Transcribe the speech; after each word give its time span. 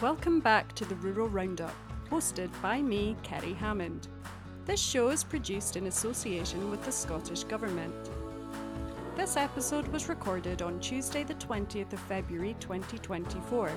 Welcome 0.00 0.38
back 0.38 0.76
to 0.76 0.84
the 0.84 0.94
Rural 0.94 1.28
Roundup, 1.28 1.74
hosted 2.08 2.50
by 2.62 2.80
me, 2.80 3.16
Kerry 3.24 3.52
Hammond. 3.52 4.06
This 4.64 4.78
show 4.78 5.08
is 5.08 5.24
produced 5.24 5.74
in 5.74 5.88
association 5.88 6.70
with 6.70 6.84
the 6.84 6.92
Scottish 6.92 7.42
Government. 7.42 7.92
This 9.16 9.36
episode 9.36 9.88
was 9.88 10.08
recorded 10.08 10.62
on 10.62 10.78
Tuesday, 10.78 11.24
the 11.24 11.34
20th 11.34 11.92
of 11.92 11.98
February 11.98 12.54
2024, 12.60 13.72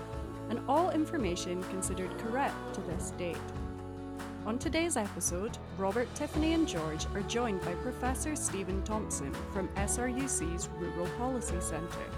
and 0.52 0.60
all 0.70 0.92
information 0.92 1.64
considered 1.64 2.16
correct 2.20 2.76
to 2.76 2.82
this 2.82 3.10
date. 3.18 3.36
On 4.46 4.60
today's 4.60 4.98
episode, 4.98 5.58
Robert, 5.80 6.14
Tiffany, 6.14 6.54
and 6.54 6.68
George 6.68 7.08
are 7.16 7.24
joined 7.24 7.62
by 7.62 7.74
Professor 7.82 8.36
Steven 8.36 8.84
Thomson 8.84 9.34
from 9.52 9.70
SRUC's 9.70 10.70
Rural 10.78 11.08
Policy 11.18 11.60
Centre. 11.62 12.12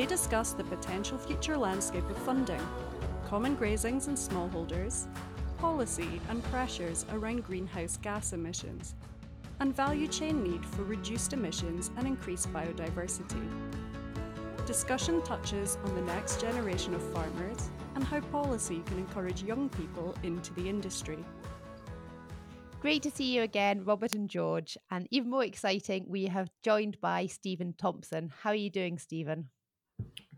They 0.00 0.06
discuss 0.06 0.54
the 0.54 0.64
potential 0.64 1.18
future 1.18 1.58
landscape 1.58 2.08
of 2.08 2.16
funding, 2.16 2.66
common 3.28 3.54
grazings 3.54 4.08
and 4.08 4.16
smallholders, 4.16 5.06
policy 5.58 6.22
and 6.30 6.42
pressures 6.44 7.04
around 7.12 7.44
greenhouse 7.44 7.98
gas 7.98 8.32
emissions, 8.32 8.94
and 9.60 9.76
value 9.76 10.08
chain 10.08 10.42
need 10.42 10.64
for 10.64 10.84
reduced 10.84 11.34
emissions 11.34 11.90
and 11.98 12.06
increased 12.06 12.50
biodiversity. 12.50 13.46
Discussion 14.66 15.20
touches 15.20 15.76
on 15.84 15.94
the 15.94 16.00
next 16.00 16.40
generation 16.40 16.94
of 16.94 17.12
farmers 17.12 17.68
and 17.94 18.02
how 18.02 18.20
policy 18.20 18.80
can 18.86 18.96
encourage 18.96 19.42
young 19.42 19.68
people 19.68 20.16
into 20.22 20.54
the 20.54 20.66
industry. 20.66 21.22
Great 22.80 23.02
to 23.02 23.10
see 23.10 23.34
you 23.34 23.42
again, 23.42 23.84
Robert 23.84 24.14
and 24.14 24.30
George. 24.30 24.78
And 24.90 25.06
even 25.10 25.28
more 25.28 25.44
exciting, 25.44 26.06
we 26.08 26.24
have 26.24 26.48
joined 26.62 26.98
by 27.02 27.26
Steven 27.26 27.74
Thomson. 27.76 28.32
How 28.40 28.52
are 28.52 28.54
you 28.54 28.70
doing, 28.70 28.96
Steven? 28.96 29.50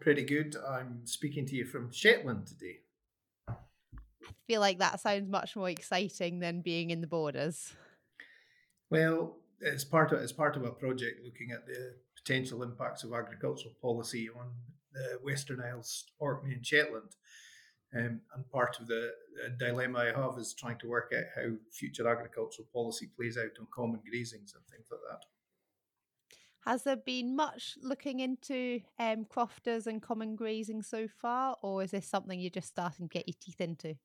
Pretty 0.00 0.24
good. 0.24 0.56
I'm 0.68 1.06
speaking 1.06 1.46
to 1.46 1.54
you 1.54 1.64
from 1.64 1.92
Shetland 1.92 2.46
today. 2.46 2.78
I 3.48 3.54
feel 4.46 4.60
like 4.60 4.78
that 4.78 5.00
sounds 5.00 5.28
much 5.28 5.56
more 5.56 5.70
exciting 5.70 6.40
than 6.40 6.60
being 6.60 6.90
in 6.90 7.00
the 7.00 7.06
borders. 7.06 7.72
Well, 8.90 9.36
it's 9.60 9.84
part 9.84 10.12
of 10.12 10.20
it's 10.20 10.32
part 10.32 10.56
of 10.56 10.64
a 10.64 10.70
project 10.70 11.20
looking 11.24 11.52
at 11.52 11.66
the 11.66 11.94
potential 12.16 12.62
impacts 12.62 13.04
of 13.04 13.12
agricultural 13.12 13.74
policy 13.80 14.28
on 14.28 14.50
the 14.92 15.18
Western 15.22 15.60
Isles, 15.60 16.04
Orkney 16.18 16.52
and 16.52 16.66
Shetland. 16.66 17.16
Um, 17.94 18.20
and 18.34 18.50
part 18.50 18.80
of 18.80 18.86
the, 18.86 19.10
the, 19.36 19.50
dilemma 19.58 19.98
I 19.98 20.18
have 20.18 20.38
is 20.38 20.54
trying 20.54 20.78
to 20.78 20.88
work 20.88 21.12
out 21.14 21.24
how 21.36 21.50
future 21.70 22.08
agricultural 22.08 22.66
policy 22.72 23.10
plays 23.14 23.36
out 23.36 23.50
on 23.60 23.66
common 23.74 24.00
grazings 24.00 24.54
and 24.54 24.64
things 24.70 24.86
like 24.90 25.00
that. 25.10 25.24
Has 26.64 26.84
there 26.84 26.96
been 26.96 27.34
much 27.34 27.76
looking 27.82 28.20
into 28.20 28.80
um, 28.98 29.24
crofters 29.24 29.88
and 29.88 30.00
common 30.00 30.36
grazing 30.36 30.82
so 30.82 31.08
far, 31.08 31.56
or 31.60 31.82
is 31.82 31.90
this 31.90 32.06
something 32.06 32.38
you're 32.38 32.50
just 32.50 32.68
starting 32.68 33.08
to 33.08 33.12
get 33.12 33.26
your 33.26 33.36
teeth 33.40 33.60
into? 33.60 33.96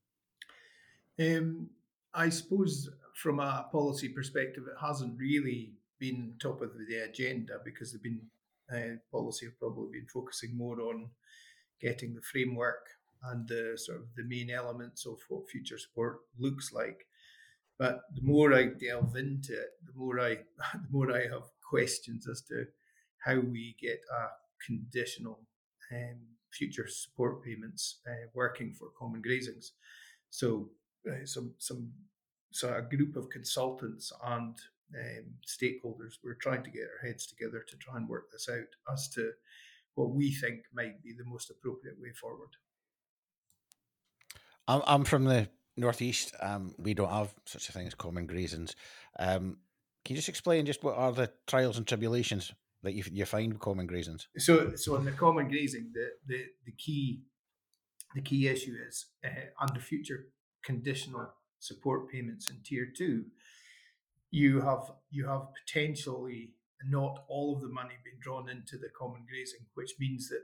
Um, 1.19 1.69
I 2.13 2.30
suppose 2.30 2.89
from 3.13 3.39
a 3.39 3.67
policy 3.72 4.09
perspective, 4.09 4.63
it 4.67 4.78
hasn't 4.81 5.19
really 5.19 5.73
been 6.00 6.33
top 6.39 6.61
of 6.61 6.72
the 6.88 6.97
agenda 7.03 7.59
because 7.63 7.91
they've 7.91 8.02
been 8.02 8.22
uh, 8.73 8.97
policy 9.11 9.45
have 9.45 9.59
probably 9.59 10.00
been 10.00 10.08
focusing 10.08 10.58
more 10.58 10.81
on 10.81 11.09
getting 11.80 12.13
the 12.13 12.22
framework 12.22 12.88
and 13.25 13.47
the 13.47 13.73
sort 13.75 14.00
of 14.00 14.05
the 14.16 14.23
main 14.23 14.50
elements 14.50 15.05
of 15.05 15.17
what 15.30 15.50
future 15.50 15.78
support 15.78 16.19
looks 16.38 16.73
like. 16.73 17.08
But 17.78 18.02
the 18.16 18.22
more 18.22 18.53
I 18.53 18.66
delve 18.66 19.16
into 19.16 19.53
it, 19.53 19.69
the 19.85 19.94
more 19.95 20.19
I 20.19 20.35
the 20.73 20.89
more 20.91 21.11
I 21.11 21.23
have 21.23 21.50
questions 21.70 22.28
as 22.28 22.42
to 22.44 22.66
how 23.26 23.40
we 23.40 23.76
get 23.82 24.00
a 24.12 24.28
conditional 24.66 25.40
um, 25.92 26.20
future 26.52 26.88
support 26.88 27.44
payments 27.44 28.00
uh, 28.08 28.28
working 28.34 28.74
for 28.74 28.88
common 28.97 29.22
grazings. 29.22 29.72
So 30.30 30.69
uh, 31.08 31.25
some 31.25 31.53
some 31.58 31.91
so 32.52 32.74
a 32.74 32.96
group 32.96 33.16
of 33.16 33.30
consultants 33.30 34.12
and 34.25 34.56
um, 34.96 35.25
stakeholders 35.46 36.16
we're 36.24 36.36
trying 36.36 36.64
to 36.64 36.72
get 36.72 36.84
our 36.84 37.08
heads 37.08 37.28
together 37.28 37.64
to 37.68 37.78
try 37.78 37.97
and 37.97 38.08
work 38.08 38.31
this 38.31 38.47
out 38.50 38.94
as 38.94 39.09
to 39.09 39.31
what 39.96 40.12
we 40.12 40.31
think 40.31 40.62
might 40.74 41.03
be 41.03 41.14
the 41.18 41.25
most 41.25 41.50
appropriate 41.50 42.00
way 42.00 42.12
forward. 42.12 42.50
I'm, 44.68 44.81
I'm 44.86 45.03
from 45.06 45.25
the 45.25 45.50
northeast. 45.75 46.34
Um, 46.40 46.74
we 46.78 46.94
don't 46.94 47.09
have 47.09 47.34
such 47.46 47.70
a 47.70 47.72
thing 47.72 47.88
as 47.88 47.96
common 47.96 48.28
grazings. 48.28 48.75
Um, 49.18 49.58
can 50.07 50.16
you 50.16 50.19
just 50.19 50.29
explain 50.29 50.66
just 50.66 50.85
what 50.85 50.95
are 50.95 51.12
the 51.12 51.29
trials 51.47 51.78
and 51.78 51.85
tribulations 51.85 52.53
that 52.81 52.94
you, 52.94 53.03
you 53.12 53.25
find 53.25 53.51
with 53.51 53.62
common 53.62 53.85
grazings? 53.85 54.28
So, 54.38 54.73
so 54.75 54.95
in 54.95 55.03
the 55.03 55.12
common 55.12 55.50
grazing, 55.50 55.91
the 55.94 56.12
the, 56.25 56.45
the 56.66 56.72
key 56.72 57.23
the 58.16 58.22
key 58.22 58.47
issue 58.47 58.73
is 58.88 59.07
uh, 59.25 59.29
under 59.62 59.81
future 59.81 60.28
conditional 60.63 61.34
support 61.59 62.09
payments 62.09 62.50
in 62.50 62.56
tier 62.63 62.88
two, 62.97 63.25
you 64.31 64.62
have 64.62 64.91
you 65.09 65.28
have 65.28 65.47
potentially 65.53 66.53
not 66.85 67.25
all 67.28 67.57
of 67.57 67.62
the 67.62 67.67
money 67.67 67.96
being 68.06 68.22
drawn 68.22 68.47
into 68.47 68.78
the 68.78 68.88
common 68.97 69.25
grazing, 69.29 69.66
which 69.73 69.96
means 70.00 70.29
that 70.29 70.44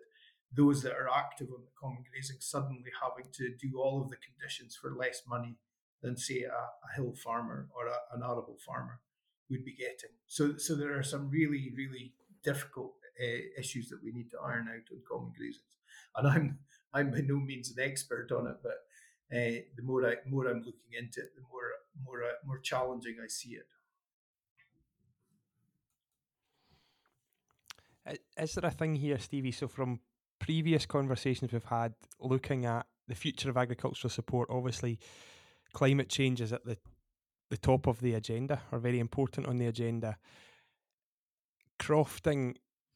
those 0.53 0.83
that 0.83 0.91
are 0.91 1.07
active 1.09 1.47
on 1.55 1.61
the 1.61 1.71
common 1.79 2.03
grazing 2.11 2.35
suddenly 2.41 2.91
having 3.01 3.31
to 3.31 3.55
do 3.65 3.79
all 3.79 4.01
of 4.01 4.09
the 4.09 4.17
conditions 4.17 4.75
for 4.75 4.93
less 4.93 5.21
money 5.25 5.55
than 6.01 6.17
say 6.17 6.41
a, 6.41 6.51
a 6.51 6.95
hill 6.97 7.13
farmer 7.15 7.69
or 7.73 7.87
a, 7.87 7.97
an 8.13 8.23
arable 8.23 8.57
farmer 8.65 8.99
would 9.49 9.65
be 9.65 9.73
getting. 9.73 10.15
So, 10.27 10.57
so 10.57 10.75
there 10.75 10.97
are 10.97 11.03
some 11.03 11.29
really, 11.29 11.71
really 11.75 12.13
difficult 12.43 12.93
uh, 13.21 13.59
issues 13.59 13.89
that 13.89 14.03
we 14.03 14.11
need 14.11 14.31
to 14.31 14.39
iron 14.39 14.67
out 14.67 14.91
on 14.91 15.01
common 15.09 15.31
grazings. 15.39 15.77
And 16.15 16.27
I'm, 16.27 16.59
I'm 16.93 17.11
by 17.11 17.21
no 17.21 17.37
means 17.37 17.71
an 17.75 17.83
expert 17.83 18.31
on 18.31 18.47
it, 18.47 18.57
but 18.61 18.85
uh, 19.35 19.61
the 19.75 19.83
more 19.83 20.05
I, 20.05 20.15
more 20.27 20.47
I'm 20.47 20.57
looking 20.57 20.93
into 20.97 21.21
it, 21.21 21.35
the 21.35 21.41
more, 21.51 21.71
more, 22.05 22.23
uh, 22.23 22.33
more 22.45 22.59
challenging 22.59 23.17
I 23.23 23.27
see 23.27 23.55
it. 23.55 23.67
Is 28.37 28.53
there 28.55 28.69
a 28.69 28.71
thing 28.71 28.95
here, 28.95 29.17
Stevie? 29.17 29.51
So, 29.51 29.67
from 29.67 30.01
previous 30.39 30.85
conversations 30.85 31.53
we've 31.53 31.63
had 31.63 31.93
looking 32.19 32.65
at 32.65 32.85
the 33.07 33.15
future 33.15 33.49
of 33.49 33.55
agricultural 33.55 34.09
support, 34.09 34.49
obviously, 34.51 34.99
climate 35.73 36.09
change 36.09 36.41
is 36.41 36.51
at 36.51 36.65
the 36.65 36.77
the 37.53 37.57
top 37.57 37.85
of 37.85 38.01
the 38.01 38.15
agenda 38.15 38.63
or 38.71 38.79
very 38.79 38.97
important 38.97 39.45
on 39.45 39.59
the 39.59 39.67
agenda. 39.67 40.17
Crofting 41.79 42.55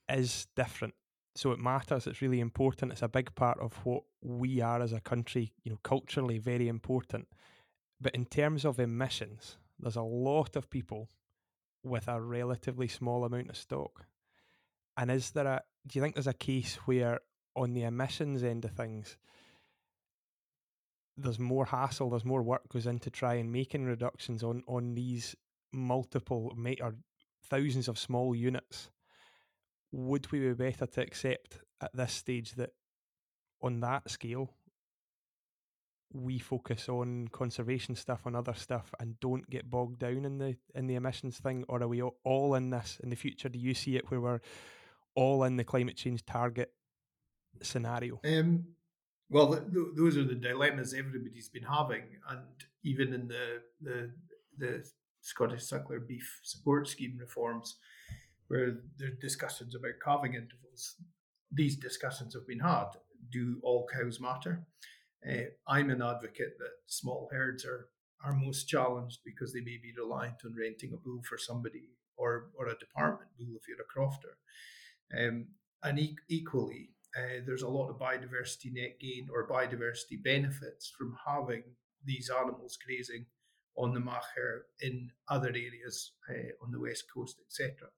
is 0.09 0.47
different. 0.55 0.95
So 1.35 1.51
it 1.51 1.59
matters. 1.59 2.07
It's 2.07 2.23
really 2.23 2.39
important. 2.39 2.91
It's 2.91 3.03
a 3.03 3.07
big 3.07 3.35
part 3.35 3.59
of 3.59 3.73
what 3.85 4.01
we 4.23 4.59
are 4.59 4.81
as 4.81 4.93
a 4.93 4.99
country, 4.99 5.53
you 5.63 5.71
know, 5.71 5.77
culturally 5.83 6.39
very 6.39 6.67
important. 6.67 7.27
But 8.01 8.15
in 8.15 8.25
terms 8.25 8.65
of 8.65 8.79
emissions, 8.79 9.57
there's 9.79 9.95
a 9.95 10.01
lot 10.01 10.55
of 10.55 10.71
people 10.71 11.11
with 11.83 12.07
a 12.07 12.19
relatively 12.19 12.87
small 12.87 13.25
amount 13.25 13.51
of 13.51 13.57
stock. 13.57 14.07
And 14.97 15.11
is 15.11 15.29
there 15.31 15.45
a 15.45 15.61
do 15.85 15.99
you 15.99 16.01
think 16.01 16.15
there's 16.15 16.25
a 16.25 16.33
case 16.33 16.79
where 16.85 17.19
on 17.55 17.73
the 17.73 17.83
emissions 17.83 18.43
end 18.43 18.65
of 18.65 18.71
things, 18.71 19.17
there's 21.17 21.39
more 21.39 21.65
hassle, 21.65 22.09
there's 22.09 22.25
more 22.25 22.43
work 22.43 22.69
goes 22.69 22.87
into 22.87 23.09
trying 23.09 23.51
making 23.51 23.85
reductions 23.85 24.43
on 24.43 24.63
on 24.67 24.93
these 24.93 25.35
multiple 25.73 26.55
or 26.81 26.95
thousands 27.49 27.87
of 27.87 27.99
small 27.99 28.35
units. 28.35 28.89
Would 29.91 30.31
we 30.31 30.39
be 30.39 30.53
better 30.53 30.85
to 30.85 31.01
accept 31.01 31.59
at 31.81 31.95
this 31.95 32.13
stage 32.13 32.53
that 32.53 32.71
on 33.61 33.79
that 33.79 34.09
scale 34.09 34.53
we 36.13 36.39
focus 36.39 36.87
on 36.87 37.27
conservation 37.29 37.95
stuff 37.95 38.21
on 38.25 38.35
other 38.35 38.53
stuff 38.53 38.93
and 38.99 39.19
don't 39.19 39.49
get 39.49 39.69
bogged 39.69 39.99
down 39.99 40.23
in 40.23 40.37
the 40.37 40.55
in 40.75 40.87
the 40.87 40.95
emissions 40.95 41.37
thing? 41.37 41.65
Or 41.67 41.81
are 41.81 41.87
we 41.87 42.01
all 42.01 42.55
in 42.55 42.69
this 42.69 42.99
in 43.01 43.09
the 43.09 43.15
future? 43.15 43.49
Do 43.49 43.59
you 43.59 43.73
see 43.73 43.97
it 43.97 44.09
where 44.09 44.21
we're 44.21 44.41
all 45.15 45.43
in 45.43 45.57
the 45.57 45.63
climate 45.63 45.97
change 45.97 46.25
target 46.25 46.71
scenario? 47.61 48.19
Um, 48.25 48.65
well, 49.29 49.59
those 49.95 50.17
are 50.17 50.23
the 50.23 50.35
dilemmas 50.35 50.93
everybody's 50.93 51.49
been 51.49 51.63
having, 51.63 52.03
and 52.29 52.41
even 52.83 53.13
in 53.13 53.27
the 53.27 53.61
the, 53.81 54.11
the 54.57 54.89
Scottish 55.21 55.63
Suckler 55.63 56.05
Beef 56.07 56.39
Support 56.43 56.87
Scheme 56.87 57.17
reforms, 57.19 57.77
where 58.47 58.77
there 58.97 59.09
are 59.09 59.21
discussions 59.21 59.75
about 59.75 59.99
calving 60.03 60.33
intervals, 60.33 60.95
these 61.51 61.75
discussions 61.77 62.33
have 62.33 62.47
been 62.47 62.59
had. 62.59 62.89
Do 63.31 63.59
all 63.63 63.87
cows 63.93 64.19
matter? 64.21 64.65
Uh, 65.27 65.49
I'm 65.67 65.89
an 65.89 66.01
advocate 66.01 66.57
that 66.59 66.71
small 66.85 67.29
herds 67.31 67.65
are 67.65 67.89
are 68.23 68.33
most 68.33 68.67
challenged 68.67 69.19
because 69.25 69.53
they 69.53 69.59
may 69.59 69.77
be 69.77 69.93
reliant 69.97 70.37
on 70.45 70.55
renting 70.59 70.93
a 70.93 70.97
bull 70.97 71.21
for 71.27 71.37
somebody 71.37 71.89
or 72.15 72.49
or 72.57 72.67
a 72.67 72.79
department 72.79 73.29
bull 73.37 73.55
if 73.55 73.67
you're 73.67 73.77
a 73.81 73.93
crofter. 73.93 74.35
Um, 75.17 75.47
and 75.83 75.99
e- 75.99 76.17
equally, 76.29 76.91
uh, 77.17 77.41
there's 77.45 77.63
a 77.63 77.67
lot 77.67 77.89
of 77.89 77.97
biodiversity 77.97 78.71
net 78.71 78.99
gain 78.99 79.27
or 79.33 79.47
biodiversity 79.47 80.21
benefits 80.23 80.91
from 80.95 81.17
having 81.25 81.63
these 82.05 82.29
animals 82.29 82.77
grazing 82.85 83.25
on 83.75 83.93
the 83.93 83.99
Machair 83.99 84.61
in 84.81 85.11
other 85.29 85.49
areas 85.49 86.11
uh, 86.29 86.63
on 86.63 86.71
the 86.71 86.79
west 86.79 87.05
coast, 87.13 87.39
etc. 87.45 87.89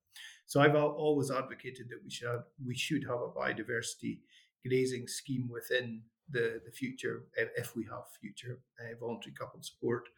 So 0.46 0.62
I've 0.62 0.76
always 0.76 1.32
advocated 1.32 1.90
that 1.90 2.04
we 2.04 2.10
should 2.10 2.28
have, 2.28 2.44
we 2.66 2.76
should 2.76 3.04
have 3.04 3.22
a 3.22 3.30
biodiversity 3.30 4.20
grazing 4.66 5.08
scheme 5.08 5.50
within 5.52 6.02
the, 6.30 6.62
the 6.66 6.72
future, 6.72 7.24
if 7.58 7.76
we 7.76 7.84
have 7.86 8.04
future 8.20 8.60
uh, 8.80 8.96
voluntary 9.00 9.34
coupled 9.38 9.66
support 9.66 10.10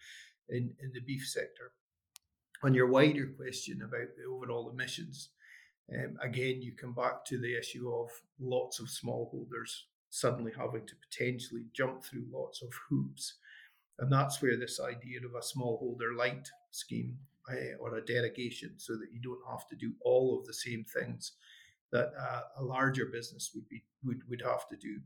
in, 0.50 0.74
in 0.82 0.92
the 0.94 1.02
beef 1.02 1.28
sector. 1.28 1.72
On 2.64 2.74
your 2.74 2.88
wider 2.88 3.28
question 3.38 3.82
about 3.82 4.16
the 4.18 4.26
overall 4.30 4.70
emissions, 4.70 5.30
um, 5.94 6.18
again, 6.22 6.62
you 6.62 6.74
come 6.74 6.94
back 6.94 7.26
to 7.26 7.38
the 7.38 7.58
issue 7.58 7.92
of 7.94 8.10
lots 8.40 8.80
of 8.80 8.88
smallholders 8.88 9.84
suddenly 10.10 10.52
having 10.58 10.86
to 10.86 10.94
potentially 11.10 11.66
jump 11.74 12.04
through 12.04 12.26
lots 12.32 12.62
of 12.62 12.70
hoops. 12.90 13.36
And 14.00 14.12
that's 14.12 14.42
where 14.42 14.58
this 14.58 14.80
idea 14.80 15.20
of 15.20 15.36
a 15.36 15.40
smallholder 15.40 16.16
light 16.18 16.50
scheme 16.72 17.18
uh, 17.50 17.78
or 17.80 17.96
a 17.96 18.06
derogation 18.06 18.74
so 18.78 18.94
that 18.94 19.12
you 19.12 19.22
don't 19.22 19.50
have 19.50 19.68
to 19.70 19.76
do 19.76 19.94
all 20.04 20.38
of 20.38 20.46
the 20.46 20.54
same 20.54 20.86
things 20.86 21.34
that 21.92 22.12
uh, 22.20 22.42
a 22.58 22.64
larger 22.64 23.06
business 23.06 23.52
would 23.54 23.68
be 23.68 23.84
would, 24.04 24.22
would 24.30 24.42
have 24.42 24.68
to 24.70 24.78
do 24.78 25.00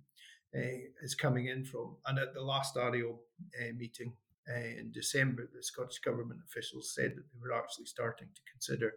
uh, 0.56 0.80
is 1.02 1.16
coming 1.16 1.48
in 1.48 1.66
from. 1.66 1.98
And 2.06 2.20
at 2.20 2.34
the 2.34 2.42
last 2.42 2.76
ARIO 2.76 3.18
uh, 3.60 3.74
meeting 3.76 4.14
in 4.48 4.92
December, 4.94 5.50
the 5.54 5.64
Scottish 5.64 6.00
Government 6.00 6.40
officials 6.48 6.94
said 6.94 7.16
that 7.16 7.24
they 7.34 7.40
were 7.42 7.58
actually 7.58 7.86
starting 7.86 8.28
to 8.34 8.42
consider 8.52 8.94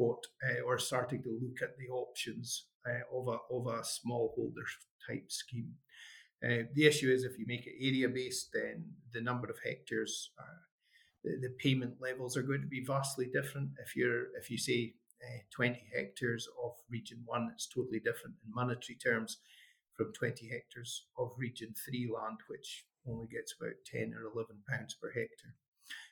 uh, 0.00 0.62
or 0.66 0.78
starting 0.78 1.22
to 1.22 1.38
look 1.42 1.62
at 1.62 1.76
the 1.78 1.88
options 1.88 2.66
uh, 2.86 3.18
of 3.18 3.28
a 3.28 3.38
of 3.54 3.66
a 3.66 3.82
smallholder 3.82 4.68
type 5.06 5.30
scheme. 5.30 5.74
the 6.42 6.86
issue 6.86 7.10
is 7.10 7.24
if 7.24 7.38
you 7.38 7.46
make 7.46 7.66
it 7.66 7.74
area 7.80 8.08
based, 8.08 8.50
then 8.52 8.84
the 9.12 9.20
number 9.20 9.48
of 9.50 9.58
hectares 9.64 10.30
the, 11.24 11.36
the 11.40 11.54
payment 11.58 11.94
levels 12.00 12.36
are 12.36 12.42
going 12.42 12.60
to 12.60 12.66
be 12.66 12.84
vastly 12.84 13.26
different. 13.32 13.70
If 13.84 13.96
you're 13.96 14.26
if 14.38 14.50
you 14.50 14.58
say 14.58 14.94
uh, 15.22 15.40
20 15.50 15.82
hectares 15.94 16.48
of 16.62 16.72
region 16.90 17.22
one, 17.24 17.50
it's 17.52 17.66
totally 17.66 18.00
different 18.00 18.36
in 18.44 18.54
monetary 18.54 18.96
terms 18.96 19.38
from 19.94 20.12
20 20.12 20.48
hectares 20.48 21.06
of 21.18 21.32
region 21.36 21.74
three 21.84 22.08
land, 22.12 22.38
which 22.48 22.84
only 23.06 23.26
gets 23.26 23.54
about 23.60 23.74
10 23.86 24.14
or 24.14 24.30
11 24.32 24.56
pounds 24.68 24.94
per 24.94 25.08
hectare. 25.08 25.54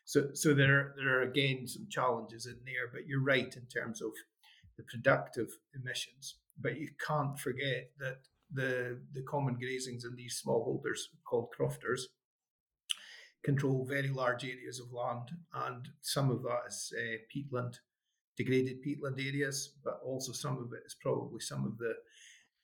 So, 0.05 0.29
so 0.35 0.55
there, 0.55 0.95
there 0.97 1.19
are 1.19 1.23
again 1.23 1.67
some 1.67 1.87
challenges 1.91 2.47
in 2.47 2.57
there, 2.65 2.89
but 2.93 3.07
you're 3.07 3.23
right 3.23 3.55
in 3.55 3.67
terms 3.67 4.01
of 4.01 4.13
the 4.77 4.85
productive 4.85 5.49
emissions. 5.75 6.37
But 6.61 6.79
you 6.79 6.89
can't 7.05 7.39
forget 7.39 7.91
that 7.99 8.19
the 8.53 8.99
the 9.13 9.23
common 9.23 9.57
grazings 9.57 10.05
in 10.05 10.15
these 10.17 10.43
smallholders 10.45 11.01
called 11.25 11.51
crofters 11.51 12.09
control 13.45 13.85
very 13.85 14.09
large 14.09 14.45
areas 14.45 14.81
of 14.81 14.93
land, 14.93 15.31
and 15.55 15.89
some 16.03 16.31
of 16.31 16.43
that 16.43 16.63
is 16.69 16.93
uh, 16.97 17.19
peatland, 17.33 17.75
degraded 18.37 18.83
peatland 18.85 19.25
areas, 19.25 19.75
but 19.85 20.01
also 20.05 20.33
some 20.33 20.59
of 20.59 20.73
it 20.73 20.83
is 20.87 20.97
probably 21.01 21.41
some 21.41 21.65
of 21.65 21.79
the 21.79 21.95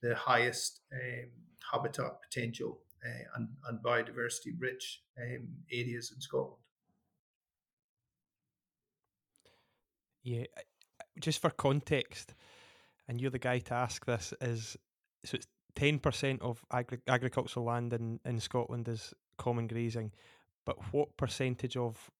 the 0.03 0.15
highest 0.15 0.81
um, 0.93 1.31
habitat 1.73 2.21
potential 2.23 2.81
uh, 3.07 3.25
and, 3.37 3.49
and 3.69 3.79
biodiversity 3.83 4.53
rich 4.59 5.03
um, 5.21 5.49
areas 5.73 6.13
in 6.15 6.21
Scotland. 6.21 6.62
Yeah, 10.23 10.45
just 11.21 11.41
for 11.41 11.51
context, 11.51 12.35
and 13.09 13.21
you're 13.21 13.31
the 13.31 13.39
guy 13.39 13.59
to 13.59 13.75
ask 13.75 14.05
this 14.05 14.33
is 14.41 14.77
so 15.25 15.37
it's 15.37 15.47
ten 15.75 15.99
percent 15.99 16.43
of 16.43 16.65
agri- 16.73 17.03
agricultural 17.09 17.67
land 17.67 17.93
in, 17.93 18.21
in 18.25 18.41
Scotland 18.41 18.89
is 18.89 19.15
common 19.39 19.67
grazing, 19.67 20.13
but 20.65 20.77
what 20.93 21.17
percentage 21.17 21.77
of 21.77 22.11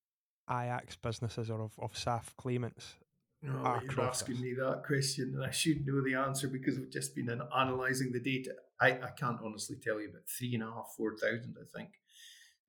IACS 0.49 0.97
businesses 1.01 1.49
or 1.49 1.61
of, 1.61 1.71
of 1.79 1.93
SAF 1.93 2.35
claimants 2.37 2.95
no, 3.43 3.81
you're 3.83 4.01
asking 4.01 4.39
me 4.39 4.53
that 4.53 4.83
question, 4.85 5.33
and 5.35 5.43
I 5.43 5.51
should 5.51 5.85
know 5.85 6.01
the 6.01 6.15
answer 6.15 6.47
because 6.47 6.79
we've 6.79 6.89
just 6.89 7.13
been 7.13 7.29
analysing 7.29 8.13
the 8.13 8.21
data. 8.21 8.55
I, 8.79 8.91
I 8.91 9.09
can't 9.19 9.39
honestly 9.43 9.75
tell 9.83 9.99
you, 9.99 10.09
but 10.13 10.29
three 10.29 10.53
and 10.53 10.63
a 10.63 10.67
half, 10.67 10.93
four 10.95 11.11
thousand, 11.17 11.57
I 11.59 11.77
think. 11.77 11.89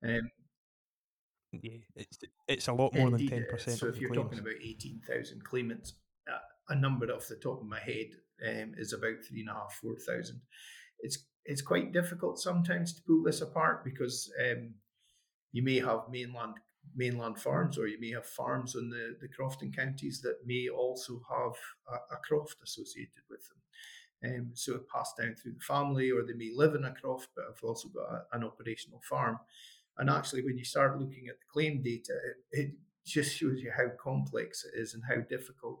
Um, 0.03 0.29
yeah, 1.63 1.77
it's 1.95 2.19
it's 2.47 2.67
a 2.67 2.73
lot 2.73 2.93
more 2.93 3.09
than 3.09 3.27
ten 3.27 3.45
percent. 3.49 3.77
So 3.77 3.87
if 3.87 3.97
you're 3.97 4.09
claims. 4.09 4.23
talking 4.23 4.39
about 4.39 4.61
eighteen 4.63 5.01
thousand 5.07 5.43
claimants, 5.43 5.93
uh, 6.31 6.37
a 6.69 6.75
number 6.75 7.05
off 7.11 7.27
the 7.27 7.35
top 7.35 7.61
of 7.61 7.67
my 7.67 7.79
head 7.79 8.07
um, 8.47 8.73
is 8.77 8.93
about 8.93 9.23
three 9.27 9.41
and 9.41 9.49
a 9.49 9.53
half, 9.53 9.79
four 9.81 9.95
thousand. 9.97 10.41
It's 10.99 11.25
it's 11.45 11.61
quite 11.61 11.93
difficult 11.93 12.39
sometimes 12.39 12.93
to 12.93 13.01
pull 13.03 13.23
this 13.23 13.41
apart 13.41 13.83
because 13.83 14.31
um, 14.43 14.73
you 15.51 15.63
may 15.63 15.79
have 15.79 16.09
mainland 16.09 16.55
mainland 16.95 17.39
farms, 17.39 17.77
or 17.77 17.87
you 17.87 17.99
may 17.99 18.11
have 18.11 18.25
farms 18.25 18.75
in 18.75 18.89
the, 18.89 19.15
the 19.19 19.27
crofting 19.27 19.75
counties 19.75 20.21
that 20.21 20.37
may 20.45 20.67
also 20.69 21.21
have 21.29 21.53
a, 21.89 22.15
a 22.15 22.17
croft 22.17 22.57
associated 22.63 23.23
with 23.29 23.41
them. 23.47 23.57
Um, 24.23 24.51
so 24.53 24.75
it 24.75 24.89
passed 24.93 25.17
down 25.17 25.35
through 25.35 25.53
the 25.53 25.59
family, 25.59 26.11
or 26.11 26.23
they 26.23 26.33
may 26.33 26.51
live 26.53 26.75
in 26.75 26.85
a 26.85 26.93
croft 26.93 27.29
but 27.35 27.45
have 27.45 27.63
also 27.63 27.89
got 27.89 28.11
a, 28.11 28.37
an 28.37 28.43
operational 28.43 29.01
farm. 29.07 29.39
And 29.97 30.09
actually, 30.09 30.43
when 30.43 30.57
you 30.57 30.65
start 30.65 30.99
looking 30.99 31.27
at 31.29 31.39
the 31.39 31.45
claim 31.51 31.81
data, 31.81 32.13
it, 32.51 32.59
it 32.59 32.71
just 33.05 33.35
shows 33.35 33.61
you 33.61 33.71
how 33.75 33.87
complex 34.01 34.65
it 34.65 34.79
is 34.79 34.93
and 34.93 35.03
how 35.07 35.21
difficult 35.21 35.79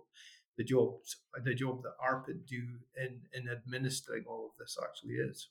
the 0.57 0.63
jobs 0.63 1.17
the 1.43 1.53
job 1.53 1.83
that 1.83 1.97
ARPID 2.01 2.45
do 2.47 2.63
in, 2.97 3.19
in 3.33 3.49
administering 3.49 4.23
all 4.27 4.49
of 4.49 4.57
this 4.57 4.77
actually 4.81 5.15
is. 5.15 5.49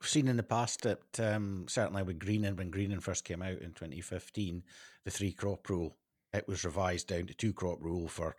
We've 0.00 0.08
seen 0.08 0.28
in 0.28 0.38
the 0.38 0.42
past 0.42 0.82
that 0.82 1.20
um, 1.20 1.66
certainly 1.68 2.02
with 2.02 2.18
greening, 2.18 2.56
when 2.56 2.70
greening 2.70 3.00
first 3.00 3.24
came 3.24 3.42
out 3.42 3.58
in 3.58 3.72
2015, 3.72 4.62
the 5.04 5.10
three 5.10 5.32
crop 5.32 5.68
rule, 5.68 5.96
it 6.32 6.48
was 6.48 6.64
revised 6.64 7.08
down 7.08 7.26
to 7.26 7.34
two 7.34 7.52
crop 7.52 7.78
rule 7.82 8.08
for 8.08 8.34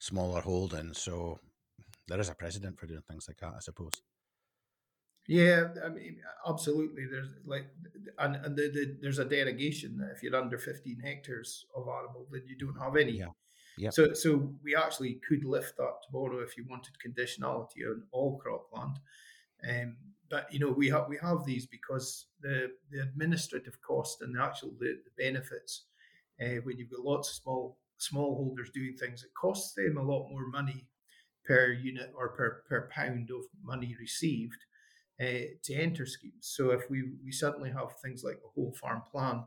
smaller 0.00 0.40
holdings. 0.40 0.98
So 0.98 1.38
there 2.08 2.20
is 2.20 2.28
a 2.28 2.34
precedent 2.34 2.78
for 2.78 2.86
doing 2.86 3.02
things 3.08 3.28
like 3.28 3.38
that, 3.38 3.54
I 3.56 3.60
suppose. 3.60 4.02
Yeah, 5.26 5.68
I 5.84 5.88
mean, 5.88 6.18
absolutely. 6.46 7.06
There's 7.10 7.28
like, 7.46 7.66
and, 8.18 8.36
and 8.36 8.56
the, 8.56 8.68
the, 8.68 8.96
there's 9.00 9.18
a 9.18 9.24
derogation 9.24 9.96
that 9.98 10.12
if 10.14 10.22
you're 10.22 10.36
under 10.36 10.58
15 10.58 11.00
hectares 11.00 11.64
of 11.74 11.88
arable, 11.88 12.26
then 12.30 12.42
you 12.46 12.56
don't 12.56 12.78
have 12.80 12.96
any. 12.96 13.12
Yeah. 13.12 13.28
Yeah. 13.76 13.90
So, 13.90 14.12
so 14.12 14.52
we 14.62 14.76
actually 14.76 15.20
could 15.28 15.44
lift 15.44 15.76
that 15.78 15.94
tomorrow 16.06 16.40
if 16.40 16.56
you 16.56 16.64
wanted 16.68 16.94
conditionality 17.04 17.84
on 17.88 18.04
all 18.12 18.40
cropland. 18.40 18.96
Um, 19.68 19.96
but 20.30 20.52
you 20.52 20.58
know 20.58 20.70
we 20.70 20.88
have 20.88 21.06
we 21.08 21.18
have 21.22 21.44
these 21.44 21.66
because 21.66 22.26
the 22.40 22.72
the 22.90 23.00
administrative 23.02 23.80
cost 23.82 24.22
and 24.22 24.34
the 24.34 24.42
actual 24.42 24.72
the, 24.78 24.98
the 25.04 25.22
benefits 25.22 25.84
uh, 26.42 26.60
when 26.64 26.78
you've 26.78 26.90
got 26.90 27.00
lots 27.00 27.28
of 27.28 27.34
small 27.34 27.78
smallholders 28.00 28.72
doing 28.72 28.96
things 28.96 29.22
it 29.22 29.30
costs 29.40 29.74
them 29.74 29.96
a 29.96 30.02
lot 30.02 30.28
more 30.28 30.48
money 30.48 30.86
per 31.46 31.72
unit 31.72 32.12
or 32.16 32.30
per 32.30 32.62
per 32.68 32.88
pound 32.90 33.30
of 33.30 33.44
money 33.62 33.94
received 34.00 34.58
to 35.18 35.74
enter 35.74 36.06
schemes 36.06 36.34
so 36.40 36.70
if 36.70 36.90
we 36.90 37.04
we 37.24 37.30
suddenly 37.30 37.70
have 37.70 37.96
things 38.02 38.24
like 38.24 38.40
a 38.44 38.52
whole 38.54 38.72
farm 38.72 39.02
plan 39.10 39.44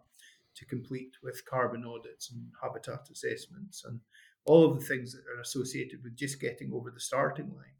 to 0.55 0.65
complete 0.65 1.11
with 1.21 1.45
carbon 1.45 1.83
audits 1.85 2.31
and 2.31 2.47
habitat 2.61 3.07
assessments 3.11 3.83
and 3.85 3.99
all 4.45 4.63
of 4.63 4.79
the 4.79 4.85
things 4.85 5.11
that 5.11 5.23
are 5.35 5.41
associated 5.41 6.01
with 6.03 6.15
just 6.15 6.39
getting 6.39 6.71
over 6.73 6.89
the 6.89 6.99
starting 6.99 7.51
line 7.53 7.75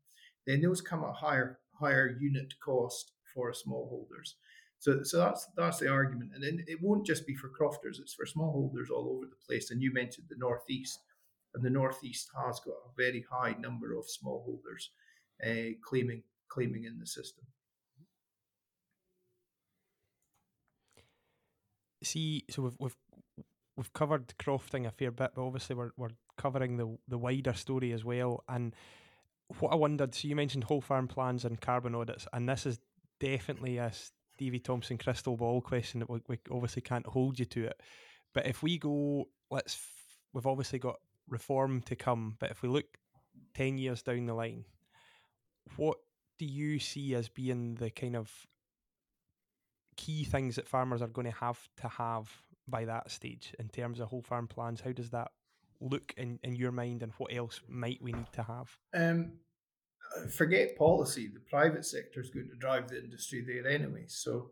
then 0.46 0.62
those 0.62 0.82
come 0.82 1.04
at 1.04 1.14
higher 1.14 1.60
higher 1.80 2.18
unit 2.20 2.54
cost 2.60 3.12
for 3.34 3.52
smallholders. 3.52 4.34
So, 4.80 5.04
so 5.04 5.18
that's 5.18 5.48
that's 5.56 5.80
the 5.80 5.90
argument, 5.90 6.32
and 6.34 6.44
then 6.44 6.64
it 6.68 6.82
won't 6.82 7.06
just 7.06 7.28
be 7.28 7.36
for 7.36 7.50
crofters; 7.50 8.00
it's 8.00 8.14
for 8.14 8.26
smallholders 8.26 8.90
all 8.90 9.10
over 9.10 9.26
the 9.26 9.46
place. 9.46 9.72
And 9.72 9.82
you 9.82 9.92
mentioned 9.92 10.28
the 10.30 10.38
northeast, 10.38 11.00
and 11.54 11.64
the 11.64 11.70
northeast 11.70 12.30
has 12.36 12.60
got 12.60 12.74
a 12.74 12.96
very 12.96 13.26
high 13.30 13.56
number 13.60 13.94
of 13.94 14.06
smallholders 14.06 14.90
uh, 15.46 15.74
claiming 15.84 16.24
claiming 16.48 16.86
in 16.86 17.00
the 17.00 17.08
system. 17.08 17.46
See, 22.08 22.46
so 22.50 22.62
we've 22.64 22.76
we've 22.80 22.98
we've 23.76 23.94
covered 23.94 24.34
crofting 24.40 24.88
a 24.88 24.92
fair 24.92 25.12
bit, 25.12 25.32
but 25.36 25.42
obviously 25.42 25.76
we're 25.76 25.92
we're 25.98 26.16
covering 26.38 26.78
the 26.78 26.98
the 27.08 27.18
wider 27.18 27.54
story 27.54 27.92
as 27.92 28.06
well, 28.06 28.44
and 28.48 28.74
what 29.60 29.72
I 29.72 29.76
wondered, 29.76 30.14
so 30.14 30.28
you 30.28 30.36
mentioned 30.36 30.66
whole 30.66 30.82
farm 30.82 31.08
plans 31.08 31.46
and 31.46 31.60
carbon 31.60 31.96
audits, 31.96 32.28
and 32.34 32.48
this 32.48 32.66
is 32.66 32.80
definitely 33.20 33.78
a 33.78 33.92
Stevie 34.36 34.60
Thomson 34.60 34.98
crystal 34.98 35.38
ball 35.38 35.62
question 35.62 36.00
that 36.00 36.10
we, 36.10 36.20
we 36.28 36.38
obviously 36.52 36.82
can't 36.82 37.08
hold 37.08 37.40
you 37.40 37.46
to 37.46 37.66
it. 37.66 37.82
But 38.34 38.46
if 38.46 38.62
we 38.62 38.78
go, 38.78 39.26
let's, 39.50 39.76
f- 39.76 40.18
we've 40.34 40.46
obviously 40.46 40.80
got 40.80 40.98
reform 41.28 41.82
to 41.84 41.96
come, 41.96 42.36
but 42.40 42.52
if 42.52 42.62
we 42.62 42.70
look 42.70 42.86
10 43.56 43.78
years 43.78 44.02
down 44.02 44.26
the 44.26 44.34
line, 44.34 44.66
what 45.78 45.98
do 46.38 46.46
you 46.46 46.78
see 46.80 47.16
as 47.16 47.30
being 47.30 47.76
the 47.76 47.90
kind 47.90 48.16
of 48.16 48.32
key 49.98 50.24
things 50.24 50.56
that 50.56 50.68
farmers 50.68 51.02
are 51.02 51.08
going 51.08 51.30
to 51.30 51.38
have 51.38 51.60
to 51.82 51.88
have 51.88 52.30
by 52.68 52.86
that 52.86 53.12
stage 53.12 53.54
in 53.60 53.70
terms 53.70 54.00
of 54.00 54.08
whole 54.08 54.22
farm 54.22 54.48
plans? 54.48 54.82
How 54.82 54.92
does 54.92 55.10
that 55.12 55.32
look 55.82 56.14
in, 56.18 56.40
in 56.44 56.56
your 56.56 56.72
mind, 56.72 57.04
and 57.04 57.12
what 57.18 57.34
else 57.34 57.62
might 57.68 58.02
we 58.02 58.14
need 58.14 58.32
to 58.34 58.44
have? 58.44 58.78
Um, 58.94 59.34
forget 60.30 60.78
policy. 60.78 61.30
The 61.34 61.42
private 61.50 61.86
sector 61.86 62.22
is 62.22 62.30
going 62.30 62.50
to 62.50 62.56
drive 62.56 62.88
the 62.88 63.04
industry 63.04 63.44
there 63.46 63.70
anyway. 63.70 64.06
So 64.08 64.52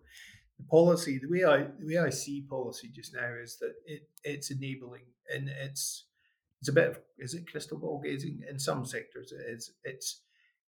the 0.57 0.65
policy, 0.65 1.19
the 1.19 1.29
way 1.29 1.43
I 1.43 1.67
the 1.79 1.87
way 1.87 1.97
I 1.97 2.09
see 2.09 2.45
policy 2.49 2.89
just 2.93 3.13
now 3.13 3.33
is 3.41 3.57
that 3.59 3.73
it 3.85 4.09
it's 4.23 4.51
enabling 4.51 5.05
and 5.33 5.49
it's 5.49 6.05
it's 6.61 6.69
a 6.69 6.73
bit 6.73 6.89
of 6.89 6.99
is 7.17 7.33
it 7.33 7.49
crystal 7.49 7.77
ball 7.77 8.01
gazing 8.03 8.41
in 8.49 8.57
some 8.57 8.85
sectors 8.85 9.31
it 9.31 9.43
is 9.47 9.71
it's 9.83 10.21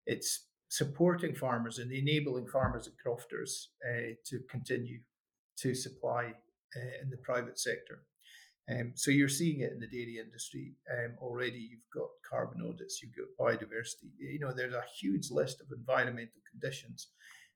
it's 0.05 0.46
supporting 0.69 1.33
farmers 1.33 1.79
and 1.79 1.91
enabling 1.91 2.47
farmers 2.47 2.87
and 2.87 2.97
crofters 2.97 3.69
uh, 3.89 4.13
to 4.25 4.39
continue 4.49 4.99
to 5.57 5.73
supply 5.73 6.33
uh, 6.75 7.01
in 7.01 7.09
the 7.09 7.17
private 7.17 7.59
sector. 7.59 8.03
Um, 8.69 8.91
so 8.95 9.11
you're 9.11 9.29
seeing 9.29 9.61
it 9.61 9.71
in 9.71 9.79
the 9.79 9.87
dairy 9.87 10.19
industry 10.23 10.73
um, 10.91 11.15
already. 11.21 11.69
You've 11.71 11.89
got 11.93 12.09
carbon 12.29 12.61
audits, 12.67 13.01
you've 13.01 13.15
got 13.15 13.31
biodiversity. 13.39 14.11
You 14.19 14.39
know, 14.39 14.51
there's 14.53 14.73
a 14.73 14.83
huge 14.99 15.31
list 15.31 15.61
of 15.61 15.67
environmental 15.71 16.41
conditions 16.51 17.07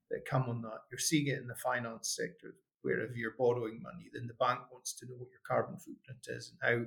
that 0.09 0.25
come 0.25 0.43
on 0.43 0.61
that. 0.61 0.79
You're 0.89 0.99
seeing 0.99 1.27
it 1.27 1.39
in 1.39 1.47
the 1.47 1.55
finance 1.55 2.15
sector, 2.17 2.55
where 2.81 3.01
if 3.01 3.15
you're 3.15 3.35
borrowing 3.37 3.81
money, 3.81 4.09
then 4.13 4.25
the 4.27 4.45
bank 4.45 4.59
wants 4.71 4.93
to 4.95 5.05
know 5.05 5.15
what 5.17 5.29
your 5.31 5.43
carbon 5.45 5.77
footprint 5.77 6.27
is 6.27 6.53
and 6.53 6.59
how 6.63 6.85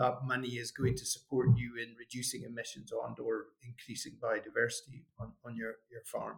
that 0.00 0.24
money 0.24 0.52
is 0.64 0.70
going 0.70 0.96
to 0.96 1.04
support 1.04 1.48
you 1.58 1.74
in 1.82 1.94
reducing 1.98 2.42
emissions 2.42 2.90
and 2.90 3.18
or 3.20 3.48
increasing 3.62 4.14
biodiversity 4.18 5.04
on, 5.20 5.32
on 5.44 5.54
your, 5.54 5.74
your 5.92 6.04
farm. 6.06 6.36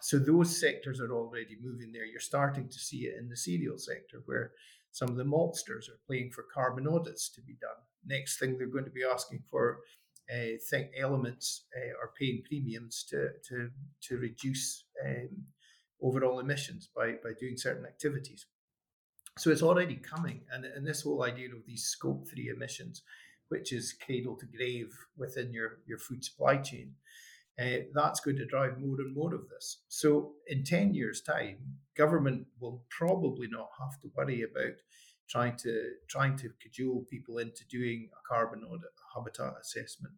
So 0.00 0.18
those 0.18 0.58
sectors 0.58 0.98
are 0.98 1.12
already 1.12 1.58
moving 1.62 1.92
there. 1.92 2.06
You're 2.06 2.20
starting 2.20 2.68
to 2.70 2.78
see 2.78 3.02
it 3.08 3.16
in 3.20 3.28
the 3.28 3.36
cereal 3.36 3.76
sector 3.76 4.22
where 4.24 4.52
some 4.92 5.10
of 5.10 5.16
the 5.16 5.24
maltsters 5.24 5.90
are 5.90 6.00
playing 6.06 6.30
for 6.30 6.44
carbon 6.54 6.86
audits 6.88 7.28
to 7.34 7.42
be 7.42 7.56
done. 7.60 7.80
Next 8.06 8.38
thing 8.38 8.56
they're 8.56 8.66
going 8.66 8.84
to 8.84 8.90
be 8.90 9.04
asking 9.04 9.42
for 9.50 9.80
uh, 10.32 10.56
think 10.70 10.88
elements 10.98 11.66
uh, 11.76 11.92
are 12.02 12.12
paying 12.18 12.42
premiums 12.48 13.04
to 13.10 13.28
to 13.46 13.68
to 14.08 14.16
reduce 14.16 14.84
um, 15.04 15.28
overall 16.02 16.40
emissions 16.40 16.88
by 16.96 17.12
by 17.22 17.32
doing 17.38 17.58
certain 17.58 17.84
activities. 17.84 18.46
So 19.36 19.50
it's 19.50 19.62
already 19.62 19.96
coming, 19.96 20.42
and 20.52 20.64
and 20.64 20.86
this 20.86 21.02
whole 21.02 21.24
idea 21.24 21.48
of 21.48 21.66
these 21.66 21.84
scope 21.84 22.28
three 22.28 22.48
emissions, 22.48 23.02
which 23.48 23.72
is 23.72 23.92
cradle 23.92 24.36
to 24.36 24.46
grave 24.46 24.94
within 25.16 25.52
your 25.52 25.78
your 25.86 25.98
food 25.98 26.24
supply 26.24 26.58
chain, 26.58 26.94
uh, 27.58 27.84
that's 27.92 28.20
going 28.20 28.36
to 28.36 28.46
drive 28.46 28.78
more 28.78 29.00
and 29.00 29.14
more 29.14 29.34
of 29.34 29.48
this. 29.48 29.82
So 29.88 30.32
in 30.46 30.64
10 30.64 30.94
years' 30.94 31.20
time, 31.20 31.58
government 31.96 32.46
will 32.60 32.84
probably 32.90 33.48
not 33.48 33.70
have 33.78 34.00
to 34.02 34.10
worry 34.16 34.42
about 34.42 34.74
trying 35.28 35.56
to 35.56 35.92
trying 36.08 36.36
to 36.36 36.50
cajole 36.60 37.06
people 37.10 37.38
into 37.38 37.64
doing 37.68 38.10
a 38.12 38.28
carbon 38.28 38.62
audit, 38.64 38.82
a 38.82 39.18
habitat 39.18 39.54
assessment, 39.60 40.14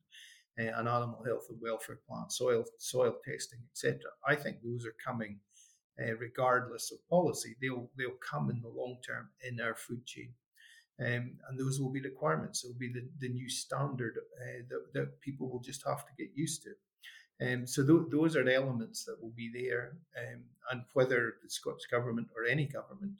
uh, 0.58 0.78
an 0.78 0.88
animal 0.88 1.22
health 1.24 1.46
and 1.48 1.58
welfare 1.60 2.00
plan, 2.08 2.28
soil 2.28 2.64
soil 2.78 3.16
testing, 3.24 3.60
etc. 3.70 3.98
I 4.26 4.34
think 4.34 4.58
those 4.62 4.86
are 4.86 4.96
coming 5.04 5.40
uh, 6.00 6.14
regardless 6.16 6.92
of 6.92 7.08
policy. 7.08 7.56
They'll 7.60 7.90
they'll 7.96 8.20
come 8.20 8.50
in 8.50 8.60
the 8.60 8.68
long 8.68 8.98
term 9.06 9.28
in 9.48 9.60
our 9.60 9.74
food 9.74 10.04
chain. 10.06 10.34
Um, 10.98 11.36
and 11.48 11.58
those 11.58 11.78
will 11.78 11.90
be 11.92 12.00
requirements. 12.00 12.64
It 12.64 12.68
will 12.68 12.78
be 12.78 12.90
the, 12.92 13.06
the 13.18 13.28
new 13.28 13.50
standard 13.50 14.14
uh, 14.16 14.62
that, 14.70 14.94
that 14.94 15.20
people 15.20 15.50
will 15.50 15.60
just 15.60 15.86
have 15.86 16.06
to 16.06 16.12
get 16.16 16.30
used 16.34 16.62
to. 16.62 16.72
Um, 17.46 17.66
so 17.66 17.86
th- 17.86 18.10
those 18.10 18.34
are 18.34 18.48
elements 18.48 19.04
that 19.04 19.20
will 19.20 19.34
be 19.36 19.50
there, 19.52 19.98
um, 20.16 20.44
and 20.70 20.82
whether 20.94 21.34
the 21.42 21.50
Scottish 21.50 21.84
government 21.90 22.28
or 22.34 22.44
any 22.44 22.66
government 22.66 23.12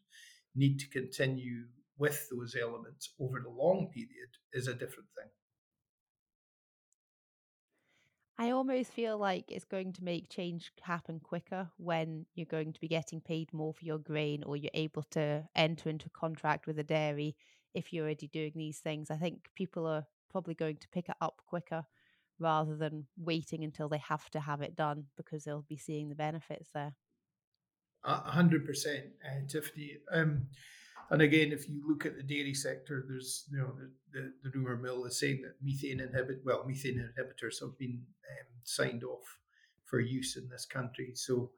need 0.54 0.78
to 0.80 0.88
continue 0.88 1.64
with 1.99 2.26
those 2.30 2.56
elements 2.61 3.12
over 3.21 3.40
the 3.40 3.50
long 3.50 3.90
period 3.92 4.30
is 4.54 4.68
a 4.68 4.73
different 4.73 5.11
thing. 5.14 5.28
I 8.38 8.50
almost 8.50 8.93
feel 8.93 9.16
like 9.16 9.50
it's 9.50 9.64
going 9.64 9.95
to 9.95 10.05
make 10.05 10.28
change 10.28 10.71
happen 10.83 11.21
quicker 11.21 11.71
when 11.78 12.26
you're 12.35 12.45
going 12.45 12.75
to 12.75 12.81
be 12.81 12.88
getting 12.88 13.21
paid 13.21 13.52
more 13.52 13.73
for 13.73 13.85
your 13.85 13.99
grain 13.99 14.45
or 14.45 14.57
you're 14.57 14.71
able 14.75 15.05
to 15.12 15.45
enter 15.57 15.88
into 15.88 16.07
a 16.07 16.19
contract 16.19 16.66
with 16.66 16.78
a 16.78 16.85
dairy 16.85 17.35
if 17.73 17.93
you're 17.93 18.05
already 18.05 18.28
doing 18.28 18.52
these 18.55 18.78
things. 18.78 19.11
I 19.11 19.16
think 19.16 19.49
people 19.55 19.87
are 19.87 20.07
probably 20.31 20.55
going 20.55 20.76
to 20.76 20.88
pick 20.88 21.09
it 21.09 21.16
up 21.21 21.40
quicker 21.47 21.87
rather 22.38 22.76
than 22.76 23.07
waiting 23.16 23.64
until 23.64 23.88
they 23.88 23.99
have 23.99 24.28
to 24.31 24.40
have 24.40 24.61
it 24.61 24.76
done 24.76 25.05
because 25.16 25.45
they'll 25.45 25.64
be 25.66 25.78
seeing 25.78 26.11
the 26.11 26.14
benefits 26.14 26.69
there. 26.75 26.95
A 28.05 28.31
hundred 28.31 28.66
percent, 28.66 29.07
uh, 29.25 29.47
Tiffany. 29.49 29.97
Um, 30.12 30.49
and 31.11 31.23
again, 31.23 31.53
if 31.53 31.69
you 31.69 31.83
look 31.87 32.05
at 32.05 32.17
the 32.17 32.23
dairy 32.23 32.55
sector, 32.55 33.05
there's 33.09 33.45
you 33.51 33.59
know 33.59 33.73
the, 33.79 33.91
the, 34.13 34.33
the 34.43 34.51
rumor 34.51 34.77
mill 34.77 35.05
is 35.05 35.21
saying 35.21 35.43
that 35.43 35.55
methane 35.63 36.01
inhibit 36.01 36.41
well 36.45 36.65
methane 36.67 36.99
inhibitors 36.99 37.61
have 37.61 37.79
been 37.79 38.03
um, 38.31 38.47
signed 38.65 39.05
off 39.05 39.39
for 39.85 40.01
use 40.01 40.37
in 40.37 40.49
this 40.49 40.67
country. 40.67 41.13
So, 41.15 41.51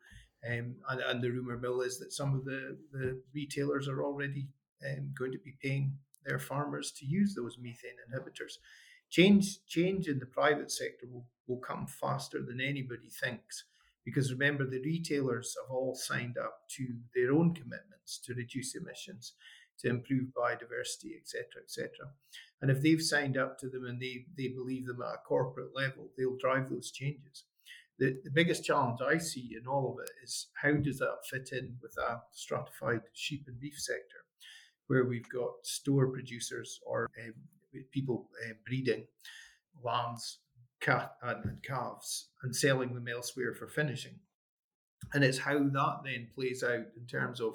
um, 0.47 0.77
and, 0.91 1.01
and 1.01 1.23
the 1.23 1.31
rumor 1.31 1.57
mill 1.57 1.81
is 1.81 1.99
that 1.99 2.13
some 2.13 2.35
of 2.35 2.45
the 2.45 2.79
the 2.93 3.23
retailers 3.35 3.89
are 3.89 4.05
already 4.05 4.49
um, 4.87 5.13
going 5.19 5.33
to 5.33 5.39
be 5.39 5.55
paying 5.63 5.97
their 6.25 6.39
farmers 6.39 6.93
to 6.99 7.07
use 7.07 7.35
those 7.35 7.57
methane 7.59 7.99
inhibitors. 8.07 8.55
Change 9.11 9.67
change 9.67 10.09
in 10.09 10.19
the 10.19 10.27
private 10.27 10.71
sector 10.71 11.07
will, 11.11 11.27
will 11.47 11.61
come 11.61 11.87
faster 11.87 12.43
than 12.43 12.61
anybody 12.61 13.09
thinks 13.09 13.65
because 14.05 14.33
remember 14.33 14.65
the 14.65 14.81
retailers 14.81 15.55
have 15.61 15.71
all 15.71 15.95
signed 15.95 16.37
up 16.39 16.61
to 16.69 16.87
their 17.15 17.33
own 17.33 17.55
to 18.17 18.35
reduce 18.35 18.75
emissions 18.75 19.35
to 19.79 19.89
improve 19.89 20.29
biodiversity 20.37 21.13
etc 21.21 21.63
etc 21.63 21.91
and 22.63 22.71
if 22.71 22.81
they've 22.81 23.03
signed 23.03 23.37
up 23.37 23.59
to 23.59 23.69
them 23.69 23.85
and 23.85 24.01
they, 24.01 24.25
they 24.37 24.49
believe 24.49 24.87
them 24.87 25.03
at 25.03 25.15
a 25.15 25.27
corporate 25.27 25.75
level 25.75 26.09
they'll 26.17 26.39
drive 26.41 26.71
those 26.71 26.91
changes 26.91 27.45
the, 27.99 28.17
the 28.25 28.31
biggest 28.31 28.65
challenge 28.65 28.99
i 29.07 29.19
see 29.19 29.57
in 29.61 29.67
all 29.67 29.93
of 29.93 30.05
it 30.05 30.11
is 30.25 30.49
how 30.63 30.73
does 30.73 30.99
that 30.99 31.19
fit 31.29 31.51
in 31.53 31.77
with 31.83 31.95
a 31.99 32.21
stratified 32.33 33.03
sheep 33.13 33.45
and 33.47 33.61
beef 33.61 33.79
sector 33.79 34.25
where 34.87 35.05
we've 35.05 35.29
got 35.29 35.51
store 35.63 36.09
producers 36.09 36.81
or 36.87 37.11
um, 37.23 37.35
people 37.93 38.31
uh, 38.47 38.55
breeding 38.67 39.05
lambs 39.85 40.39
cat 40.81 41.13
and 41.23 41.63
calves 41.63 42.29
and 42.43 42.55
selling 42.55 42.95
them 42.95 43.09
elsewhere 43.09 43.55
for 43.55 43.67
finishing. 43.67 44.19
And 45.15 45.25
it's 45.25 45.39
how 45.39 45.59
that 45.59 45.97
then 46.05 46.29
plays 46.35 46.63
out 46.63 46.87
in 46.97 47.07
terms 47.11 47.41
of 47.41 47.55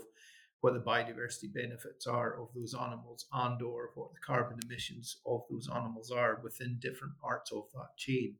what 0.63 0.73
the 0.73 0.79
biodiversity 0.79 1.53
benefits 1.53 2.07
are 2.07 2.41
of 2.41 2.47
those 2.55 2.73
animals 2.73 3.25
and 3.33 3.61
or 3.61 3.89
what 3.95 4.13
the 4.13 4.19
carbon 4.25 4.57
emissions 4.65 5.17
of 5.25 5.41
those 5.51 5.67
animals 5.69 6.09
are 6.09 6.39
within 6.41 6.79
different 6.79 7.17
parts 7.19 7.51
of 7.51 7.63
that 7.73 7.97
chain. 7.97 8.35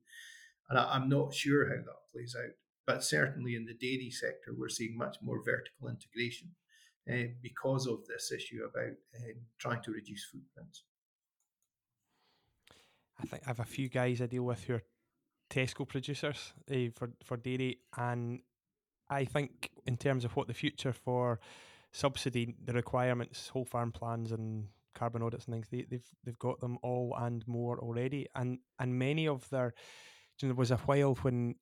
And 0.70 0.80
I, 0.80 0.96
am 0.96 1.10
not 1.10 1.34
sure 1.34 1.68
how 1.68 1.84
that 1.84 2.12
plays 2.14 2.34
out, 2.34 2.54
but 2.88 3.04
certainly 3.04 3.56
in 3.56 3.66
the 3.66 3.74
dairy 3.74 4.10
sector, 4.10 4.54
we're 4.58 4.70
seeing 4.70 4.98
much 4.98 5.18
more 5.22 5.44
vertical 5.44 5.90
integration 5.90 6.52
uh, 7.12 7.34
because 7.42 7.88
of 7.88 8.08
this 8.08 8.32
issue 8.32 8.64
about 8.64 8.96
um, 9.18 9.42
trying 9.60 9.84
to 9.84 9.92
reduce 9.92 10.24
footprints. 10.24 10.84
I 13.22 13.26
think 13.26 13.44
I 13.44 13.50
have 13.50 13.60
a 13.60 13.66
few 13.66 13.90
guys 13.90 14.22
I 14.22 14.28
deal 14.28 14.44
with 14.44 14.64
who 14.64 14.76
are 14.76 14.84
Tesco 15.50 15.86
producers 15.86 16.54
uh, 16.72 16.88
for 16.96 17.10
for 17.22 17.36
dairy, 17.36 17.80
and 17.98 18.40
I 19.10 19.26
think 19.26 19.72
in 19.86 19.98
terms 19.98 20.24
of 20.24 20.38
what 20.38 20.48
the 20.48 20.54
future 20.54 20.94
for 20.94 21.42
subsidy, 21.94 22.56
the 22.64 22.74
requirements, 22.74 23.50
whole 23.50 23.66
farm 23.66 23.92
plans, 23.92 24.32
and 24.32 24.68
carbon 24.94 25.22
audits 25.22 25.46
and 25.46 25.54
things, 25.56 25.68
they, 25.70 25.86
they've 25.90 26.08
they've 26.24 26.40
got 26.40 26.60
them 26.60 26.78
all 26.84 27.16
and 27.20 27.48
more 27.48 27.80
already, 27.80 28.28
and 28.36 28.60
and 28.80 28.98
many 28.98 29.28
of 29.28 29.50
their. 29.50 29.74
You 30.42 30.48
know, 30.48 30.54
there 30.54 30.60
was 30.60 30.72
a 30.72 30.78
while 30.78 31.14
when 31.22 31.56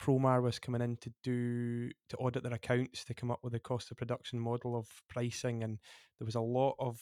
Promar 0.00 0.42
was 0.42 0.58
coming 0.58 0.80
in 0.80 0.96
to 0.96 1.12
do 1.22 1.90
to 2.08 2.16
audit 2.16 2.42
their 2.42 2.54
accounts 2.54 3.04
to 3.04 3.14
come 3.14 3.30
up 3.30 3.40
with 3.42 3.54
a 3.54 3.60
cost 3.60 3.90
of 3.90 3.96
production 3.96 4.40
model 4.40 4.74
of 4.76 4.88
pricing, 5.08 5.62
and 5.62 5.78
there 6.18 6.26
was 6.26 6.34
a 6.34 6.40
lot 6.40 6.74
of 6.78 7.00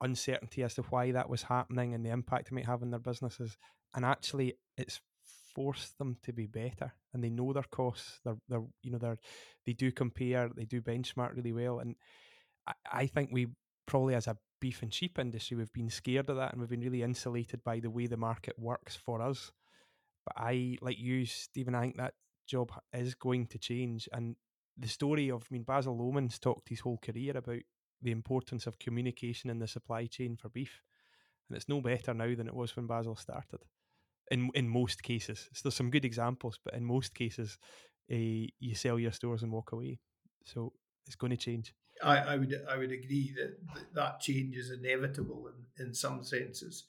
uncertainty 0.00 0.62
as 0.62 0.74
to 0.74 0.82
why 0.82 1.10
that 1.10 1.28
was 1.28 1.42
happening 1.42 1.94
and 1.94 2.04
the 2.04 2.10
impact 2.10 2.48
it 2.48 2.54
might 2.54 2.66
have 2.66 2.82
on 2.82 2.90
their 2.90 3.00
businesses. 3.00 3.56
And 3.94 4.04
actually, 4.04 4.54
it's 4.76 5.00
forced 5.54 5.98
them 5.98 6.16
to 6.22 6.32
be 6.32 6.46
better, 6.46 6.92
and 7.12 7.22
they 7.22 7.30
know 7.30 7.52
their 7.52 7.62
costs. 7.64 8.20
They're, 8.24 8.38
they're 8.48 8.64
you 8.82 8.90
know, 8.90 8.98
they're 8.98 9.18
they 9.66 9.72
do 9.72 9.92
compare, 9.92 10.50
they 10.54 10.64
do 10.64 10.80
benchmark 10.80 11.36
really 11.36 11.52
well, 11.52 11.78
and 11.80 11.96
I, 12.66 12.72
I 12.92 13.06
think 13.06 13.30
we 13.32 13.48
probably 13.86 14.14
as 14.14 14.26
a 14.26 14.36
beef 14.60 14.82
and 14.82 14.92
sheep 14.92 15.18
industry, 15.18 15.56
we've 15.56 15.72
been 15.72 15.90
scared 15.90 16.28
of 16.30 16.36
that, 16.36 16.52
and 16.52 16.60
we've 16.60 16.70
been 16.70 16.80
really 16.80 17.02
insulated 17.02 17.62
by 17.64 17.80
the 17.80 17.90
way 17.90 18.06
the 18.06 18.16
market 18.16 18.58
works 18.58 18.96
for 18.96 19.22
us. 19.22 19.52
But 20.26 20.34
I, 20.36 20.76
like 20.80 20.98
you, 20.98 21.24
Steven, 21.26 21.74
I 21.74 21.82
think 21.82 21.96
that 21.96 22.14
job 22.46 22.72
is 22.92 23.14
going 23.14 23.46
to 23.48 23.58
change, 23.58 24.08
and 24.12 24.36
the 24.76 24.88
story 24.88 25.30
of, 25.30 25.42
I 25.42 25.52
mean, 25.52 25.62
Basil 25.64 25.96
Lohmann's 25.96 26.38
talked 26.38 26.68
his 26.68 26.80
whole 26.80 26.98
career 26.98 27.36
about 27.36 27.62
the 28.00 28.10
importance 28.12 28.66
of 28.66 28.78
communication 28.78 29.50
in 29.50 29.58
the 29.58 29.66
supply 29.66 30.06
chain 30.06 30.36
for 30.36 30.48
beef. 30.48 30.82
And 31.48 31.56
it's 31.56 31.68
no 31.68 31.80
better 31.80 32.14
now 32.14 32.34
than 32.34 32.46
it 32.46 32.54
was 32.54 32.76
when 32.76 32.86
Basil 32.86 33.16
started. 33.16 33.60
In 34.30 34.50
in 34.54 34.68
most 34.68 35.02
cases, 35.02 35.48
so 35.52 35.60
there's 35.62 35.76
some 35.76 35.90
good 35.90 36.04
examples, 36.04 36.58
but 36.64 36.74
in 36.74 36.84
most 36.84 37.14
cases, 37.14 37.58
uh, 38.12 38.46
you 38.58 38.74
sell 38.74 38.98
your 38.98 39.12
stores 39.12 39.42
and 39.42 39.52
walk 39.52 39.72
away. 39.72 39.98
So 40.44 40.72
it's 41.06 41.16
going 41.16 41.30
to 41.30 41.36
change. 41.36 41.74
I, 42.02 42.16
I 42.18 42.36
would 42.36 42.54
I 42.68 42.76
would 42.76 42.92
agree 42.92 43.34
that 43.36 43.56
that 43.94 44.20
change 44.20 44.56
is 44.56 44.70
inevitable 44.70 45.48
in, 45.48 45.86
in 45.86 45.94
some 45.94 46.22
senses. 46.22 46.84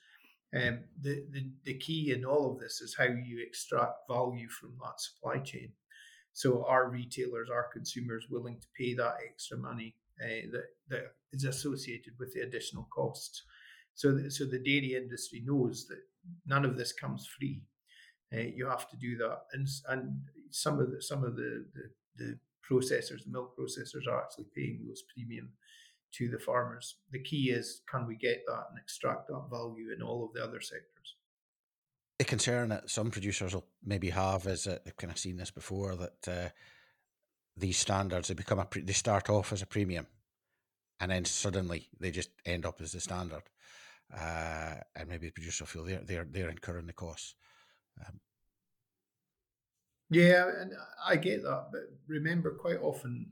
Um, 0.53 0.79
the, 1.01 1.25
the 1.31 1.51
the 1.63 1.77
key 1.77 2.11
in 2.11 2.25
all 2.25 2.51
of 2.51 2.59
this 2.59 2.81
is 2.81 2.95
how 2.97 3.05
you 3.05 3.41
extract 3.41 4.07
value 4.09 4.49
from 4.49 4.73
that 4.83 4.99
supply 4.99 5.39
chain. 5.39 5.71
So 6.33 6.65
are 6.65 6.89
retailers, 6.89 7.49
are 7.49 7.69
consumers 7.73 8.27
willing 8.29 8.59
to 8.59 8.67
pay 8.77 8.93
that 8.95 9.15
extra 9.27 9.57
money 9.57 9.95
uh, 10.23 10.47
that, 10.51 10.65
that 10.89 11.03
is 11.31 11.43
associated 11.43 12.13
with 12.19 12.33
the 12.33 12.41
additional 12.41 12.87
costs. 12.93 13.43
So, 13.95 14.29
so 14.29 14.45
the 14.45 14.59
dairy 14.59 14.95
industry 14.95 15.41
knows 15.45 15.85
that 15.87 15.99
none 16.45 16.65
of 16.65 16.77
this 16.77 16.93
comes 16.93 17.25
free. 17.25 17.63
uh, 18.33 18.39
you 18.39 18.67
have 18.67 18.89
to 18.89 18.97
do 18.97 19.17
that. 19.17 19.39
And 19.53 19.67
and 19.89 20.21
some 20.51 20.79
of 20.79 20.91
the 20.91 21.01
some 21.01 21.23
of 21.23 21.35
the, 21.35 21.65
the, 21.73 22.23
the 22.23 22.39
processors, 22.69 23.23
the 23.23 23.31
milk 23.31 23.55
processors, 23.57 24.07
are 24.07 24.21
actually 24.21 24.47
paying 24.55 24.85
those 24.87 25.03
premium 25.13 25.49
to 26.13 26.29
the 26.29 26.39
farmers. 26.39 26.97
The 27.11 27.23
key 27.23 27.51
is 27.51 27.81
can 27.89 28.07
we 28.07 28.15
get 28.15 28.43
that 28.47 28.65
and 28.69 28.79
extract 28.79 29.27
that 29.27 29.47
value 29.49 29.91
in 29.95 30.01
all 30.01 30.25
of 30.25 30.33
the 30.33 30.43
other 30.43 30.61
sectors? 30.61 31.15
The 32.17 32.25
concern 32.25 32.69
that 32.69 32.89
some 32.89 33.11
producers 33.11 33.53
will 33.53 33.67
maybe 33.83 34.09
have 34.09 34.45
is 34.45 34.65
that 34.65 34.83
they've 34.83 34.97
kind 34.97 35.11
of 35.11 35.17
seen 35.17 35.37
this 35.37 35.51
before 35.51 35.95
that 35.95 36.27
uh, 36.27 36.49
these 37.55 37.77
standards 37.77 38.27
they 38.27 38.33
become 38.33 38.59
a 38.59 38.65
pre- 38.65 38.81
they 38.81 38.93
start 38.93 39.29
off 39.29 39.53
as 39.53 39.61
a 39.61 39.67
premium, 39.67 40.07
and 40.99 41.11
then 41.11 41.25
suddenly 41.25 41.89
they 41.99 42.11
just 42.11 42.29
end 42.45 42.65
up 42.65 42.81
as 42.81 42.91
the 42.91 42.99
standard, 42.99 43.43
uh, 44.13 44.75
and 44.95 45.09
maybe 45.09 45.27
the 45.27 45.31
producer 45.31 45.65
feel 45.65 45.83
they're 45.83 46.03
they're 46.03 46.27
they're 46.29 46.49
incurring 46.49 46.87
the 46.87 46.93
costs. 46.93 47.35
Um, 48.05 48.19
yeah, 50.09 50.49
and 50.59 50.71
I 51.05 51.17
get 51.17 51.43
that, 51.43 51.67
but 51.71 51.81
remember, 52.07 52.51
quite 52.51 52.81
often, 52.81 53.31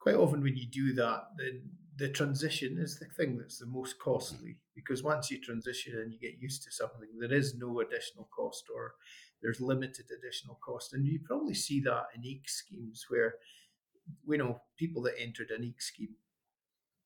quite 0.00 0.16
often 0.16 0.42
when 0.42 0.56
you 0.56 0.66
do 0.66 0.92
that, 0.94 1.24
then 1.38 1.62
the 1.96 2.08
transition 2.08 2.78
is 2.78 2.98
the 2.98 3.04
thing 3.04 3.36
that's 3.36 3.58
the 3.58 3.66
most 3.66 3.98
costly 3.98 4.56
because 4.74 5.02
once 5.02 5.30
you 5.30 5.38
transition 5.40 5.98
and 5.98 6.12
you 6.12 6.18
get 6.18 6.40
used 6.40 6.62
to 6.64 6.72
something, 6.72 7.08
there 7.20 7.32
is 7.32 7.56
no 7.58 7.80
additional 7.80 8.28
cost 8.34 8.64
or 8.74 8.94
there's 9.42 9.60
limited 9.60 10.06
additional 10.16 10.58
cost. 10.64 10.94
And 10.94 11.06
you 11.06 11.20
probably 11.24 11.54
see 11.54 11.80
that 11.80 12.04
in 12.14 12.22
AECS 12.22 12.48
schemes 12.48 13.04
where, 13.08 13.34
you 14.26 14.38
know, 14.38 14.62
people 14.78 15.02
that 15.02 15.20
entered 15.20 15.50
an 15.50 15.62
AECS 15.62 15.82
scheme 15.82 16.16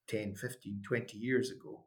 10, 0.09 0.37
15, 0.37 0.83
20 0.87 1.19
years 1.19 1.51
ago, 1.51 1.85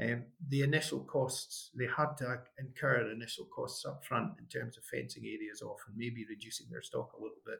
um, 0.00 0.24
the 0.48 0.62
initial 0.62 1.00
costs, 1.00 1.70
they 1.74 1.86
had 1.86 2.16
to 2.18 2.40
incur 2.58 3.10
initial 3.10 3.46
costs 3.46 3.84
up 3.84 4.04
front 4.04 4.32
in 4.38 4.46
terms 4.46 4.78
of 4.78 4.84
fencing 4.84 5.24
areas 5.26 5.62
off 5.62 5.80
and 5.86 5.96
maybe 5.96 6.24
reducing 6.28 6.66
their 6.70 6.82
stock 6.82 7.12
a 7.12 7.20
little 7.20 7.42
bit. 7.44 7.58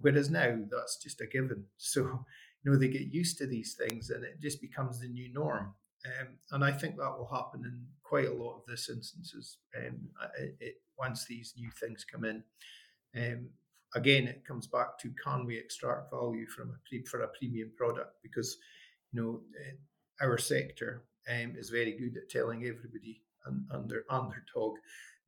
Whereas 0.00 0.30
now 0.30 0.58
that's 0.70 0.98
just 1.02 1.20
a 1.20 1.26
given. 1.26 1.64
So, 1.76 2.02
you 2.64 2.72
know, 2.72 2.76
they 2.76 2.88
get 2.88 3.14
used 3.14 3.38
to 3.38 3.46
these 3.46 3.74
things 3.74 4.10
and 4.10 4.24
it 4.24 4.40
just 4.40 4.60
becomes 4.60 5.00
the 5.00 5.08
new 5.08 5.32
norm. 5.32 5.74
Um, 6.04 6.28
and 6.52 6.64
I 6.64 6.72
think 6.72 6.96
that 6.96 7.16
will 7.16 7.30
happen 7.32 7.62
in 7.64 7.86
quite 8.02 8.28
a 8.28 8.34
lot 8.34 8.56
of 8.56 8.66
this 8.66 8.88
instances 8.88 9.58
um, 9.76 10.08
it, 10.38 10.56
it, 10.60 10.74
once 10.98 11.24
these 11.24 11.54
new 11.56 11.70
things 11.80 12.04
come 12.04 12.24
in. 12.24 12.42
Um, 13.16 13.48
again, 13.94 14.26
it 14.26 14.44
comes 14.46 14.66
back 14.66 14.98
to 15.00 15.12
can 15.22 15.46
we 15.46 15.56
extract 15.56 16.10
value 16.10 16.46
from 16.46 16.70
a 16.70 16.88
pre- 16.88 17.04
for 17.04 17.22
a 17.22 17.28
premium 17.28 17.72
product 17.76 18.14
because 18.22 18.58
you 19.12 19.20
know 19.20 19.40
uh, 19.60 20.24
our 20.24 20.38
sector 20.38 21.04
um, 21.28 21.54
is 21.56 21.70
very 21.70 21.92
good 21.92 22.16
at 22.16 22.30
telling 22.30 22.64
everybody 22.64 23.22
and, 23.46 23.66
and 23.70 23.88
their 23.88 24.04
underdog 24.10 24.76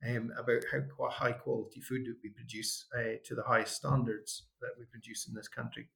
um, 0.08 0.32
about 0.38 0.62
how 0.70 1.08
high 1.08 1.32
quality 1.32 1.80
food 1.80 2.06
that 2.06 2.16
we 2.22 2.30
produce 2.30 2.86
uh, 2.98 3.16
to 3.24 3.34
the 3.34 3.42
highest 3.42 3.76
standards 3.76 4.44
that 4.60 4.70
we 4.78 4.84
produce 4.86 5.28
in 5.28 5.34
this 5.34 5.48
country. 5.48 5.88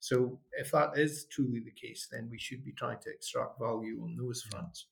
So, 0.00 0.40
if 0.52 0.72
that 0.72 0.98
is 0.98 1.26
truly 1.30 1.60
the 1.60 1.70
case, 1.70 2.08
then 2.10 2.28
we 2.30 2.38
should 2.38 2.64
be 2.64 2.72
trying 2.72 2.98
to 3.02 3.10
extract 3.10 3.60
value 3.60 4.02
on 4.02 4.16
those 4.16 4.42
fronts, 4.42 4.86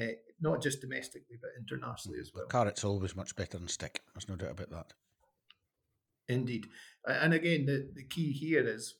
uh, 0.00 0.14
not 0.40 0.62
just 0.62 0.80
domestically 0.80 1.36
but 1.40 1.50
internationally 1.58 2.18
as 2.18 2.30
well. 2.34 2.46
Carrot's 2.46 2.84
always 2.84 3.14
much 3.14 3.36
better 3.36 3.58
than 3.58 3.68
stick. 3.68 4.00
There's 4.14 4.28
no 4.28 4.36
doubt 4.36 4.52
about 4.52 4.70
that. 4.70 4.92
Indeed, 6.28 6.68
and 7.06 7.34
again, 7.34 7.66
the, 7.66 7.90
the 7.94 8.04
key 8.04 8.32
here 8.32 8.66
is 8.66 8.94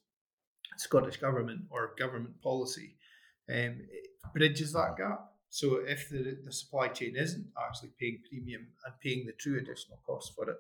Scottish 0.76 1.16
government 1.16 1.62
or 1.71 1.94
government 1.99 2.42
policy 2.42 2.97
um, 3.49 3.80
bridges 4.33 4.73
that 4.73 4.97
gap. 4.97 5.31
So 5.50 5.83
if 5.87 6.09
the, 6.09 6.37
the 6.45 6.52
supply 6.52 6.88
chain 6.88 7.14
isn't 7.16 7.47
actually 7.64 7.90
paying 8.00 8.21
premium 8.28 8.66
and 8.85 8.94
paying 9.01 9.25
the 9.25 9.33
true 9.33 9.59
additional 9.59 10.01
cost 10.05 10.35
for 10.35 10.51
it, 10.51 10.57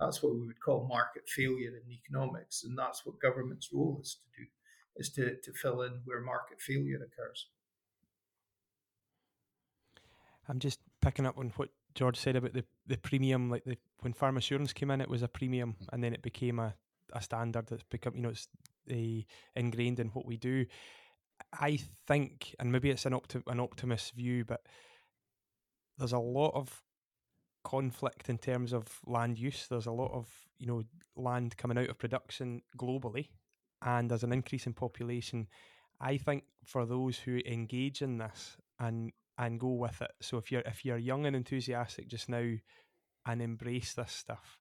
that's 0.00 0.22
what 0.22 0.34
we 0.34 0.46
would 0.46 0.60
call 0.60 0.88
market 0.88 1.28
failure 1.28 1.70
in 1.70 1.92
economics. 1.92 2.64
And 2.64 2.76
that's 2.76 3.06
what 3.06 3.20
government's 3.20 3.68
role 3.72 4.00
is 4.02 4.16
to 4.16 4.40
do, 4.42 4.48
is 4.96 5.10
to, 5.10 5.36
to 5.42 5.52
fill 5.56 5.82
in 5.82 6.00
where 6.04 6.20
market 6.20 6.60
failure 6.60 6.96
occurs. 6.96 7.46
I'm 10.48 10.58
just 10.58 10.80
picking 11.00 11.24
up 11.24 11.38
on 11.38 11.52
what 11.56 11.68
George 11.94 12.16
said 12.16 12.34
about 12.34 12.52
the, 12.52 12.64
the 12.86 12.96
premium, 12.96 13.48
like 13.48 13.64
the 13.64 13.76
when 14.00 14.12
farm 14.12 14.36
assurance 14.36 14.72
came 14.72 14.90
in, 14.90 15.00
it 15.00 15.08
was 15.08 15.22
a 15.22 15.28
premium 15.28 15.76
mm. 15.80 15.86
and 15.92 16.02
then 16.02 16.12
it 16.12 16.22
became 16.22 16.58
a, 16.58 16.74
a 17.12 17.22
standard 17.22 17.68
that's 17.68 17.84
become, 17.84 18.16
you 18.16 18.22
know, 18.22 18.30
it's 18.30 18.48
a, 18.90 19.24
ingrained 19.54 20.00
in 20.00 20.08
what 20.08 20.26
we 20.26 20.36
do. 20.36 20.66
I 21.52 21.78
think, 22.06 22.54
and 22.58 22.72
maybe 22.72 22.90
it's 22.90 23.06
an 23.06 23.12
opti- 23.12 23.46
an 23.46 23.60
optimist 23.60 24.12
view, 24.14 24.44
but 24.44 24.62
there's 25.98 26.12
a 26.12 26.18
lot 26.18 26.52
of 26.54 26.82
conflict 27.64 28.28
in 28.28 28.38
terms 28.38 28.72
of 28.72 29.00
land 29.06 29.38
use. 29.38 29.66
There's 29.68 29.86
a 29.86 29.92
lot 29.92 30.12
of 30.12 30.28
you 30.58 30.66
know 30.66 30.82
land 31.16 31.56
coming 31.56 31.78
out 31.78 31.88
of 31.88 31.98
production 31.98 32.62
globally, 32.78 33.28
and 33.82 34.10
there's 34.10 34.24
an 34.24 34.32
increase 34.32 34.66
in 34.66 34.74
population. 34.74 35.48
I 36.00 36.16
think 36.16 36.44
for 36.64 36.84
those 36.84 37.18
who 37.18 37.40
engage 37.46 38.02
in 38.02 38.18
this 38.18 38.56
and 38.78 39.12
and 39.38 39.60
go 39.60 39.72
with 39.72 40.02
it. 40.02 40.12
So 40.20 40.38
if 40.38 40.50
you're 40.52 40.62
if 40.66 40.84
you're 40.84 40.98
young 40.98 41.26
and 41.26 41.36
enthusiastic 41.36 42.08
just 42.08 42.28
now 42.28 42.54
and 43.26 43.42
embrace 43.42 43.94
this 43.94 44.12
stuff, 44.12 44.58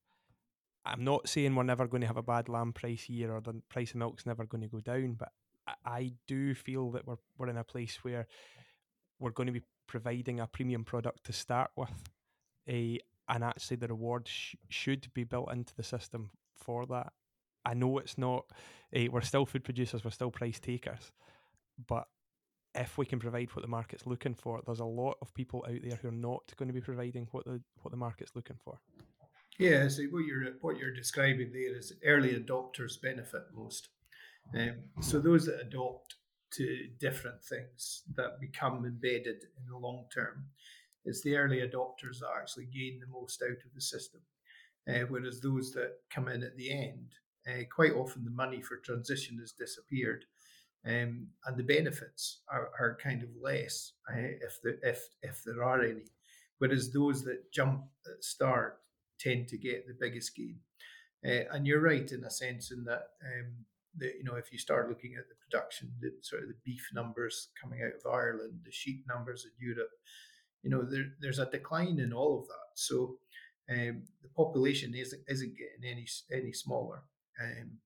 I'm 0.86 1.04
not 1.04 1.28
saying 1.28 1.56
we're 1.56 1.63
never 1.63 1.88
going 1.88 2.02
to 2.02 2.08
have 2.08 2.17
a 2.17 2.24
bad 2.24 2.50
lamb 2.50 2.74
price 2.74 3.10
year 3.10 3.34
or 3.34 3.41
the 3.41 3.62
price 3.70 3.91
of 3.91 3.98
milk's 3.98 4.26
never 4.26 4.46
going 4.46 4.62
to 4.62 4.67
go 4.67 4.80
down, 4.80 5.13
but 5.13 5.32
I 5.86 6.13
do 6.28 6.54
feel 6.56 6.91
that 6.91 7.06
we're 7.06 7.17
we're 7.38 7.50
in 7.50 7.58
a 7.58 7.63
place 7.63 8.00
where 8.04 8.28
we're 9.19 9.32
going 9.32 9.47
to 9.47 9.54
be 9.54 9.63
providing 9.88 10.39
a 10.39 10.47
premium 10.47 10.84
product 10.84 11.26
to 11.26 11.34
start 11.34 11.71
with, 11.76 12.10
a 12.67 13.00
and 13.30 13.43
actually 13.43 13.78
the 13.78 13.88
reward 13.88 14.28
sh- 14.28 14.56
should 14.69 15.08
be 15.13 15.24
built 15.24 15.52
into 15.52 15.76
the 15.76 15.84
system 15.84 16.32
for 16.56 16.86
that. 16.88 17.13
I 17.65 17.74
know 17.74 18.00
it's 18.00 18.17
not. 18.17 18.45
A, 18.93 19.08
we're 19.10 19.21
still 19.21 19.45
food 19.45 19.63
producers. 19.63 20.04
We're 20.04 20.12
still 20.12 20.32
price 20.32 20.60
takers, 20.60 21.12
but 21.88 22.08
if 22.74 22.97
we 22.97 23.06
can 23.06 23.19
provide 23.19 23.50
what 23.54 23.62
the 23.62 23.67
market's 23.67 24.08
looking 24.08 24.34
for, 24.34 24.62
there's 24.65 24.80
a 24.80 24.86
lot 24.86 25.17
of 25.21 25.34
people 25.34 25.65
out 25.67 25.80
there 25.84 26.00
who 26.02 26.08
are 26.08 26.12
not 26.12 26.41
going 26.58 26.67
to 26.67 26.74
be 26.74 26.82
providing 26.82 27.28
what 27.32 27.45
the 27.45 27.62
what 27.82 27.91
the 27.91 27.97
market's 27.97 28.32
looking 28.36 28.58
for. 28.63 28.80
Yeah, 29.60 29.88
so 29.89 30.04
what 30.04 30.26
you're 30.26 30.54
what 30.62 30.78
you're 30.78 30.93
describing 30.93 31.52
there 31.52 31.78
is 31.78 31.93
early 32.06 32.34
adopters 32.34 33.02
benefit 33.02 33.43
most. 33.54 33.89
Um, 34.58 34.75
so 34.99 35.19
those 35.19 35.45
that 35.45 35.62
adopt 35.62 36.15
to 36.54 36.88
different 36.99 37.43
things 37.43 38.04
that 38.15 38.41
become 38.41 38.86
embedded 38.86 39.43
in 39.58 39.65
the 39.69 39.77
long 39.77 40.06
term, 40.13 40.45
it's 41.06 41.21
the 41.21 41.36
early 41.36 41.62
adopters 41.62 42.19
that 42.19 42.30
actually 42.38 42.65
gain 42.65 42.99
the 42.99 43.08
most 43.08 43.41
out 43.41 43.51
of 43.51 43.73
the 43.73 43.82
system. 43.82 44.21
Uh, 44.88 45.06
whereas 45.10 45.39
those 45.39 45.71
that 45.71 45.93
come 46.10 46.27
in 46.27 46.43
at 46.43 46.58
the 46.58 46.71
end, 46.71 47.13
uh, 47.47 47.63
quite 47.73 47.93
often 47.93 48.23
the 48.23 48.32
money 48.32 48.62
for 48.62 48.77
transition 48.77 49.38
has 49.39 49.51
disappeared, 49.51 50.25
um, 50.86 51.27
and 51.45 51.58
the 51.58 51.63
benefits 51.63 52.41
are, 52.51 52.69
are 52.80 52.97
kind 53.01 53.23
of 53.23 53.30
less 53.41 53.93
uh, 54.12 54.17
if 54.17 54.60
the, 54.63 54.77
if 54.84 55.08
if 55.21 55.43
there 55.43 55.63
are 55.63 55.82
any. 55.82 56.04
Whereas 56.58 56.91
those 56.91 57.23
that 57.23 57.51
jump 57.51 57.84
at 58.06 58.23
start 58.23 58.80
tend 59.19 59.47
to 59.47 59.58
get 59.58 59.88
the 59.88 59.95
biggest 59.99 60.36
gain. 60.36 60.60
Uh, 61.25 61.45
and 61.51 61.67
you're 61.67 61.82
right 61.82 62.12
in 62.12 62.23
a 62.23 62.30
sense 62.30 62.71
in 62.71 62.84
that 62.86 63.10
um, 63.23 63.65
the, 63.97 64.08
you 64.17 64.23
know, 64.23 64.36
if 64.36 64.51
you 64.51 64.58
start 64.58 64.89
looking 64.89 65.15
at 65.17 65.27
the 65.27 65.36
production, 65.36 65.91
the 65.99 66.12
sort 66.21 66.43
of 66.43 66.49
the 66.49 66.56
beef 66.63 66.88
numbers 66.93 67.49
coming 67.62 67.82
out 67.82 67.93
of 67.93 68.12
Ireland, 68.12 68.62
the 68.63 68.71
sheep 68.71 69.06
numbers 69.08 69.45
in 69.45 69.67
Europe, 69.67 69.91
you 70.63 70.69
know, 70.69 70.84
there, 70.84 71.06
there's 71.19 71.39
a 71.39 71.45
decline 71.49 71.99
in 71.99 72.13
all 72.13 72.39
of 72.39 72.47
that. 72.47 72.71
So 72.75 73.17
um, 73.69 74.04
the 74.21 74.30
population 74.36 74.93
isn't 74.95 75.21
isn't 75.27 75.58
getting 75.58 75.91
any 75.91 76.08
any 76.32 76.54
smaller. 76.54 77.04
Um, 77.41 77.80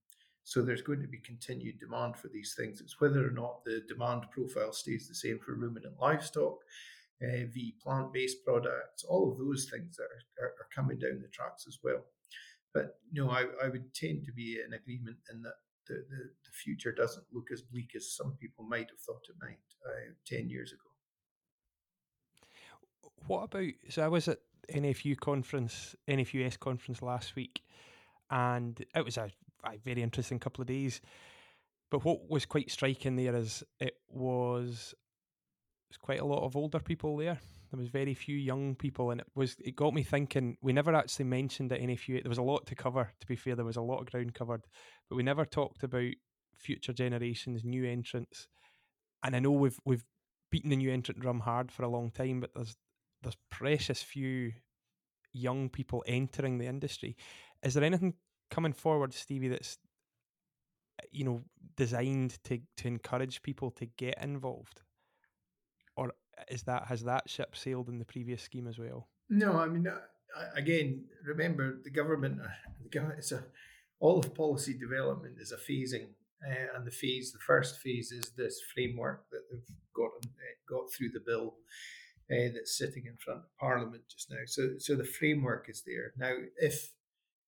so 0.44 0.62
there's 0.62 0.84
going 0.84 1.02
to 1.02 1.08
be 1.08 1.18
continued 1.18 1.80
demand 1.80 2.18
for 2.18 2.28
these 2.28 2.54
things. 2.56 2.80
It's 2.80 3.02
whether 3.02 3.28
or 3.28 3.32
not 3.32 3.64
the 3.64 3.82
demand 3.88 4.26
profile 4.32 4.74
stays 4.74 5.08
the 5.08 5.16
same 5.16 5.40
for 5.40 5.56
ruminant 5.56 5.96
livestock, 6.00 6.60
uh, 7.24 7.48
the 7.54 7.74
plant-based 7.82 8.46
products, 8.46 9.04
all 9.04 9.32
of 9.32 9.40
those 9.40 9.68
things 9.72 9.98
are, 10.00 10.46
are, 10.46 10.50
are 10.50 10.70
coming 10.76 11.00
down 11.00 11.20
the 11.22 11.30
tracks 11.30 11.66
as 11.68 11.80
well. 11.84 12.04
But 12.76 13.00
know, 13.16 13.32
I, 13.32 13.46
I 13.64 13.70
would 13.70 13.94
tend 13.94 14.26
to 14.26 14.34
be 14.34 14.60
in 14.66 14.74
agreement 14.74 15.18
in 15.32 15.42
that 15.44 15.56
the, 15.88 16.06
the, 16.10 16.30
the 16.46 16.52
future 16.52 16.92
doesn't 16.92 17.26
look 17.32 17.50
as 17.52 17.62
bleak 17.62 17.92
as 17.96 18.12
some 18.12 18.38
people 18.40 18.66
might 18.66 18.90
have 18.90 19.00
thought 19.00 19.26
it 19.30 19.36
might 19.42 19.60
uh, 19.86 20.14
10 20.26 20.50
years 20.50 20.72
ago. 20.72 20.82
What 23.28 23.44
about, 23.44 23.72
so 23.90 24.04
I 24.04 24.08
was 24.08 24.28
at 24.28 24.40
NFU 24.72 25.18
conference, 25.20 25.96
NFUS 26.08 26.60
conference 26.60 27.02
last 27.02 27.36
week, 27.36 27.62
and 28.30 28.84
it 28.96 29.06
was 29.06 29.18
a, 29.18 29.32
a 29.64 29.78
very 29.84 30.04
interesting 30.04 30.40
couple 30.40 30.62
of 30.62 30.68
days. 30.68 31.02
But 31.90 32.04
what 32.04 32.30
was 32.30 32.46
quite 32.46 32.72
striking 32.72 33.16
there 33.16 33.36
is 33.36 33.64
it 33.80 33.98
was, 34.10 34.94
was 35.90 35.98
quite 35.98 36.20
a 36.20 36.26
lot 36.26 36.44
of 36.44 36.56
older 36.56 36.80
people 36.80 37.18
there 37.18 37.40
there 37.76 37.82
was 37.82 37.90
very 37.90 38.14
few 38.14 38.38
young 38.38 38.76
people, 38.76 39.12
and 39.12 39.22
it 39.22 39.28
was 39.36 39.56
it 39.60 39.76
got 39.76 39.94
me 39.94 40.04
thinking. 40.04 40.58
We 40.62 40.74
never 40.74 40.94
actually 40.96 41.26
mentioned 41.26 41.72
at 41.72 41.82
NFU. 41.82 42.24
There 42.24 42.30
was 42.30 42.38
a 42.38 42.44
lot 42.44 42.66
to 42.68 42.76
cover. 42.76 43.12
To 43.20 43.28
be 43.28 43.36
fair, 43.36 43.56
there 43.56 43.66
was 43.66 43.76
a 43.76 43.82
lot 43.82 44.00
of 44.00 44.10
ground 44.10 44.34
covered, 44.34 44.66
but 45.10 45.16
we 45.16 45.24
never 45.24 45.46
talked 45.46 45.84
about 45.84 46.14
future 46.56 46.94
generations, 46.94 47.64
new 47.64 47.86
entrants. 47.86 48.48
And 49.24 49.36
I 49.36 49.40
know 49.40 49.52
we've 49.52 49.80
we've 49.86 50.06
beaten 50.52 50.70
the 50.70 50.76
new 50.76 50.92
entrant 50.92 51.20
drum 51.20 51.42
hard 51.42 51.72
for 51.72 51.84
a 51.84 51.90
long 51.90 52.12
time, 52.12 52.40
but 52.40 52.52
there's 52.54 52.76
there's 53.22 53.38
precious 53.50 54.02
few 54.02 54.54
young 55.34 55.70
people 55.70 56.04
entering 56.08 56.58
the 56.58 56.68
industry. 56.68 57.18
Is 57.64 57.74
there 57.74 57.84
anything 57.84 58.14
coming 58.50 58.74
forward, 58.74 59.14
Stevie, 59.14 59.50
that's 59.50 59.78
you 61.12 61.26
know 61.26 61.42
designed 61.76 62.42
to 62.46 62.60
to 62.78 62.88
encourage 62.88 63.42
people 63.42 63.72
to 63.72 63.86
get 63.86 64.22
involved, 64.22 64.82
or 65.96 66.14
is 66.50 66.64
that 66.64 66.86
has 66.88 67.04
that 67.04 67.30
ship 67.30 67.56
sailed 67.56 67.90
in 67.90 68.00
the 68.00 68.06
previous 68.06 68.42
scheme 68.42 68.68
as 68.68 68.78
well? 68.78 69.08
No, 69.30 69.58
I 69.58 69.68
mean, 69.68 69.88
uh, 69.88 70.00
again, 70.56 71.06
remember 71.26 71.80
the 71.84 71.90
government. 71.90 72.40
Uh, 72.42 72.48
the 72.84 72.90
government 72.90 73.20
it's 73.20 73.32
a 73.32 73.44
all 74.06 74.20
of 74.20 74.36
policy 74.36 74.78
development 74.78 75.36
is 75.40 75.52
a 75.52 75.58
phasing, 75.58 76.10
uh, 76.48 76.68
and 76.76 76.86
the 76.86 76.92
phase, 76.92 77.32
the 77.32 77.40
first 77.40 77.80
phase, 77.80 78.12
is 78.12 78.34
this 78.38 78.62
framework 78.74 79.26
that 79.32 79.42
they've 79.50 79.76
got 79.96 80.12
uh, 80.24 80.56
got 80.70 80.92
through 80.94 81.10
the 81.10 81.24
bill. 81.26 81.56
Uh, 82.32 82.50
that's 82.54 82.76
sitting 82.76 83.06
in 83.06 83.16
front 83.24 83.42
of 83.42 83.58
Parliament 83.60 84.02
just 84.10 84.32
now. 84.32 84.44
So, 84.48 84.80
so 84.80 84.96
the 84.96 85.04
framework 85.04 85.70
is 85.70 85.84
there 85.86 86.12
now. 86.18 86.34
If 86.58 86.90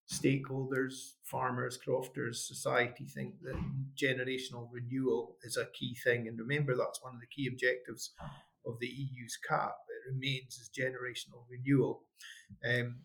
stakeholders, 0.08 1.14
farmers, 1.24 1.78
crofters, 1.78 2.48
society 2.48 3.06
think 3.06 3.34
that 3.42 3.60
generational 3.96 4.70
renewal 4.72 5.36
is 5.44 5.58
a 5.58 5.66
key 5.74 5.96
thing. 6.04 6.28
And 6.28 6.40
remember, 6.40 6.76
that's 6.76 7.02
one 7.02 7.16
of 7.16 7.22
the 7.22 7.34
key 7.36 7.48
objectives 7.48 8.12
of 8.68 8.80
the 8.80 8.88
EU's 8.88 9.38
CAP. 9.50 9.76
It 9.90 10.14
remains 10.14 10.60
as 10.62 10.70
generational 10.70 11.44
renewal. 11.50 12.04
Um, 12.64 12.98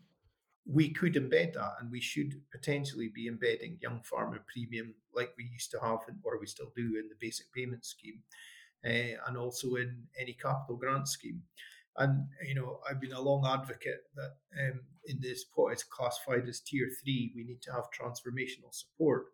we 0.65 0.89
could 0.89 1.15
embed 1.15 1.53
that, 1.53 1.73
and 1.79 1.91
we 1.91 1.99
should 1.99 2.41
potentially 2.51 3.11
be 3.13 3.27
embedding 3.27 3.79
young 3.81 4.01
farmer 4.03 4.43
premium 4.51 4.95
like 5.13 5.33
we 5.37 5.43
used 5.43 5.71
to 5.71 5.79
have, 5.79 5.99
or 6.23 6.39
we 6.39 6.47
still 6.47 6.71
do, 6.75 6.97
in 6.97 7.09
the 7.09 7.15
basic 7.19 7.51
payment 7.53 7.85
scheme, 7.85 8.21
uh, 8.85 9.17
and 9.27 9.37
also 9.37 9.75
in 9.75 10.03
any 10.19 10.33
capital 10.33 10.77
grant 10.77 11.07
scheme. 11.07 11.41
And 11.97 12.27
you 12.47 12.55
know, 12.55 12.79
I've 12.89 13.01
been 13.01 13.13
a 13.13 13.21
long 13.21 13.45
advocate 13.45 14.03
that 14.15 14.35
um, 14.59 14.81
in 15.05 15.19
this 15.21 15.45
what 15.53 15.73
is 15.73 15.83
classified 15.83 16.47
as 16.47 16.61
tier 16.61 16.89
three, 17.03 17.33
we 17.35 17.43
need 17.43 17.61
to 17.63 17.71
have 17.71 17.83
transformational 17.91 18.71
support, 18.73 19.25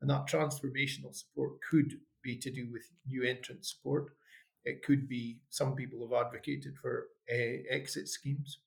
and 0.00 0.08
that 0.10 0.28
transformational 0.28 1.14
support 1.14 1.54
could 1.68 1.94
be 2.22 2.38
to 2.38 2.50
do 2.50 2.70
with 2.70 2.88
new 3.06 3.24
entrant 3.24 3.66
support. 3.66 4.12
It 4.64 4.84
could 4.84 5.08
be 5.08 5.40
some 5.50 5.74
people 5.74 6.06
have 6.06 6.26
advocated 6.26 6.76
for 6.80 7.08
uh, 7.30 7.58
exit 7.68 8.08
schemes, 8.08 8.60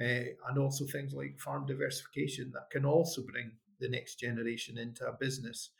uh, 0.00 0.34
and 0.48 0.58
also 0.58 0.84
things 0.86 1.12
like 1.14 1.38
farm 1.38 1.66
diversification 1.66 2.50
that 2.54 2.70
can 2.70 2.84
also 2.84 3.22
bring 3.22 3.52
the 3.80 3.88
next 3.88 4.16
generation 4.16 4.78
into 4.78 5.06
a 5.06 5.16
business 5.18 5.70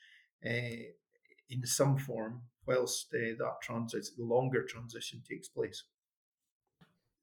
uh, 0.45 0.83
in 1.51 1.65
some 1.65 1.97
form, 1.99 2.43
whilst 2.67 3.13
uh, 3.15 3.35
that 3.39 3.57
transit, 3.63 4.07
the 4.17 4.25
longer 4.25 4.65
transition 4.65 5.23
takes 5.29 5.49
place 5.49 5.85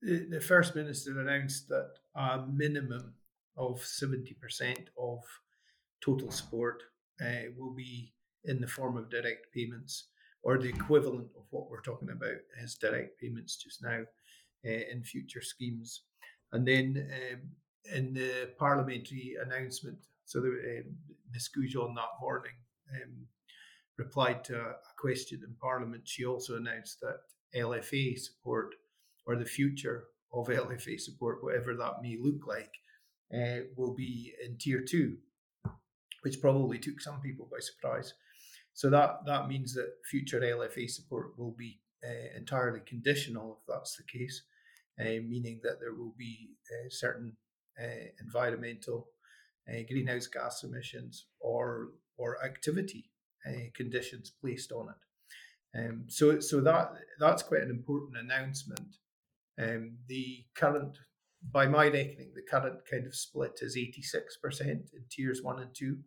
the, 0.02 0.42
First 0.42 0.76
Minister 0.76 1.20
announced 1.20 1.68
that 1.70 1.92
a 2.16 2.46
minimum 2.48 3.14
of 3.58 3.80
70% 3.82 4.88
of 4.98 5.24
total 6.02 6.32
support 6.32 6.84
uh, 7.22 7.52
will 7.58 7.74
be 7.74 8.14
in 8.46 8.62
the 8.62 8.68
form 8.68 8.96
of 8.96 9.10
direct 9.10 9.54
payments, 9.54 10.08
or 10.44 10.58
the 10.58 10.70
equivalent 10.70 11.28
of 11.38 11.44
what 11.50 11.70
we're 11.70 11.82
talking 11.82 12.10
about 12.10 12.38
as 12.62 12.76
direct 12.76 13.20
payments 13.20 13.58
just 13.58 13.84
now 13.84 14.04
uh, 14.66 14.92
in 14.92 15.04
future 15.04 15.42
schemes. 15.42 16.04
And 16.52 16.68
then 16.68 17.10
um, 17.14 17.40
in 17.96 18.14
the 18.14 18.50
parliamentary 18.58 19.36
announcement, 19.44 19.98
so 20.26 20.42
the, 20.42 20.48
um, 20.48 20.96
Ms. 21.32 21.50
That 21.54 22.22
morning 22.22 22.54
um, 22.94 23.28
replied 23.98 24.44
to 24.46 24.60
a 24.60 24.76
question 24.98 25.42
in 25.46 25.54
Parliament. 25.62 26.04
She 26.06 26.26
also 26.26 26.56
announced 26.56 27.00
that 27.02 27.20
LFA 27.56 28.18
support 28.18 28.76
or 29.26 29.36
the 29.36 29.46
future 29.46 30.06
of 30.34 30.48
LFA 30.48 31.00
support, 31.00 31.44
whatever 31.44 31.76
that 31.76 32.02
may 32.02 32.18
look 32.20 32.48
like, 32.48 32.74
uh, 33.34 33.66
will 33.76 33.94
be 33.94 34.34
in 34.44 34.58
tier 34.58 34.84
two, 34.88 35.18
which 36.22 36.42
probably 36.42 36.80
took 36.80 37.00
some 37.00 37.22
people 37.22 37.48
by 37.52 37.60
surprise. 37.60 38.14
So 38.74 38.90
that 38.90 39.26
that 39.26 39.48
means 39.48 39.74
that 39.74 39.94
future 40.10 40.40
LFA 40.40 40.90
support 40.90 41.38
will 41.38 41.52
be 41.52 41.80
uh, 42.04 42.38
entirely 42.38 42.80
conditional, 42.86 43.60
if 43.60 43.68
that's 43.68 43.98
the 43.98 44.04
case, 44.04 44.44
meaning 45.00 45.60
that 45.64 45.80
there 45.80 45.94
will 45.94 46.14
be 46.18 46.50
certain 46.90 47.36
uh, 47.82 48.08
environmental, 48.22 49.08
uh, 49.70 49.82
greenhouse 49.90 50.28
gas 50.28 50.64
emissions, 50.64 51.28
or 51.40 51.90
or 52.18 52.44
activity 52.44 53.10
conditions 53.74 54.34
placed 54.42 54.72
on 54.72 54.90
it. 54.90 55.80
Um, 55.80 56.06
so 56.08 56.40
so 56.40 56.62
that 56.62 56.92
that's 57.20 57.44
quite 57.44 57.62
an 57.62 57.70
important 57.70 58.18
announcement 58.18 58.98
um, 59.60 59.98
the 60.08 60.46
current, 60.56 60.98
by 61.52 61.68
my 61.68 61.86
reckoning, 61.86 62.32
the 62.34 62.46
current 62.50 62.80
kind 62.90 63.06
of 63.06 63.16
split 63.16 63.60
is 63.62 63.78
86% 63.78 64.62
in 64.62 64.84
tiers 65.12 65.42
one 65.44 65.60
and 65.60 65.74
two. 65.76 65.98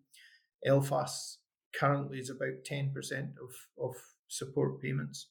LFAS 0.67 1.37
currently 1.75 2.19
is 2.19 2.31
about 2.31 2.65
10% 2.71 2.93
of, 2.93 3.55
of 3.83 3.95
support 4.29 4.81
payments. 4.81 5.29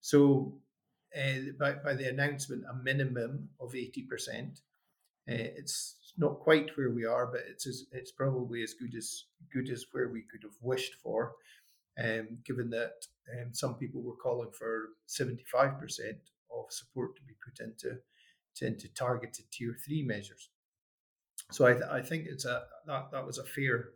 So 0.00 0.58
uh, 1.16 1.52
by, 1.58 1.72
by 1.72 1.94
the 1.94 2.08
announcement, 2.08 2.64
a 2.70 2.74
minimum 2.82 3.48
of 3.60 3.72
80%. 3.72 4.08
Uh, 4.48 4.54
it's 5.26 5.96
not 6.18 6.40
quite 6.40 6.76
where 6.76 6.90
we 6.90 7.04
are, 7.04 7.26
but 7.26 7.42
it's 7.48 7.66
as, 7.66 7.84
it's 7.92 8.12
probably 8.12 8.62
as 8.62 8.74
good 8.74 8.94
as 8.96 9.24
good 9.52 9.70
as 9.70 9.86
where 9.92 10.08
we 10.08 10.22
could 10.22 10.42
have 10.42 10.56
wished 10.60 10.94
for, 11.02 11.32
um, 12.02 12.38
given 12.44 12.70
that 12.70 13.06
um, 13.32 13.52
some 13.52 13.74
people 13.74 14.02
were 14.02 14.16
calling 14.16 14.50
for 14.50 14.90
75% 15.08 15.38
of 16.54 16.64
support 16.70 17.16
to 17.16 17.22
be 17.22 17.34
put 17.44 17.64
into 17.64 17.98
to, 18.56 18.66
into 18.66 18.88
targeted 18.88 19.50
tier 19.50 19.76
three 19.84 20.02
measures. 20.02 20.50
So 21.50 21.66
I, 21.66 21.72
th- 21.72 21.84
I 21.90 22.02
think 22.02 22.26
it's 22.26 22.44
a 22.44 22.64
that, 22.86 23.10
that 23.12 23.26
was 23.26 23.38
a 23.38 23.44
fair 23.44 23.90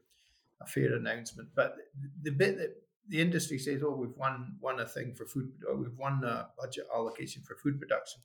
a 0.61 0.66
fair 0.66 0.94
announcement. 0.94 1.48
But 1.55 1.76
the, 2.00 2.31
the 2.31 2.37
bit 2.37 2.59
that 2.59 2.83
the 3.09 3.21
industry 3.21 3.59
says, 3.59 3.83
"Oh, 3.83 3.97
we've 3.97 4.16
won 4.16 4.57
won 4.61 4.81
a 4.81 4.87
thing 4.87 5.14
for 5.14 5.27
food, 5.27 5.53
or 5.69 5.77
we've 5.77 5.97
won 5.99 6.25
a 6.25 6.49
budget 6.59 6.87
allocation 6.95 7.42
for 7.42 7.57
food 7.57 7.79
production." 7.81 8.23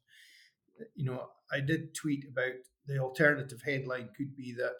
You 0.95 1.05
know, 1.05 1.29
I 1.51 1.59
did 1.59 1.93
tweet 1.93 2.25
about 2.25 2.55
the 2.87 2.97
alternative 2.97 3.61
headline 3.63 4.09
could 4.17 4.35
be 4.35 4.55
that 4.55 4.79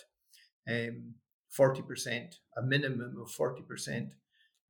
um, 0.68 1.16
forty 1.50 1.82
percent, 1.82 2.36
a 2.58 2.62
minimum 2.62 3.18
of 3.22 3.32
forty 3.32 3.62
percent 3.62 4.14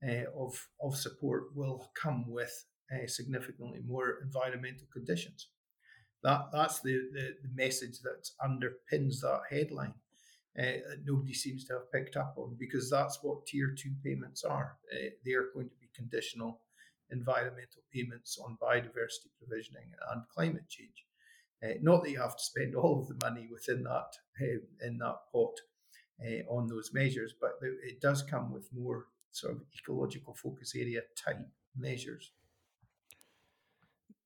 uh, 0.08 0.26
of 0.38 0.68
of 0.82 0.98
support 0.98 1.56
will 1.56 1.92
come 1.96 2.26
with 2.28 2.66
uh, 2.92 3.08
significantly 3.08 3.80
more 3.86 4.20
environmental 4.24 4.88
conditions. 4.92 5.50
That 6.24 6.50
that's 6.52 6.82
the, 6.82 7.10
the, 7.14 7.36
the 7.42 7.50
message 7.56 8.00
that 8.02 8.30
underpins 8.44 9.22
that 9.22 9.42
headline. 9.50 9.94
Uh, 10.60 10.84
that 10.90 11.06
nobody 11.06 11.34
seems 11.34 11.64
to 11.64 11.72
have 11.72 11.92
picked 11.94 12.18
up 12.18 12.34
on 12.38 12.58
because 12.60 12.90
that's 12.90 13.20
what 13.22 13.46
tier 13.46 13.74
two 13.74 13.94
payments 14.04 14.44
are. 14.44 14.76
Uh, 14.94 15.10
they 15.26 15.32
are 15.32 15.48
going 15.54 15.70
to 15.70 15.76
be 15.80 15.90
conditional 15.96 16.60
environmental 17.10 17.82
payments 17.94 18.38
on 18.38 18.58
biodiversity 18.62 19.32
provisioning 19.38 19.92
and 20.12 20.24
climate 20.34 20.68
change. 20.68 21.06
Uh, 21.64 21.76
not 21.82 22.04
that 22.04 22.12
you 22.12 22.20
have 22.20 22.36
to 22.36 22.44
spend 22.44 22.76
all 22.82 23.00
of 23.00 23.08
the 23.08 23.26
money 23.26 23.48
within 23.50 23.84
that 23.84 24.12
uh, 24.42 24.86
in 24.86 24.98
that 24.98 25.16
pot 25.32 25.54
uh, 26.26 26.54
on 26.54 26.68
those 26.68 26.92
measures, 26.94 27.34
but 27.40 27.54
it 27.62 28.02
does 28.02 28.22
come 28.22 28.52
with 28.52 28.68
more 28.74 29.06
sort 29.32 29.54
of 29.54 29.62
ecological 29.80 30.34
focus 30.34 30.74
area 30.76 31.02
type 31.16 31.40
measures 31.78 32.32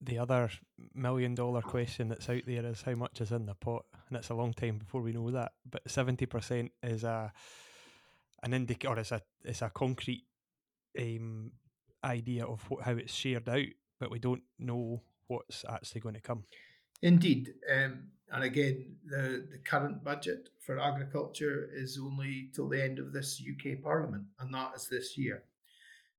the 0.05 0.19
other 0.19 0.49
million 0.93 1.35
dollar 1.35 1.61
question 1.61 2.07
that's 2.07 2.29
out 2.29 2.43
there 2.45 2.65
is 2.65 2.81
how 2.81 2.95
much 2.95 3.21
is 3.21 3.31
in 3.31 3.45
the 3.45 3.55
pot, 3.55 3.85
and 4.07 4.17
it's 4.17 4.29
a 4.29 4.35
long 4.35 4.53
time 4.53 4.77
before 4.77 5.01
we 5.01 5.13
know 5.13 5.31
that. 5.31 5.53
But 5.69 5.89
seventy 5.89 6.25
percent 6.25 6.71
is 6.83 7.03
a 7.03 7.31
an 8.43 8.53
indicator, 8.53 8.93
or 8.93 8.99
it's 8.99 9.11
a 9.11 9.21
it's 9.43 9.61
a 9.61 9.69
concrete 9.69 10.23
um, 10.99 11.51
idea 12.03 12.45
of 12.45 12.61
how 12.83 12.91
it's 12.91 13.13
shared 13.13 13.49
out, 13.49 13.65
but 13.99 14.11
we 14.11 14.19
don't 14.19 14.43
know 14.59 15.01
what's 15.27 15.65
actually 15.67 16.01
going 16.01 16.15
to 16.15 16.21
come. 16.21 16.43
Indeed, 17.01 17.53
um, 17.73 18.07
and 18.31 18.43
again, 18.43 18.97
the 19.05 19.47
the 19.51 19.59
current 19.65 20.03
budget 20.03 20.49
for 20.59 20.79
agriculture 20.79 21.69
is 21.73 21.99
only 22.01 22.49
till 22.53 22.69
the 22.69 22.83
end 22.83 22.99
of 22.99 23.13
this 23.13 23.41
UK 23.41 23.81
Parliament, 23.81 24.25
and 24.39 24.53
that 24.53 24.73
is 24.75 24.87
this 24.87 25.17
year. 25.17 25.43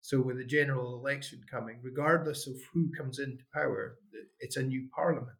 So, 0.06 0.20
with 0.20 0.36
the 0.36 0.44
general 0.44 0.94
election 0.94 1.40
coming, 1.50 1.80
regardless 1.82 2.46
of 2.46 2.54
who 2.72 2.92
comes 2.92 3.18
into 3.18 3.42
power, 3.52 3.98
it's 4.38 4.56
a 4.56 4.62
new 4.62 4.88
parliament. 4.94 5.36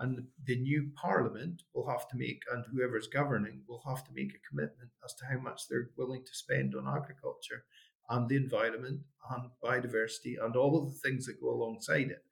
And 0.00 0.26
the 0.46 0.56
new 0.56 0.90
parliament 1.00 1.62
will 1.74 1.88
have 1.88 2.08
to 2.08 2.16
make, 2.16 2.42
and 2.52 2.64
whoever's 2.66 3.06
governing 3.06 3.62
will 3.68 3.84
have 3.86 4.02
to 4.06 4.12
make 4.12 4.32
a 4.34 4.48
commitment 4.50 4.90
as 5.04 5.14
to 5.14 5.26
how 5.26 5.38
much 5.38 5.68
they're 5.68 5.90
willing 5.96 6.24
to 6.24 6.34
spend 6.34 6.74
on 6.74 6.88
agriculture 6.88 7.66
and 8.10 8.28
the 8.28 8.34
environment 8.34 8.98
and 9.30 9.44
biodiversity 9.62 10.44
and 10.44 10.56
all 10.56 10.76
of 10.76 10.92
the 10.92 10.98
things 10.98 11.24
that 11.26 11.40
go 11.40 11.50
alongside 11.50 12.10
it. 12.10 12.24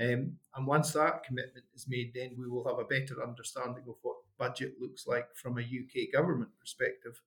Um, 0.00 0.36
and 0.54 0.64
once 0.64 0.92
that 0.92 1.24
commitment 1.24 1.64
is 1.74 1.86
made, 1.88 2.12
then 2.14 2.36
we 2.38 2.48
will 2.48 2.68
have 2.68 2.78
a 2.78 2.84
better 2.84 3.20
understanding 3.20 3.82
of 3.88 3.96
what 4.02 4.18
budget 4.38 4.74
looks 4.80 5.08
like 5.08 5.26
from 5.34 5.58
a 5.58 5.62
UK 5.62 6.12
government 6.12 6.50
perspective. 6.60 7.20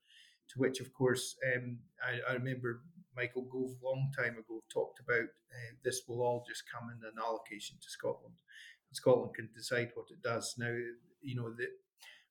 To 0.54 0.60
which, 0.60 0.80
of 0.80 0.94
course, 0.94 1.36
um, 1.54 1.80
I, 2.02 2.32
I 2.32 2.36
remember 2.36 2.82
Michael 3.18 3.50
Gove 3.52 3.76
long 3.84 4.12
time 4.16 4.38
ago 4.38 4.64
talked 4.72 5.00
about 5.00 5.26
uh, 5.26 5.74
this 5.84 6.04
will 6.08 6.22
all 6.22 6.46
just 6.48 6.64
come 6.72 6.90
in 6.90 7.04
an 7.04 7.16
allocation 7.22 7.78
to 7.82 7.90
Scotland. 7.90 8.36
And 8.90 8.96
Scotland 8.96 9.34
can 9.36 9.50
decide 9.56 9.90
what 9.96 10.12
it 10.12 10.22
does. 10.22 10.56
Now, 10.58 10.74
you 11.22 11.36
know, 11.36 11.50
the, 11.50 11.66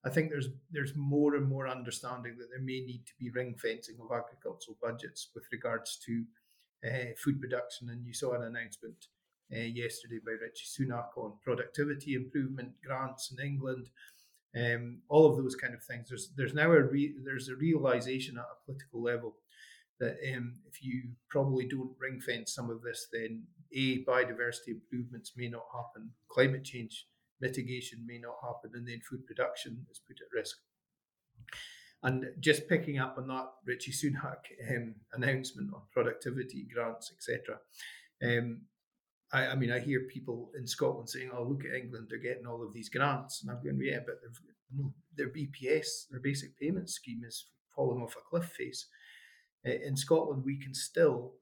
I 0.05 0.11
think 0.11 0.31
there's 0.31 0.49
there's 0.71 0.95
more 0.95 1.35
and 1.35 1.49
more 1.49 1.69
understanding 1.69 2.37
that 2.39 2.49
there 2.51 2.63
may 2.63 2.81
need 2.81 3.03
to 3.07 3.13
be 3.19 3.31
ring 3.31 3.57
fencing 3.61 3.97
of 4.01 4.17
agricultural 4.17 4.79
budgets 4.81 5.31
with 5.35 5.45
regards 5.51 5.99
to 6.07 6.25
uh, 6.87 7.13
food 7.19 7.41
production. 7.41 7.91
And 7.91 8.07
you 8.07 8.15
saw 8.15 8.35
an 8.35 8.45
announcement 8.45 9.09
uh, 9.53 9.59
yesterday 9.59 10.21
by 10.25 10.33
Rishi 10.33 10.67
Sunak 10.67 11.17
on 11.17 11.35
productivity 11.43 12.15
improvement 12.15 12.73
grants 12.85 13.33
in 13.37 13.45
England. 13.45 13.91
Um, 14.57 15.03
all 15.09 15.27
of 15.27 15.37
those 15.37 15.55
kind 15.55 15.75
of 15.75 15.83
things. 15.83 16.09
There's 16.09 16.31
there's 16.37 16.55
now 16.55 16.71
a 16.73 16.81
re- 16.81 17.17
there's 17.25 17.49
a 17.49 17.57
realization 17.57 18.39
at 18.39 18.45
a 18.45 18.65
political 18.65 19.03
level 19.03 19.37
that 20.01 20.17
um, 20.35 20.55
if 20.67 20.83
you 20.83 21.11
probably 21.31 21.67
don't 21.67 21.93
ring 21.99 22.21
fence 22.21 22.55
some 22.55 22.71
of 22.71 22.83
this, 22.83 23.09
then 23.13 23.45
a 23.75 24.05
biodiversity 24.05 24.69
improvements 24.69 25.33
may 25.37 25.49
not 25.49 25.65
happen, 25.73 26.11
climate 26.29 26.65
change 26.65 27.07
mitigation 27.41 28.05
may 28.07 28.19
not 28.19 28.35
happen, 28.43 28.71
and 28.75 28.89
then 28.89 29.01
food 29.09 29.27
production 29.27 29.87
is 29.91 30.01
put 30.07 30.17
at 30.21 30.37
risk. 30.37 30.57
And 32.03 32.27
just 32.41 32.69
picking 32.69 32.99
up 32.99 33.17
on 33.19 33.27
that 33.29 33.47
Rishi 33.65 33.91
Sunak 33.91 34.39
um, 34.71 34.95
announcement 35.13 35.73
on 35.75 35.83
productivity 35.93 36.67
grants, 36.73 37.13
etc. 37.13 37.59
Um, 38.23 38.63
I, 39.33 39.49
I, 39.49 39.55
mean, 39.57 39.73
I 39.73 39.81
hear 39.81 40.01
people 40.13 40.51
in 40.59 40.67
Scotland 40.67 41.09
saying, 41.09 41.31
"Oh, 41.35 41.43
look 41.43 41.65
at 41.65 41.75
England; 41.75 42.09
they're 42.09 42.19
getting 42.19 42.47
all 42.47 42.63
of 42.63 42.73
these 42.73 42.89
grants," 42.89 43.43
and 43.43 43.51
I'm 43.51 43.63
going, 43.63 43.81
"Yeah, 43.83 44.01
but 44.07 44.17
their 45.17 45.31
BPS, 45.31 46.09
their 46.11 46.21
basic 46.21 46.57
payment 46.59 46.91
scheme, 46.91 47.23
is 47.27 47.47
falling 47.75 48.03
off 48.03 48.17
a 48.17 48.29
cliff 48.29 48.53
face." 48.57 48.87
In 49.67 49.97
Scotland, 49.97 50.45
we 50.45 50.57
can 50.57 50.73
still 50.73 51.33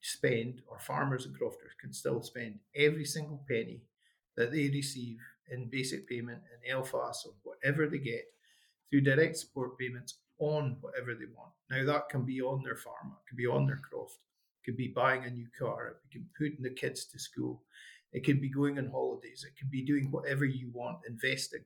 spend, 0.00 0.62
or 0.66 0.78
farmers 0.78 1.26
and 1.26 1.36
crofters 1.36 1.72
can 1.78 1.92
still 1.92 2.22
spend 2.22 2.58
every 2.74 3.04
single 3.04 3.44
penny 3.46 3.82
that 4.36 4.50
they 4.50 4.70
receive 4.70 5.18
in 5.50 5.68
basic 5.68 6.08
payment 6.08 6.40
in 6.54 6.74
LFAS 6.74 7.26
or 7.26 7.34
whatever 7.42 7.86
they 7.86 7.98
get 7.98 8.24
through 8.88 9.02
direct 9.02 9.36
support 9.36 9.78
payments 9.78 10.14
on 10.38 10.78
whatever 10.80 11.14
they 11.14 11.26
want. 11.26 11.52
Now 11.70 11.84
that 11.84 12.08
can 12.08 12.22
be 12.22 12.40
on 12.40 12.62
their 12.62 12.76
farm, 12.76 13.12
it 13.12 13.28
can 13.28 13.36
be 13.36 13.46
on 13.46 13.66
their 13.66 13.80
croft, 13.90 14.14
it 14.14 14.64
could 14.64 14.78
be 14.78 14.88
buying 14.88 15.24
a 15.24 15.30
new 15.30 15.46
car, 15.58 15.88
it 15.88 15.96
can 16.10 16.22
be 16.22 16.28
putting 16.38 16.62
the 16.62 16.70
kids 16.70 17.04
to 17.06 17.18
school, 17.18 17.62
it 18.12 18.24
can 18.24 18.40
be 18.40 18.48
going 18.48 18.78
on 18.78 18.88
holidays, 18.88 19.44
it 19.46 19.58
can 19.58 19.68
be 19.68 19.82
doing 19.82 20.10
whatever 20.10 20.46
you 20.46 20.70
want, 20.72 20.98
investing. 21.06 21.64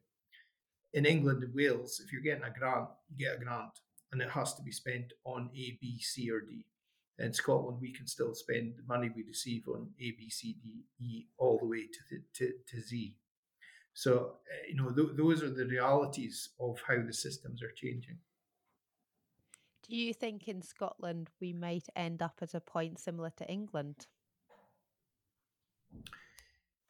In 0.93 1.07
England 1.07 1.45
and 1.45 1.55
Wales, 1.55 2.01
if 2.05 2.13
you're 2.13 2.21
getting 2.21 2.45
a 2.45 2.59
grant, 2.59 2.89
you 3.09 3.25
get 3.27 3.37
a 3.37 3.45
grant 3.45 3.79
and 4.12 4.23
it 4.23 4.31
has 4.31 4.55
to 4.55 4.62
be 4.62 4.71
spent 4.71 5.12
on 5.25 5.51
A, 5.55 5.79
B, 5.81 5.99
C, 6.01 6.31
or 6.31 6.40
D. 6.40 6.67
In 7.19 7.33
Scotland, 7.33 7.79
we 7.81 7.93
can 7.93 8.07
still 8.07 8.35
spend 8.35 8.75
the 8.77 8.83
money 8.87 9.11
we 9.14 9.23
receive 9.23 9.69
on 9.69 9.90
A, 10.01 10.11
B, 10.19 10.29
C, 10.31 10.57
D, 10.62 10.85
E, 10.99 11.27
all 11.38 11.59
the 11.59 11.67
way 11.67 11.83
to, 11.87 11.99
the, 12.11 12.23
to, 12.35 12.53
to 12.69 12.81
Z. 12.81 13.14
So, 13.93 14.33
eh, 14.51 14.71
you 14.71 14.77
know, 14.77 14.90
th- 14.90 15.17
those 15.17 15.43
are 15.43 15.51
the 15.51 15.67
realities 15.67 16.51
of 16.59 16.81
how 16.87 17.01
the 17.07 17.12
systems 17.12 17.62
are 17.62 17.73
changing. 17.77 18.19
Do 19.88 19.95
you 19.95 20.14
think 20.14 20.49
in 20.49 20.62
Scotland 20.62 21.31
we 21.40 21.53
might 21.53 21.87
end 21.95 22.23
up 22.23 22.38
at 22.40 22.55
a 22.55 22.61
point 22.61 22.99
similar 22.99 23.31
to 23.37 23.49
England? 23.49 24.07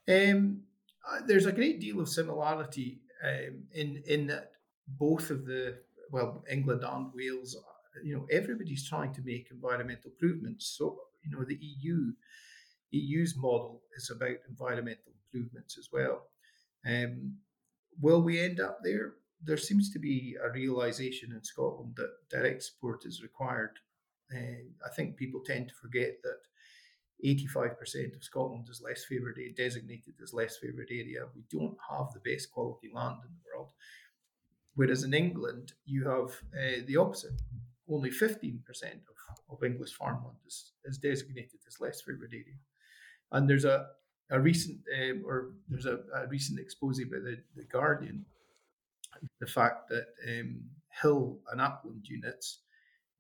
Um, 0.09 0.62
uh, 1.11 1.20
there's 1.27 1.46
a 1.46 1.53
great 1.53 1.81
deal 1.81 2.00
of 2.00 2.09
similarity 2.09 3.00
um, 3.22 3.64
in 3.72 4.03
in 4.07 4.27
that 4.29 4.53
both 4.87 5.31
of 5.31 5.44
the 5.44 5.79
well, 6.11 6.45
England 6.51 6.85
and 6.85 7.11
Wales, 7.14 7.57
you 8.03 8.14
know, 8.17 8.27
everybody's 8.31 8.88
trying 8.88 9.12
to 9.14 9.23
make 9.23 9.49
environmental 9.51 10.11
improvements. 10.11 10.75
So, 10.77 10.99
you 11.25 11.37
know, 11.37 11.45
the 11.45 11.59
EU, 11.61 12.12
EU's 12.90 13.37
model 13.37 13.83
is 13.97 14.11
about 14.11 14.37
environmental 14.49 15.12
improvements 15.25 15.79
as 15.79 15.88
well. 15.93 16.29
Um, 16.87 17.37
will 18.01 18.23
we 18.23 18.40
end 18.40 18.61
up 18.61 18.79
there? 18.83 19.14
There 19.43 19.57
seems 19.57 19.93
to 19.93 19.99
be 19.99 20.37
a 20.43 20.51
realization 20.51 21.33
in 21.33 21.43
Scotland 21.45 21.95
that 21.97 22.11
direct 22.31 22.62
support 22.62 23.05
is 23.05 23.23
required. 23.23 23.79
Uh, 24.35 24.64
I 24.85 24.95
think 24.95 25.17
people 25.17 25.40
tend 25.40 25.69
to 25.69 25.75
forget 25.75 26.17
that 26.23 26.38
85% 27.25 28.17
of 28.17 28.25
Scotland 28.25 28.67
is 28.71 28.83
less 28.83 29.05
favoured, 29.05 29.38
designated 29.57 30.14
as 30.23 30.35
less 30.35 30.57
favoured 30.57 30.88
area. 30.90 31.27
We 31.35 31.45
don't 31.51 31.77
have 31.90 32.09
the 32.12 32.21
best 32.21 32.51
quality 32.51 32.90
land 32.93 33.17
in 33.23 33.31
the 33.31 33.43
world. 33.55 33.71
Whereas 34.74 35.04
in 35.04 35.14
England, 35.14 35.72
you 35.84 36.04
have 36.04 36.30
uh, 36.52 36.82
the 36.87 36.96
opposite. 36.96 37.40
Only 37.88 38.10
15% 38.10 38.60
of, 38.62 39.50
of 39.50 39.62
English 39.62 39.92
farmland 39.92 40.38
is, 40.46 40.72
is 40.84 40.98
designated 40.98 41.60
as 41.66 41.80
less 41.80 42.00
favoured 42.00 42.32
area. 42.32 42.58
And 43.32 43.48
there's 43.48 43.64
a, 43.64 43.87
a 44.30 44.40
recent, 44.40 44.78
um, 44.98 45.22
or 45.26 45.52
there's 45.68 45.87
a, 45.87 46.00
a, 46.14 46.26
recent 46.28 46.58
expose 46.58 46.98
by 47.04 47.18
the, 47.18 47.38
the 47.56 47.64
Guardian, 47.64 48.24
the 49.40 49.46
fact 49.46 49.88
that 49.90 50.06
um, 50.28 50.60
hill 51.02 51.38
and 51.52 51.60
upland 51.60 52.06
units, 52.08 52.60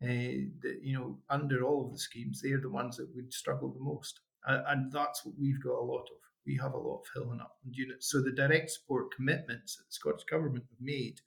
uh, 0.02 0.50
that, 0.62 0.80
you 0.82 0.98
know, 0.98 1.18
under 1.30 1.62
all 1.62 1.86
of 1.86 1.92
the 1.92 1.98
schemes, 1.98 2.40
they're 2.42 2.60
the 2.60 2.70
ones 2.70 2.96
that 2.96 3.14
would 3.14 3.32
struggle 3.32 3.70
the 3.72 3.84
most. 3.84 4.20
And, 4.46 4.62
and 4.68 4.92
that's 4.92 5.24
what 5.24 5.34
we've 5.38 5.62
got 5.62 5.78
a 5.78 5.84
lot 5.84 6.08
of. 6.10 6.23
We 6.46 6.58
have 6.62 6.74
a 6.74 6.78
lot 6.78 7.00
of 7.00 7.06
hill 7.14 7.32
and 7.32 7.40
upland 7.40 7.76
units. 7.76 8.10
So 8.10 8.20
the 8.20 8.32
direct 8.32 8.70
support 8.70 9.14
commitments 9.14 9.76
that 9.76 9.84
the 9.88 9.92
Scottish 9.92 10.24
Government 10.24 10.64
have 10.70 10.80
made 10.80 11.20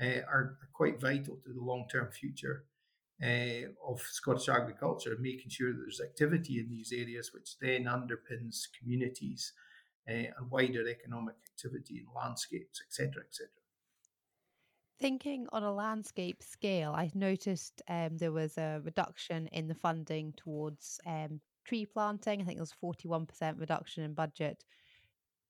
uh, 0.00 0.22
are, 0.28 0.56
are, 0.60 0.68
quite 0.72 1.00
vital 1.00 1.36
to 1.36 1.52
the 1.52 1.60
long 1.60 1.86
term 1.90 2.10
future 2.10 2.64
uh, 3.22 3.68
of 3.86 4.00
Scottish 4.00 4.48
agriculture, 4.48 5.16
making 5.20 5.50
sure 5.50 5.72
that 5.72 5.78
there's 5.78 6.00
activity 6.00 6.58
in 6.58 6.68
these 6.68 6.92
areas, 6.92 7.32
which 7.32 7.58
then 7.60 7.84
underpins 7.84 8.66
communities 8.78 9.52
uh, 10.08 10.12
and 10.12 10.50
wider 10.50 10.86
economic 10.88 11.34
activity 11.50 11.98
in 11.98 12.06
landscapes, 12.14 12.82
etc., 12.86 13.22
etc. 13.26 13.48
Thinking 14.98 15.46
on 15.52 15.62
a 15.62 15.72
landscape 15.72 16.42
scale, 16.42 16.92
I 16.92 17.10
noticed 17.14 17.82
um, 17.88 18.16
there 18.16 18.32
was 18.32 18.56
a 18.56 18.80
reduction 18.82 19.46
in 19.48 19.68
the 19.68 19.74
funding 19.74 20.32
towards 20.36 21.00
um, 21.06 21.40
tree 21.66 21.86
planting. 21.86 22.40
I 22.40 22.44
think 22.44 22.58
there 22.58 22.66
was 22.82 22.98
41% 23.00 23.60
reduction 23.60 24.04
in 24.04 24.14
budget. 24.14 24.64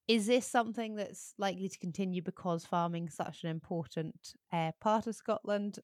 Is 0.09 0.27
this 0.27 0.47
something 0.47 0.95
that's 0.95 1.35
likely 1.37 1.69
to 1.69 1.79
continue 1.79 2.23
because 2.23 2.65
farming 2.65 3.09
is 3.09 3.15
such 3.15 3.43
an 3.43 3.51
important 3.51 4.35
uh, 4.53 4.73
part 4.81 5.07
of 5.07 5.17
Scotland? 5.17 5.79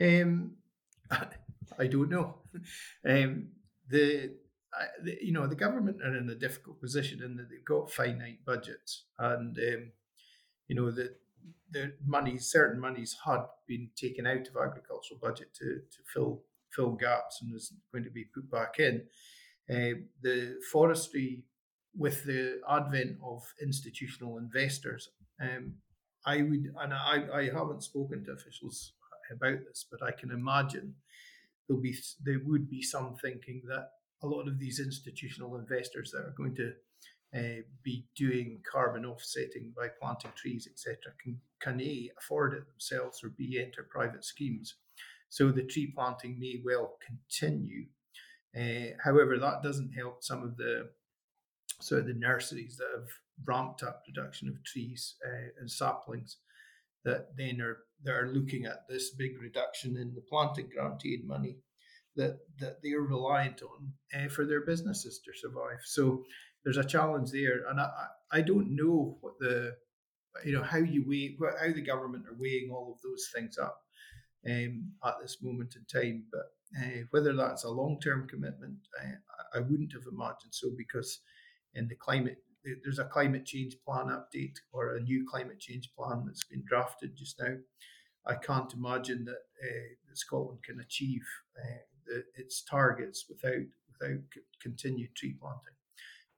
Um, 0.00 0.52
I 1.78 1.86
don't 1.86 2.10
know. 2.10 2.34
Um, 3.08 3.48
the, 3.88 4.32
the, 5.02 5.16
you 5.22 5.32
know 5.32 5.46
the 5.46 5.54
government 5.54 6.02
are 6.02 6.16
in 6.16 6.28
a 6.28 6.34
difficult 6.34 6.80
position 6.80 7.22
in 7.22 7.36
that 7.36 7.48
they've 7.48 7.64
got 7.64 7.90
finite 7.90 8.44
budgets, 8.44 9.04
and 9.18 9.56
um, 9.56 9.92
you 10.66 10.76
know 10.76 10.90
the 10.90 11.14
the 11.70 11.92
money, 12.04 12.38
certain 12.38 12.80
monies 12.80 13.16
had 13.24 13.42
been 13.66 13.90
taken 13.96 14.26
out 14.26 14.48
of 14.48 14.56
agricultural 14.56 15.20
budget 15.22 15.54
to 15.54 15.80
to 15.90 15.98
fill 16.12 16.42
fill 16.74 16.92
gaps 16.92 17.40
and 17.42 17.54
is 17.54 17.72
going 17.92 18.04
to 18.04 18.10
be 18.10 18.24
put 18.34 18.50
back 18.50 18.78
in. 18.78 19.02
Uh, 19.70 20.00
the 20.22 20.56
forestry, 20.72 21.44
with 21.96 22.24
the 22.24 22.60
advent 22.70 23.16
of 23.24 23.42
institutional 23.60 24.38
investors, 24.38 25.10
um, 25.40 25.74
I 26.26 26.42
would, 26.42 26.72
and 26.80 26.92
I, 26.92 27.24
I 27.32 27.44
haven't 27.44 27.82
spoken 27.82 28.24
to 28.24 28.32
officials 28.32 28.92
about 29.30 29.58
this, 29.66 29.86
but 29.90 30.02
I 30.02 30.12
can 30.12 30.30
imagine 30.30 30.94
there'll 31.66 31.82
be 31.82 31.96
there 32.24 32.40
would 32.44 32.68
be 32.68 32.82
some 32.82 33.16
thinking 33.16 33.62
that 33.68 33.90
a 34.22 34.26
lot 34.26 34.48
of 34.48 34.58
these 34.58 34.80
institutional 34.80 35.56
investors 35.56 36.10
that 36.12 36.26
are 36.26 36.34
going 36.36 36.56
to 36.56 36.72
uh, 37.36 37.62
be 37.82 38.06
doing 38.16 38.60
carbon 38.70 39.04
offsetting 39.04 39.72
by 39.76 39.88
planting 40.00 40.32
trees, 40.34 40.68
etc., 40.70 40.96
can 41.22 41.38
can 41.60 41.80
a 41.80 42.10
afford 42.18 42.54
it 42.54 42.66
themselves 42.66 43.22
or 43.22 43.30
b 43.30 43.60
enter 43.62 43.86
private 43.90 44.24
schemes. 44.24 44.76
So 45.28 45.50
the 45.50 45.62
tree 45.64 45.92
planting 45.94 46.38
may 46.38 46.60
well 46.64 46.96
continue 47.06 47.86
uh, 48.56 48.96
however, 49.02 49.38
that 49.38 49.62
doesn't 49.62 49.92
help 49.92 50.22
some 50.22 50.42
of 50.42 50.56
the 50.56 50.90
so 51.80 52.00
the 52.00 52.14
nurseries 52.14 52.76
that 52.76 52.88
have 52.92 53.08
ramped 53.44 53.82
up 53.82 54.04
production 54.04 54.48
of 54.48 54.64
trees 54.64 55.14
uh, 55.24 55.50
and 55.60 55.70
saplings 55.70 56.38
that 57.04 57.36
then 57.36 57.60
are 57.60 57.78
that 58.04 58.14
are 58.14 58.32
looking 58.32 58.64
at 58.64 58.88
this 58.88 59.10
big 59.10 59.40
reduction 59.40 59.96
in 59.96 60.14
the 60.14 60.22
planting 60.22 60.68
guaranteed 60.74 61.26
money 61.26 61.58
that 62.16 62.38
that 62.58 62.78
they're 62.82 63.00
reliant 63.00 63.62
on 63.62 63.92
uh, 64.14 64.28
for 64.28 64.44
their 64.44 64.62
businesses 64.62 65.20
to 65.24 65.32
survive. 65.38 65.80
So 65.84 66.24
there's 66.64 66.78
a 66.78 66.84
challenge 66.84 67.30
there, 67.30 67.66
and 67.68 67.80
I 67.80 67.90
I 68.32 68.40
don't 68.40 68.74
know 68.74 69.18
what 69.20 69.38
the 69.38 69.76
you 70.44 70.52
know 70.52 70.62
how 70.62 70.78
you 70.78 71.04
weigh 71.06 71.36
how 71.60 71.72
the 71.72 71.82
government 71.82 72.26
are 72.26 72.36
weighing 72.38 72.70
all 72.70 72.92
of 72.92 73.02
those 73.02 73.28
things 73.34 73.58
up 73.58 73.82
um, 74.46 74.92
at 75.04 75.14
this 75.20 75.38
moment 75.42 75.76
in 75.76 75.84
time, 75.84 76.24
but 76.30 76.52
uh, 76.78 77.02
whether 77.10 77.34
that's 77.34 77.64
a 77.64 77.70
long 77.70 77.98
term 78.00 78.28
commitment, 78.28 78.78
I, 79.00 79.58
I 79.58 79.60
wouldn't 79.60 79.92
have 79.92 80.06
imagined 80.10 80.52
so 80.52 80.68
because 80.76 81.20
in 81.74 81.88
the 81.88 81.94
climate, 81.94 82.38
there's 82.82 82.98
a 82.98 83.04
climate 83.04 83.46
change 83.46 83.76
plan 83.86 84.06
update 84.06 84.56
or 84.72 84.96
a 84.96 85.00
new 85.00 85.26
climate 85.28 85.58
change 85.58 85.90
plan 85.96 86.24
that's 86.26 86.44
been 86.44 86.64
drafted 86.66 87.16
just 87.16 87.40
now. 87.40 87.54
I 88.26 88.34
can't 88.34 88.72
imagine 88.74 89.24
that, 89.24 89.42
uh, 89.62 89.88
that 90.08 90.18
Scotland 90.18 90.62
can 90.62 90.80
achieve 90.80 91.22
uh, 91.58 91.78
the, 92.06 92.24
its 92.34 92.62
targets 92.62 93.24
without 93.28 93.64
without 93.92 94.20
c- 94.34 94.40
continued 94.60 95.14
tree 95.14 95.34
planting, 95.40 95.74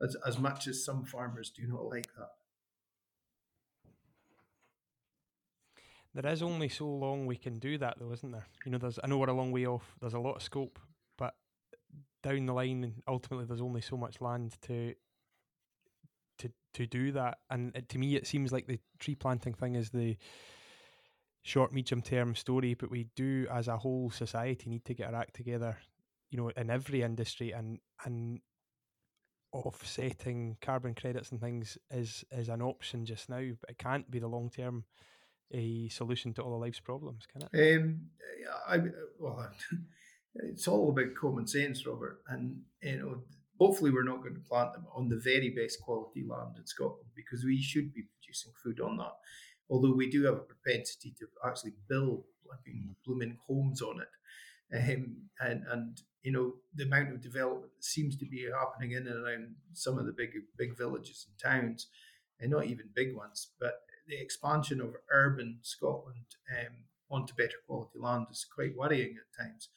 as, 0.02 0.16
as 0.26 0.38
much 0.38 0.68
as 0.68 0.84
some 0.84 1.04
farmers 1.04 1.50
do 1.50 1.66
not 1.66 1.84
like 1.84 2.06
that. 2.16 2.30
There 6.14 6.32
is 6.32 6.42
only 6.42 6.68
so 6.68 6.86
long 6.86 7.26
we 7.26 7.36
can 7.36 7.58
do 7.58 7.78
that, 7.78 7.98
though, 7.98 8.12
isn't 8.12 8.32
there? 8.32 8.46
You 8.64 8.72
know, 8.72 8.78
there's 8.78 8.98
I 9.02 9.06
know 9.06 9.18
we're 9.18 9.30
a 9.30 9.32
long 9.32 9.52
way 9.52 9.66
off. 9.66 9.94
There's 10.00 10.14
a 10.14 10.20
lot 10.20 10.36
of 10.36 10.42
scope, 10.42 10.78
but 11.16 11.34
down 12.22 12.46
the 12.46 12.52
line, 12.52 13.02
ultimately, 13.06 13.46
there's 13.46 13.60
only 13.60 13.80
so 13.80 13.96
much 13.96 14.20
land 14.20 14.56
to 14.62 14.94
to 16.38 16.50
to 16.74 16.86
do 16.86 17.12
that. 17.12 17.38
And 17.48 17.74
it, 17.76 17.88
to 17.90 17.98
me, 17.98 18.16
it 18.16 18.26
seems 18.26 18.52
like 18.52 18.66
the 18.66 18.80
tree 18.98 19.14
planting 19.14 19.54
thing 19.54 19.76
is 19.76 19.90
the 19.90 20.16
short, 21.42 21.72
medium 21.72 22.02
term 22.02 22.34
story. 22.34 22.74
But 22.74 22.90
we 22.90 23.06
do, 23.14 23.46
as 23.50 23.68
a 23.68 23.78
whole 23.78 24.10
society, 24.10 24.68
need 24.68 24.84
to 24.86 24.94
get 24.94 25.14
our 25.14 25.20
act 25.20 25.34
together. 25.34 25.78
You 26.30 26.38
know, 26.38 26.48
in 26.48 26.70
every 26.70 27.02
industry, 27.02 27.52
and 27.52 27.78
and 28.04 28.40
offsetting 29.52 30.56
carbon 30.60 30.94
credits 30.94 31.30
and 31.30 31.40
things 31.40 31.78
is 31.90 32.24
is 32.32 32.48
an 32.48 32.62
option 32.62 33.04
just 33.04 33.28
now, 33.28 33.50
but 33.60 33.70
it 33.70 33.78
can't 33.78 34.10
be 34.10 34.18
the 34.18 34.28
long 34.28 34.50
term 34.50 34.84
a 35.52 35.88
solution 35.88 36.32
to 36.34 36.42
all 36.42 36.54
of 36.54 36.60
life's 36.60 36.80
problems, 36.80 37.24
can 37.26 37.48
it? 37.52 37.76
Um, 37.76 38.00
I 38.68 38.78
well, 39.18 39.50
it's 40.34 40.68
all 40.68 40.90
about 40.90 41.14
common 41.14 41.46
sense, 41.46 41.86
Robert, 41.86 42.20
and 42.28 42.60
you 42.82 42.98
know. 42.98 43.22
Hopefully, 43.58 43.90
we're 43.90 44.04
not 44.04 44.22
going 44.22 44.34
to 44.34 44.40
plant 44.40 44.72
them 44.72 44.86
on 44.96 45.10
the 45.10 45.20
very 45.22 45.50
best 45.50 45.82
quality 45.82 46.24
land 46.26 46.56
in 46.56 46.64
Scotland 46.64 47.10
because 47.14 47.44
we 47.44 47.60
should 47.60 47.92
be 47.92 48.04
producing 48.04 48.52
food 48.64 48.80
on 48.80 48.96
that. 48.96 49.12
Although 49.68 49.92
we 49.92 50.08
do 50.08 50.24
have 50.24 50.36
a 50.36 50.38
propensity 50.38 51.14
to 51.18 51.26
actually 51.46 51.74
build 51.86 52.24
blooming 53.04 53.36
homes 53.46 53.82
on 53.82 54.00
it, 54.00 54.08
um, 54.76 55.16
and 55.40 55.62
and 55.70 56.00
you 56.22 56.32
know 56.32 56.54
the 56.74 56.84
amount 56.84 57.12
of 57.12 57.20
development 57.20 57.72
that 57.76 57.84
seems 57.84 58.16
to 58.16 58.24
be 58.24 58.48
happening 58.58 58.92
in 58.92 59.06
and 59.06 59.26
around 59.26 59.54
some 59.72 59.98
of 59.98 60.06
the 60.06 60.12
big 60.12 60.30
big 60.56 60.76
villages 60.76 61.26
and 61.28 61.38
towns, 61.38 61.88
and 62.40 62.50
not 62.50 62.66
even 62.66 62.88
big 62.94 63.14
ones, 63.14 63.48
but 63.60 63.82
the 64.10 64.20
expansion 64.20 64.80
of 64.80 64.96
urban 65.12 65.58
Scotland 65.62 66.26
um, 66.58 66.74
onto 67.10 67.34
better 67.34 67.56
quality 67.66 67.98
land 67.98 68.26
is 68.30 68.46
quite 68.54 68.76
worrying 68.76 69.16
at 69.16 69.44
times. 69.44 69.68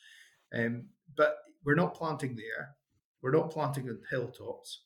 Um, 0.53 0.87
but 1.15 1.37
we're 1.63 1.75
not 1.75 1.93
planting 1.93 2.35
there. 2.35 2.75
We're 3.21 3.31
not 3.31 3.51
planting 3.51 3.87
on 3.89 3.99
hilltops. 4.09 4.81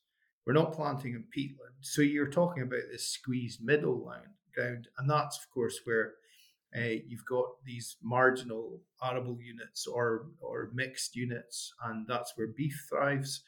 We're 0.46 0.54
not 0.54 0.74
planting 0.74 1.14
in 1.14 1.26
peatland. 1.36 1.76
So 1.82 2.02
you're 2.02 2.30
talking 2.30 2.64
about 2.64 2.84
this 2.92 3.10
squeezed 3.10 3.64
middle 3.64 4.06
land, 4.06 4.28
ground, 4.56 4.88
and 4.98 5.10
that's 5.10 5.38
of 5.38 5.50
course 5.54 5.80
where 5.84 6.14
uh, 6.78 7.00
you've 7.08 7.26
got 7.26 7.46
these 7.66 7.98
marginal 8.04 8.82
arable 9.04 9.38
units 9.42 9.88
or 9.88 10.28
or 10.40 10.70
mixed 10.74 11.16
units, 11.16 11.74
and 11.86 12.06
that's 12.08 12.34
where 12.36 12.48
beef 12.48 12.88
thrives, 12.90 13.44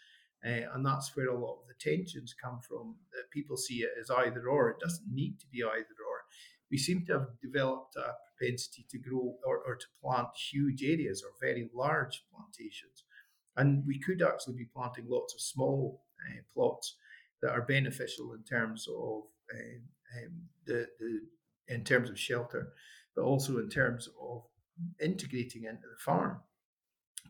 uh, 0.45 0.73
and 0.73 0.85
that's 0.85 1.15
where 1.15 1.29
a 1.29 1.37
lot 1.37 1.59
of 1.61 1.67
the 1.67 1.73
tensions 1.79 2.33
come 2.33 2.59
from. 2.67 2.95
That 3.13 3.31
people 3.31 3.57
see 3.57 3.79
it 3.79 3.91
as 3.99 4.09
either 4.09 4.47
or. 4.47 4.69
It 4.69 4.79
doesn't 4.79 5.11
need 5.11 5.39
to 5.39 5.47
be 5.51 5.63
either 5.63 5.73
or. 5.73 6.23
We 6.71 6.77
seem 6.77 7.05
to 7.07 7.13
have 7.13 7.27
developed 7.41 7.95
a 7.95 8.13
propensity 8.37 8.85
to 8.91 8.99
grow 8.99 9.35
or, 9.45 9.57
or 9.65 9.75
to 9.75 9.85
plant 10.01 10.27
huge 10.51 10.83
areas 10.83 11.23
or 11.23 11.31
very 11.41 11.69
large 11.73 12.23
plantations, 12.31 13.03
and 13.57 13.83
we 13.85 13.99
could 13.99 14.21
actually 14.21 14.55
be 14.55 14.69
planting 14.73 15.05
lots 15.09 15.33
of 15.33 15.41
small 15.41 16.03
uh, 16.27 16.41
plots 16.53 16.95
that 17.41 17.51
are 17.51 17.63
beneficial 17.63 18.33
in 18.33 18.43
terms 18.43 18.87
of 18.87 19.23
um, 19.53 19.81
um 20.17 20.41
the, 20.65 20.87
the 20.99 21.21
in 21.67 21.83
terms 21.83 22.09
of 22.09 22.19
shelter 22.19 22.73
but 23.19 23.25
also 23.25 23.57
in 23.57 23.69
terms 23.69 24.07
of 24.21 24.43
integrating 25.01 25.65
into 25.65 25.81
the 25.81 25.99
farm. 25.99 26.39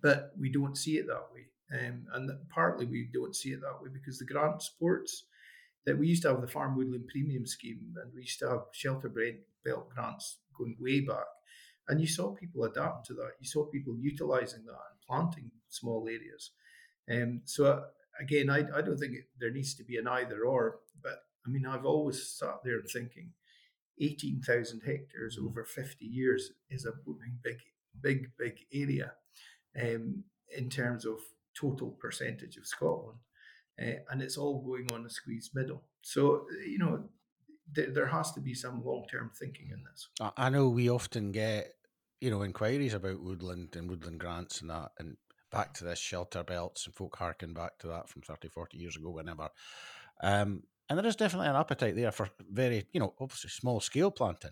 But 0.02 0.32
we 0.40 0.52
don't 0.52 0.78
see 0.78 0.98
it 0.98 1.08
that 1.08 1.28
way. 1.34 1.48
Um, 1.74 2.06
and 2.14 2.32
partly 2.50 2.86
we 2.86 3.10
don't 3.14 3.36
see 3.36 3.50
it 3.50 3.62
that 3.62 3.82
way 3.82 3.90
because 3.94 4.18
the 4.18 4.26
grant 4.26 4.62
supports 4.62 5.26
that 5.86 5.98
we 5.98 6.08
used 6.08 6.24
to 6.24 6.30
have 6.30 6.42
the 6.42 6.48
Farm 6.48 6.76
Woodland 6.76 7.08
Premium 7.08 7.46
Scheme 7.46 7.96
and 8.02 8.12
we 8.14 8.22
used 8.22 8.40
to 8.40 8.50
have 8.50 8.62
shelter 8.72 9.10
belt 9.64 9.90
grants 9.90 10.38
going 10.58 10.76
way 10.80 11.02
back. 11.02 11.26
And 11.88 12.00
you 12.00 12.08
saw 12.08 12.32
people 12.32 12.64
adapt 12.64 13.08
to 13.08 13.14
that. 13.16 13.32
You 13.40 13.48
saw 13.48 13.66
people 13.66 13.96
utilizing 14.00 14.66
that 14.66 14.72
and 14.72 15.02
planting 15.08 15.52
small 15.70 16.08
areas. 16.08 16.52
Um, 17.10 17.42
so, 17.46 17.66
uh, 17.66 17.82
again, 18.20 18.50
I, 18.50 18.60
I 18.76 18.82
don't 18.82 18.98
think 18.98 19.14
it, 19.14 19.26
there 19.40 19.52
needs 19.52 19.74
to 19.76 19.84
be 19.84 19.98
an 19.98 20.08
either 20.08 20.44
or, 20.44 20.80
but 21.02 21.24
I 21.46 21.50
mean, 21.50 21.66
I've 21.66 21.86
always 21.86 22.28
sat 22.28 22.60
there 22.64 22.80
and 22.80 22.88
thinking 22.88 23.32
18,000 24.00 24.82
hectares 24.82 25.38
mm. 25.40 25.48
over 25.48 25.66
50 25.66 26.06
years 26.06 26.52
is 26.70 26.86
a 26.86 26.92
big, 27.44 27.60
big, 28.02 28.32
big 28.38 28.60
area 28.72 29.14
um, 29.82 30.24
in 30.56 30.70
terms 30.70 31.06
of 31.06 31.20
total 31.60 31.92
percentage 31.92 32.58
of 32.58 32.66
Scotland. 32.66 33.20
Uh, 33.82 34.00
and 34.12 34.22
it's 34.22 34.38
all 34.38 34.62
going 34.62 34.92
on 34.92 35.06
a 35.06 35.10
squeezed 35.10 35.56
middle. 35.56 35.84
So, 36.02 36.46
you 36.66 36.80
know, 36.80 37.04
th- 37.76 37.94
there 37.94 38.08
has 38.08 38.32
to 38.34 38.42
be 38.42 38.54
some 38.54 38.84
long 38.84 39.06
term 39.10 39.32
thinking 39.34 39.70
in 39.72 39.84
this. 39.90 40.10
I 40.36 40.50
know 40.50 40.70
we 40.70 40.90
often 40.90 41.32
get, 41.32 41.76
you 42.20 42.30
know, 42.30 42.44
inquiries 42.44 42.94
about 42.94 43.24
woodland 43.24 43.76
and 43.76 43.90
woodland 43.90 44.20
grants 44.20 44.62
and 44.62 44.70
that, 44.70 44.92
and 45.00 45.18
back 45.52 45.74
to 45.76 45.86
this 45.86 46.00
shelter 46.00 46.44
belts, 46.44 46.86
and 46.86 46.96
folk 46.96 47.16
harken 47.16 47.54
back 47.54 47.78
to 47.80 47.88
that 47.88 48.10
from 48.10 48.22
30, 48.22 48.50
40 48.50 48.78
years 48.78 48.98
ago, 48.98 49.12
whenever. 49.12 49.50
Um, 50.22 50.64
and 50.90 50.98
there 50.98 51.06
is 51.06 51.16
definitely 51.16 51.48
an 51.48 51.56
appetite 51.56 51.96
there 51.96 52.12
for 52.12 52.30
very, 52.52 52.86
you 52.92 53.00
know, 53.00 53.14
obviously 53.20 53.50
small 53.50 53.80
scale 53.80 54.12
planting. 54.12 54.52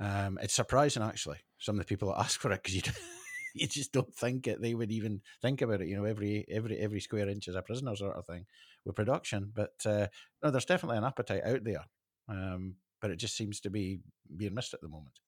Um, 0.00 0.38
it's 0.42 0.54
surprising 0.54 1.02
actually 1.02 1.38
some 1.58 1.74
of 1.74 1.80
the 1.80 1.84
people 1.84 2.08
that 2.08 2.20
ask 2.20 2.40
for 2.40 2.50
it 2.52 2.62
because 2.62 2.74
you 2.74 2.82
you 3.54 3.66
just 3.66 3.92
don't 3.92 4.14
think 4.14 4.46
it. 4.46 4.60
They 4.60 4.74
would 4.74 4.90
even 4.90 5.20
think 5.42 5.62
about 5.62 5.80
it. 5.80 5.88
You 5.88 5.96
know, 5.96 6.04
every 6.04 6.44
every 6.48 6.78
every 6.78 7.00
square 7.00 7.28
inch 7.28 7.48
is 7.48 7.54
a 7.54 7.62
prisoner 7.62 7.96
sort 7.96 8.16
of 8.16 8.26
thing 8.26 8.46
with 8.84 8.96
production. 8.96 9.52
But 9.54 9.74
uh, 9.84 10.06
no, 10.42 10.50
there's 10.50 10.64
definitely 10.64 10.98
an 10.98 11.04
appetite 11.04 11.44
out 11.44 11.64
there, 11.64 11.84
um, 12.28 12.76
but 13.00 13.10
it 13.10 13.16
just 13.16 13.36
seems 13.36 13.60
to 13.60 13.70
be 13.70 14.00
being 14.36 14.54
missed 14.54 14.74
at 14.74 14.80
the 14.80 14.88
moment. 14.88 15.20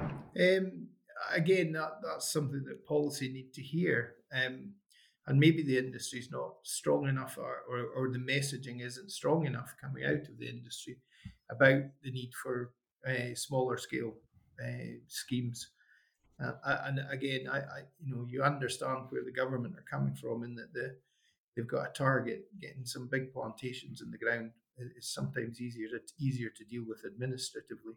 Um, 0.00 0.88
again, 1.32 1.72
that, 1.72 2.00
that's 2.02 2.32
something 2.32 2.64
that 2.64 2.86
policy 2.86 3.28
need 3.28 3.52
to 3.54 3.62
hear. 3.62 4.14
Um, 4.34 4.72
and 5.26 5.40
maybe 5.40 5.62
the 5.62 5.78
industry 5.78 6.18
is 6.18 6.30
not 6.30 6.56
strong 6.64 7.08
enough 7.08 7.38
or, 7.38 7.62
or, 7.68 7.86
or, 7.96 8.10
the 8.10 8.18
messaging 8.18 8.84
isn't 8.84 9.10
strong 9.10 9.46
enough 9.46 9.74
coming 9.80 10.04
out 10.04 10.28
of 10.28 10.38
the 10.38 10.48
industry 10.48 10.98
about 11.50 11.82
the 12.02 12.10
need 12.10 12.32
for 12.42 12.72
uh, 13.08 13.34
smaller 13.34 13.78
scale 13.78 14.14
uh, 14.62 14.98
schemes. 15.08 15.68
Uh, 16.64 16.78
and 16.84 17.00
again, 17.10 17.48
I, 17.50 17.58
I, 17.58 17.80
you 18.00 18.14
know 18.14 18.26
you 18.28 18.42
understand 18.42 19.06
where 19.10 19.24
the 19.24 19.32
government 19.32 19.76
are 19.76 19.84
coming 19.90 20.14
from 20.14 20.44
in 20.44 20.54
that 20.56 20.72
the, 20.72 20.96
they've 21.56 21.66
got 21.66 21.88
a 21.88 21.92
target. 21.92 22.46
Getting 22.60 22.84
some 22.84 23.08
big 23.08 23.32
plantations 23.32 24.00
in 24.00 24.10
the 24.10 24.18
ground 24.18 24.50
is 24.96 25.12
sometimes 25.12 25.60
easier 25.60 25.88
to, 25.88 26.00
easier 26.18 26.50
to 26.56 26.64
deal 26.64 26.84
with 26.86 27.04
administratively. 27.04 27.94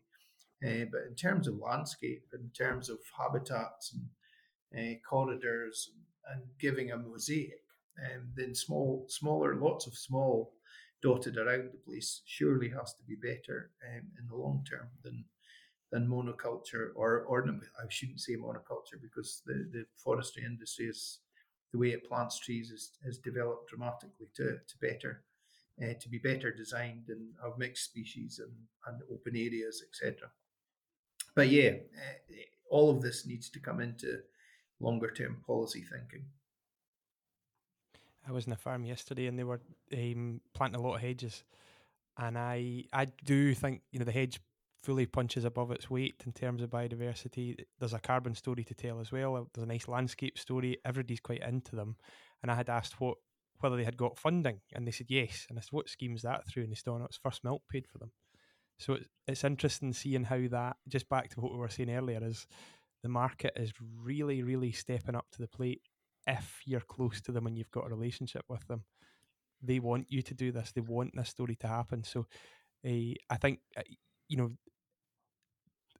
Uh, 0.65 0.85
but 0.91 1.01
in 1.07 1.15
terms 1.15 1.47
of 1.47 1.59
landscape, 1.59 2.23
in 2.33 2.49
terms 2.49 2.89
of 2.89 2.97
habitats 3.17 3.93
and 3.93 4.95
uh, 4.95 4.97
corridors 5.07 5.91
and 6.33 6.41
giving 6.59 6.91
a 6.91 6.97
mosaic, 6.97 7.61
um, 8.05 8.27
then 8.35 8.53
small, 8.53 9.05
smaller, 9.07 9.55
lots 9.55 9.87
of 9.87 9.95
small 9.95 10.53
dotted 11.01 11.37
around 11.37 11.69
the 11.71 11.77
place 11.85 12.21
surely 12.25 12.69
has 12.69 12.93
to 12.93 13.03
be 13.03 13.15
better 13.15 13.71
um, 13.87 14.03
in 14.19 14.27
the 14.27 14.35
long 14.35 14.65
term 14.69 14.87
than 15.03 15.23
than 15.91 16.07
monoculture 16.07 16.89
or 16.95 17.21
or 17.21 17.45
I 17.47 17.85
shouldn't 17.89 18.19
say 18.19 18.35
monoculture 18.35 19.01
because 19.01 19.41
the, 19.45 19.67
the 19.71 19.85
forestry 19.95 20.43
industry 20.45 20.85
is 20.85 21.19
the 21.71 21.79
way 21.79 21.89
it 21.89 22.07
plants 22.07 22.39
trees 22.39 22.71
is, 22.71 22.91
has 23.05 23.17
developed 23.17 23.69
dramatically 23.69 24.27
to 24.35 24.57
to 24.67 24.77
better 24.81 25.23
uh, 25.81 25.93
to 25.99 26.09
be 26.09 26.17
better 26.17 26.51
designed 26.51 27.05
and 27.09 27.33
have 27.43 27.57
mixed 27.57 27.85
species 27.85 28.39
and, 28.39 28.51
and 28.87 29.01
open 29.11 29.35
areas 29.35 29.83
etc. 29.87 30.29
But 31.35 31.49
yeah, 31.49 31.71
uh, 31.71 32.35
all 32.69 32.89
of 32.89 33.01
this 33.01 33.25
needs 33.25 33.49
to 33.51 33.59
come 33.59 33.79
into 33.79 34.19
longer 34.79 35.11
term 35.11 35.37
policy 35.45 35.81
thinking. 35.83 36.25
I 38.27 38.31
was 38.31 38.45
in 38.45 38.51
a 38.53 38.57
farm 38.57 38.83
yesterday 38.83 39.27
and 39.27 39.39
they 39.39 39.45
were 39.45 39.61
um, 39.93 40.41
planting 40.53 40.79
a 40.79 40.83
lot 40.83 40.95
of 40.95 41.01
hedges, 41.01 41.43
and 42.17 42.37
I 42.37 42.85
I 42.91 43.05
do 43.05 43.53
think 43.53 43.81
you 43.91 43.99
know 43.99 44.05
the 44.05 44.11
hedge 44.11 44.39
fully 44.87 45.05
punches 45.05 45.43
above 45.43 45.69
its 45.69 45.89
weight 45.89 46.23
in 46.25 46.31
terms 46.31 46.61
of 46.61 46.69
biodiversity. 46.69 47.57
There's 47.77 47.91
a 47.91 47.99
carbon 47.99 48.33
story 48.33 48.63
to 48.63 48.73
tell 48.73 49.01
as 49.01 49.11
well. 49.11 49.49
There's 49.53 49.65
a 49.65 49.67
nice 49.67 49.89
landscape 49.89 50.39
story. 50.39 50.77
Everybody's 50.85 51.19
quite 51.19 51.43
into 51.43 51.75
them, 51.75 51.97
and 52.41 52.49
I 52.49 52.55
had 52.55 52.69
asked 52.69 53.01
what 53.01 53.17
whether 53.59 53.75
they 53.75 53.83
had 53.83 53.97
got 53.97 54.17
funding, 54.17 54.61
and 54.73 54.87
they 54.87 54.91
said 54.91 55.07
yes. 55.09 55.45
And 55.49 55.59
I 55.59 55.61
said, 55.61 55.73
"What 55.73 55.89
scheme's 55.89 56.21
that 56.21 56.47
through?" 56.47 56.63
And 56.63 56.71
they 56.71 56.75
still 56.75 56.93
on 56.93 57.01
it's 57.01 57.17
First 57.17 57.43
Milk 57.43 57.63
paid 57.69 57.85
for 57.85 57.97
them. 57.97 58.11
So 58.79 58.93
it's 58.93 59.09
it's 59.27 59.43
interesting 59.43 59.91
seeing 59.91 60.23
how 60.23 60.47
that 60.51 60.77
just 60.87 61.09
back 61.09 61.31
to 61.31 61.41
what 61.41 61.51
we 61.51 61.57
were 61.57 61.67
saying 61.67 61.89
earlier 61.89 62.23
is 62.23 62.47
the 63.03 63.09
market 63.09 63.51
is 63.57 63.73
really, 64.01 64.41
really 64.41 64.71
stepping 64.71 65.15
up 65.15 65.25
to 65.33 65.41
the 65.41 65.49
plate 65.49 65.81
if 66.27 66.61
you're 66.65 66.79
close 66.79 67.19
to 67.21 67.33
them 67.33 67.45
and 67.45 67.57
you've 67.57 67.71
got 67.71 67.87
a 67.87 67.93
relationship 67.93 68.45
with 68.47 68.65
them. 68.67 68.85
They 69.61 69.79
want 69.79 70.05
you 70.07 70.21
to 70.21 70.33
do 70.33 70.53
this. 70.53 70.71
They 70.71 70.81
want 70.81 71.11
this 71.13 71.27
story 71.27 71.57
to 71.57 71.67
happen. 71.67 72.05
So 72.05 72.25
uh, 72.85 73.15
I 73.29 73.37
think, 73.41 73.59
uh, 73.75 73.81
you 74.29 74.37
know, 74.37 74.51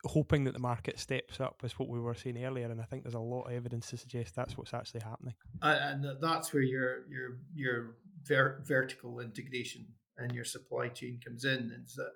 hoping 0.06 0.44
that 0.46 0.54
the 0.54 0.60
market 0.60 1.00
steps 1.00 1.40
up 1.40 1.62
is 1.64 1.78
what 1.80 1.90
we 1.90 2.00
were 2.00 2.16
saying 2.16 2.44
earlier, 2.44 2.70
and 2.70 2.82
I 2.82 2.86
think 2.86 3.04
there's 3.04 3.16
a 3.16 3.20
lot 3.20 3.44
of 3.44 3.54
evidence 3.54 3.90
to 3.90 3.98
suggest 3.98 4.36
that's 4.36 4.58
what's 4.58 4.74
actually 4.74 5.02
happening. 5.02 5.36
And 5.62 6.06
that's 6.22 6.54
where 6.54 6.64
your 6.64 7.08
your 7.10 7.40
your 7.54 7.96
ver- 8.24 8.64
vertical 8.66 9.20
integration 9.20 9.88
and 10.18 10.34
your 10.34 10.46
supply 10.46 10.90
chain 10.90 11.20
comes 11.26 11.46
in. 11.46 11.72
Is 11.84 11.96
that 11.96 12.14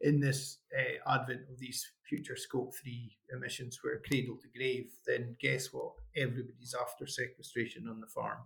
in 0.00 0.20
this 0.20 0.58
uh, 0.78 1.12
advent 1.14 1.40
of 1.50 1.58
these 1.58 1.84
future 2.08 2.36
scope 2.36 2.72
three 2.74 3.16
emissions 3.34 3.78
where 3.82 4.00
cradle 4.06 4.36
to 4.36 4.48
grave, 4.56 4.90
then 5.06 5.36
guess 5.40 5.72
what? 5.72 5.92
Everybody's 6.16 6.74
after 6.80 7.06
sequestration 7.06 7.88
on 7.88 8.00
the 8.00 8.06
farm 8.06 8.38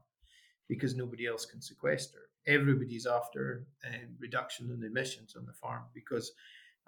because 0.68 0.96
nobody 0.96 1.26
else 1.26 1.44
can 1.44 1.60
sequester. 1.60 2.18
Everybody's 2.46 3.06
after 3.06 3.66
uh, 3.86 4.06
reduction 4.18 4.70
in 4.70 4.84
emissions 4.84 5.36
on 5.36 5.46
the 5.46 5.52
farm 5.52 5.82
because 5.94 6.32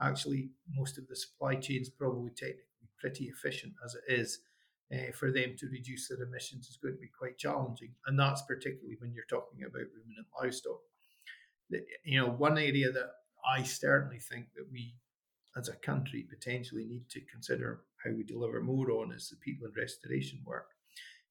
actually 0.01 0.51
most 0.75 0.99
of 0.99 1.07
the 1.09 1.17
supply 1.17 1.55
chain 1.55 1.83
is 1.83 1.91
probably 1.91 2.31
technically 2.31 2.65
pretty 2.99 3.25
efficient 3.25 3.73
as 3.85 3.95
it 3.95 4.13
is. 4.13 4.41
Uh, 4.93 5.11
for 5.13 5.33
them 5.33 5.57
to 5.59 5.67
reduce 5.69 6.09
their 6.09 6.23
emissions 6.23 6.69
is 6.69 6.77
going 6.77 6.95
to 6.95 7.01
be 7.01 7.11
quite 7.19 7.39
challenging, 7.39 7.91
and 8.07 8.19
that's 8.19 8.43
particularly 8.43 8.97
when 9.01 9.13
you're 9.15 9.25
talking 9.31 9.63
about 9.63 9.81
ruminant 9.97 10.27
livestock. 10.41 10.79
You 12.05 12.21
know, 12.21 12.29
one 12.29 12.59
area 12.59 12.93
that 12.93 13.11
I 13.49 13.63
certainly 13.63 14.19
think 14.19 14.47
that 14.55 14.67
we, 14.71 14.95
as 15.57 15.69
a 15.69 15.77
country, 15.77 16.27
potentially 16.29 16.85
need 16.85 17.09
to 17.11 17.21
consider 17.33 17.81
how 18.05 18.11
we 18.13 18.25
deliver 18.25 18.61
more 18.61 18.91
on 18.91 19.13
is 19.13 19.31
the 19.31 19.37
peatland 19.37 19.77
restoration 19.77 20.41
work. 20.45 20.69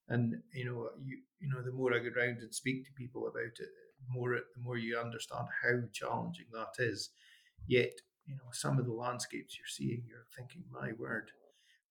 And 0.09 0.41
you 0.51 0.66
know, 0.66 0.89
you 1.03 1.20
you 1.39 1.49
know, 1.49 1.61
the 1.61 1.72
more 1.72 1.93
I 1.93 1.99
go 1.99 2.09
around 2.09 2.39
and 2.39 2.53
speak 2.53 2.86
to 2.86 2.91
people 2.93 3.28
about 3.28 3.59
it, 3.59 3.70
more 4.09 4.32
the 4.32 4.61
more 4.61 4.78
you 4.78 4.97
understand 4.97 5.47
how 5.61 5.80
challenging 5.91 6.47
that 6.53 6.84
is. 6.84 7.11
Yet, 7.68 7.93
you 8.26 8.36
know, 8.36 8.49
some 8.51 8.80
of 8.80 8.86
the 8.86 8.93
landscapes 8.93 9.57
you're 9.57 9.67
seeing, 9.67 10.03
you're 10.07 10.28
thinking, 10.36 10.63
my 10.71 10.91
word. 10.97 11.32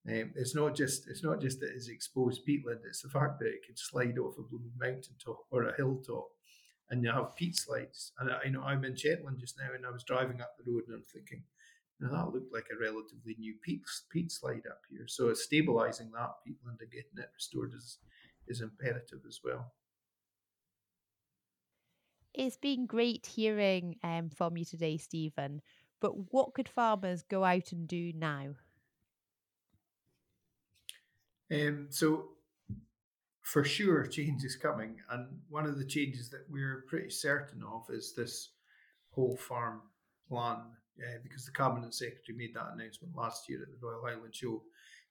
Um, 0.08 0.32
it's 0.34 0.54
not 0.54 0.74
just 0.74 1.06
it's 1.08 1.22
not 1.22 1.40
just 1.40 1.60
that 1.60 1.70
it's 1.74 1.88
exposed 1.88 2.46
peatland; 2.46 2.80
it's 2.84 3.02
the 3.02 3.08
fact 3.08 3.38
that 3.38 3.46
it 3.46 3.64
could 3.64 3.78
slide 3.78 4.18
off 4.18 4.34
a 4.38 4.84
mountain 4.84 5.14
top 5.24 5.44
or 5.50 5.64
a 5.64 5.76
hilltop 5.76 6.28
and 6.92 7.02
you 7.02 7.10
have 7.10 7.34
peat 7.34 7.56
slides. 7.56 8.12
And 8.18 8.30
I, 8.30 8.38
you 8.44 8.50
know, 8.50 8.62
I'm 8.62 8.84
in 8.84 8.94
Shetland 8.94 9.38
just 9.40 9.58
now, 9.58 9.74
and 9.74 9.84
I 9.84 9.90
was 9.90 10.04
driving 10.04 10.42
up 10.42 10.54
the 10.56 10.70
road, 10.70 10.84
and 10.86 10.96
I'm 10.96 11.02
thinking, 11.02 11.42
you 11.98 12.06
know, 12.06 12.12
that 12.12 12.32
looked 12.32 12.52
like 12.52 12.66
a 12.70 12.78
relatively 12.78 13.34
new 13.38 13.54
peat 13.64 13.80
peat 14.10 14.30
slide 14.30 14.66
up 14.70 14.80
here. 14.90 15.06
So 15.08 15.30
it's 15.30 15.46
stabilising 15.46 16.12
that 16.12 16.36
peatland 16.46 16.80
and 16.80 16.90
getting 16.90 17.18
it 17.18 17.30
restored 17.34 17.72
is 17.74 17.98
is 18.46 18.60
imperative 18.60 19.20
as 19.26 19.40
well. 19.42 19.72
It's 22.34 22.56
been 22.56 22.86
great 22.86 23.26
hearing 23.26 23.96
um, 24.02 24.30
from 24.30 24.56
you 24.56 24.64
today, 24.64 24.96
Steven. 24.96 25.60
But 26.02 26.32
what 26.32 26.52
could 26.52 26.68
farmers 26.68 27.22
go 27.22 27.44
out 27.44 27.70
and 27.70 27.86
do 27.86 28.12
now? 28.12 28.56
Um, 31.50 31.86
so 31.90 32.30
for 33.40 33.62
sure 33.62 34.04
change 34.10 34.42
is 34.42 34.56
coming. 34.56 34.96
And 35.10 35.38
one 35.48 35.64
of 35.64 35.78
the 35.78 35.86
changes 35.86 36.28
that 36.30 36.44
we're 36.50 36.84
pretty 36.88 37.10
certain 37.10 37.62
of 37.62 37.84
is 37.88 38.14
this 38.16 38.50
whole 39.10 39.36
farm 39.36 39.82
plan, 40.28 40.56
uh, 40.98 41.18
because 41.22 41.46
the 41.46 41.52
Cabinet 41.52 41.94
Secretary 41.94 42.36
made 42.36 42.54
that 42.54 42.72
announcement 42.74 43.14
last 43.14 43.48
year 43.48 43.62
at 43.62 43.68
the 43.68 43.86
Royal 43.86 44.02
Highland 44.04 44.34
Show. 44.34 44.64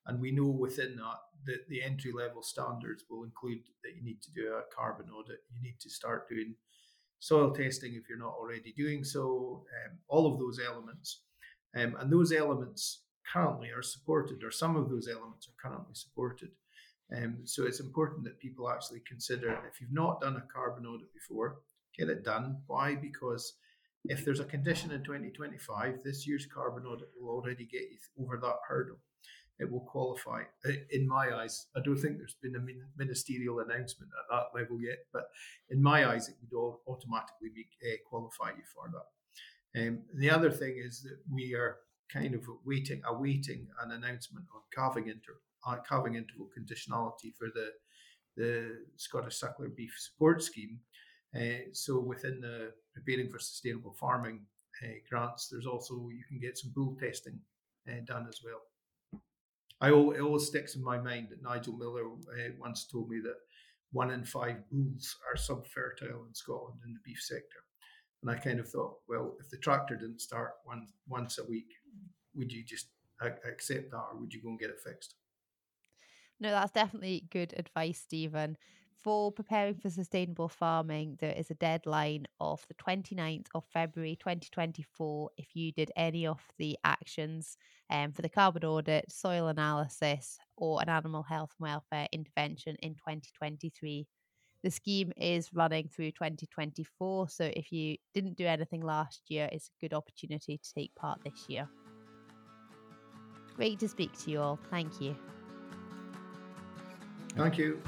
And 0.08 0.20
we 0.20 0.32
know 0.32 0.48
within 0.48 0.98
that 0.98 1.20
that 1.46 1.70
the 1.70 1.82
entry 1.82 2.12
level 2.12 2.44
standards 2.44 3.06
will 3.10 3.24
include 3.24 3.60
that 3.84 3.96
you 3.96 4.04
need 4.04 4.22
to 4.24 4.32
do 4.32 4.54
a 4.54 4.76
carbon 4.76 5.10
audit, 5.10 5.40
you 5.56 5.62
need 5.62 5.80
to 5.80 5.90
start 5.90 6.28
doing 6.28 6.56
soil 7.22 7.52
testing 7.52 7.94
if 7.94 8.10
you're 8.10 8.20
not 8.20 8.36
already 8.38 8.74
doing 8.76 9.06
so, 9.06 9.64
um, 9.86 9.98
all 10.10 10.32
of 10.32 10.38
those 10.38 10.60
elements. 10.60 11.22
Um, 11.78 11.96
and 12.00 12.12
those 12.12 12.34
elements 12.34 13.04
currently 13.32 13.70
are 13.70 13.82
supported, 13.82 14.44
or 14.44 14.52
some 14.52 14.76
of 14.76 14.90
those 14.90 15.08
elements 15.08 15.48
are 15.48 15.70
currently 15.70 15.96
supported 15.96 16.50
um, 17.16 17.40
so 17.44 17.66
it's 17.66 17.80
important 17.80 18.24
that 18.24 18.40
people 18.40 18.70
actually 18.70 19.02
consider 19.08 19.60
if 19.70 19.82
you've 19.82 19.92
not 19.92 20.22
done 20.22 20.38
a 20.38 20.54
carbon 20.54 20.86
audit 20.86 21.14
before, 21.14 21.60
get 21.98 22.10
it 22.10 22.24
done. 22.24 22.58
Why? 22.68 22.96
Because 22.96 23.54
if 24.06 24.24
there's 24.24 24.40
a 24.40 24.46
condition 24.46 24.92
in 24.92 25.04
2025, 25.04 26.00
this 26.04 26.26
year's 26.26 26.46
carbon 26.46 26.86
audit 26.86 27.10
will 27.20 27.30
already 27.30 27.66
get 27.66 27.82
you 27.82 28.24
over 28.24 28.38
that 28.38 28.56
hurdle. 28.68 28.98
It 29.62 29.72
will 29.72 29.82
qualify. 29.82 30.42
In 30.90 31.08
my 31.08 31.36
eyes, 31.36 31.68
I 31.76 31.82
don't 31.82 31.98
think 31.98 32.18
there's 32.18 32.36
been 32.42 32.56
a 32.56 32.98
ministerial 32.98 33.60
announcement 33.60 34.12
at 34.12 34.26
that 34.32 34.60
level 34.60 34.82
yet, 34.82 35.06
but 35.14 35.26
in 35.70 35.84
my 35.84 36.10
eyes, 36.10 36.30
it 36.30 36.36
would 36.42 36.80
automatically 36.88 37.68
uh, 37.86 37.98
qualify 38.10 38.50
you 38.58 38.64
for 38.74 38.90
that. 38.92 39.08
Um, 39.80 40.00
the 40.16 40.32
other 40.32 40.50
thing 40.50 40.82
is 40.84 41.04
that 41.04 41.20
we 41.32 41.54
are 41.54 41.78
kind 42.12 42.34
of 42.34 42.42
waiting, 42.66 43.04
awaiting 43.06 43.68
an 43.84 43.92
announcement 43.92 44.48
on 44.54 44.62
calving 44.74 45.08
inter 45.08 45.38
uh, 45.68 45.78
calving 45.88 46.16
interval 46.16 46.50
conditionality 46.58 47.32
for 47.38 47.50
the 47.54 47.70
the 48.36 48.80
Scottish 48.96 49.40
Suckler 49.40 49.76
Beef 49.76 49.94
Support 49.96 50.42
Scheme. 50.42 50.80
Uh, 51.36 51.70
so 51.72 52.00
within 52.00 52.42
the 52.42 52.72
preparing 52.96 53.30
for 53.30 53.38
sustainable 53.38 53.94
farming 54.00 54.42
uh, 54.84 54.88
grants, 55.08 55.50
there's 55.50 55.68
also 55.68 56.10
you 56.10 56.24
can 56.28 56.40
get 56.40 56.58
some 56.58 56.72
bull 56.76 56.98
testing 57.00 57.40
done 58.06 58.26
as 58.28 58.40
well. 58.44 58.62
I 59.82 59.88
it 59.88 60.22
always 60.22 60.46
sticks 60.46 60.76
in 60.76 60.84
my 60.84 61.00
mind 61.00 61.30
that 61.30 61.42
Nigel 61.42 61.76
Miller 61.76 62.06
uh, 62.06 62.52
once 62.60 62.86
told 62.86 63.10
me 63.10 63.20
that 63.24 63.38
one 63.92 64.12
in 64.12 64.24
five 64.24 64.58
bulls 64.70 65.18
are 65.28 65.36
subfertile 65.36 66.28
in 66.28 66.34
Scotland 66.34 66.80
in 66.86 66.94
the 66.94 67.00
beef 67.04 67.20
sector. 67.22 67.60
And 68.22 68.30
I 68.30 68.36
kind 68.36 68.60
of 68.60 68.70
thought, 68.70 68.98
well, 69.10 69.36
if 69.40 69.50
the 69.50 69.58
tractor 69.58 69.96
didn't 69.96 70.22
start 70.22 70.52
one, 70.64 70.88
once 71.08 71.40
a 71.40 71.46
week, 71.46 71.74
would 72.36 72.52
you 72.52 72.64
just 72.64 72.88
accept 73.24 73.92
that 73.92 73.98
or 73.98 74.20
would 74.20 74.34
you 74.34 74.42
go 74.42 74.50
and 74.50 74.60
get 74.60 74.70
it 74.70 74.80
fixed? 74.80 75.16
No, 76.40 76.52
that's 76.52 76.72
definitely 76.72 77.28
good 77.32 77.54
advice, 77.58 78.00
Steven. 78.00 78.58
For 79.04 79.32
preparing 79.32 79.78
for 79.78 79.90
sustainable 79.90 80.48
farming, 80.48 81.18
there 81.20 81.34
is 81.34 81.50
a 81.50 81.56
deadline 81.56 82.28
of 82.40 82.64
the 82.68 82.76
29th 82.76 83.48
of 83.56 83.64
February 83.74 84.16
2024 84.16 85.32
if 85.38 85.56
you 85.56 85.72
did 85.72 85.92
any 85.96 86.28
of 86.28 86.40
the 86.60 86.78
actions 86.84 87.58
um, 87.90 88.12
for 88.12 88.22
the 88.22 88.30
carbon 88.30 88.64
audit, 88.64 89.12
soil 89.12 89.48
analysis, 89.48 90.38
or 90.56 90.84
an 90.84 90.90
animal 90.90 91.24
health 91.24 91.50
and 91.60 91.68
welfare 91.68 92.08
intervention 92.12 92.76
in 92.84 92.94
2023. 92.94 94.06
The 94.64 94.70
scheme 94.70 95.12
is 95.18 95.50
running 95.52 95.88
through 95.88 96.12
2024, 96.12 97.30
so 97.30 97.52
if 97.56 97.72
you 97.72 97.98
didn't 98.14 98.38
do 98.38 98.46
anything 98.46 98.82
last 98.82 99.24
year, 99.30 99.50
it's 99.52 99.70
a 99.70 99.82
good 99.84 99.96
opportunity 99.96 100.60
to 100.60 100.74
take 100.76 100.94
part 100.94 101.20
this 101.24 101.50
year. 101.50 101.68
Great 103.56 103.80
to 103.80 103.88
speak 103.88 104.16
to 104.20 104.30
you 104.30 104.42
all. 104.42 104.60
Thank 104.70 105.02
you. 105.02 105.16
Thank 107.36 107.58
you. 107.58 107.82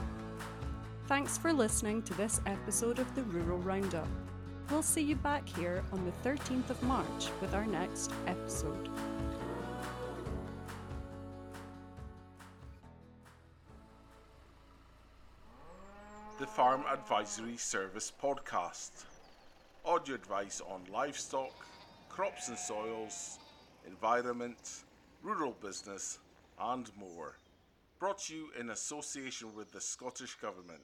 Thanks 1.13 1.37
for 1.37 1.53
listening 1.53 2.01
to 2.05 2.13
this 2.15 2.41
episode 2.47 2.97
of 2.97 3.13
the 3.13 3.21
Rural 3.21 3.59
Roundup. 3.59 4.07
We'll 4.71 4.81
see 4.81 5.03
you 5.03 5.15
back 5.15 5.47
here 5.47 5.83
on 5.91 6.03
the 6.05 6.27
13th 6.27 6.71
of 6.71 6.81
March 6.81 7.29
with 7.39 7.53
our 7.53 7.67
next 7.67 8.11
episode. 8.25 8.89
The 16.39 16.47
Farm 16.47 16.83
Advisory 16.91 17.57
Service 17.57 18.11
Podcast. 18.19 19.05
Audio 19.85 20.15
advice 20.15 20.63
on 20.67 20.81
livestock, 20.91 21.53
crops 22.09 22.47
and 22.49 22.57
soils, 22.57 23.37
environment, 23.85 24.83
rural 25.21 25.55
business, 25.61 26.17
and 26.59 26.89
more 26.97 27.35
brought 28.03 28.19
to 28.19 28.35
you 28.35 28.49
in 28.59 28.69
association 28.71 29.55
with 29.55 29.71
the 29.71 29.79
Scottish 29.79 30.35
Government. 30.35 30.83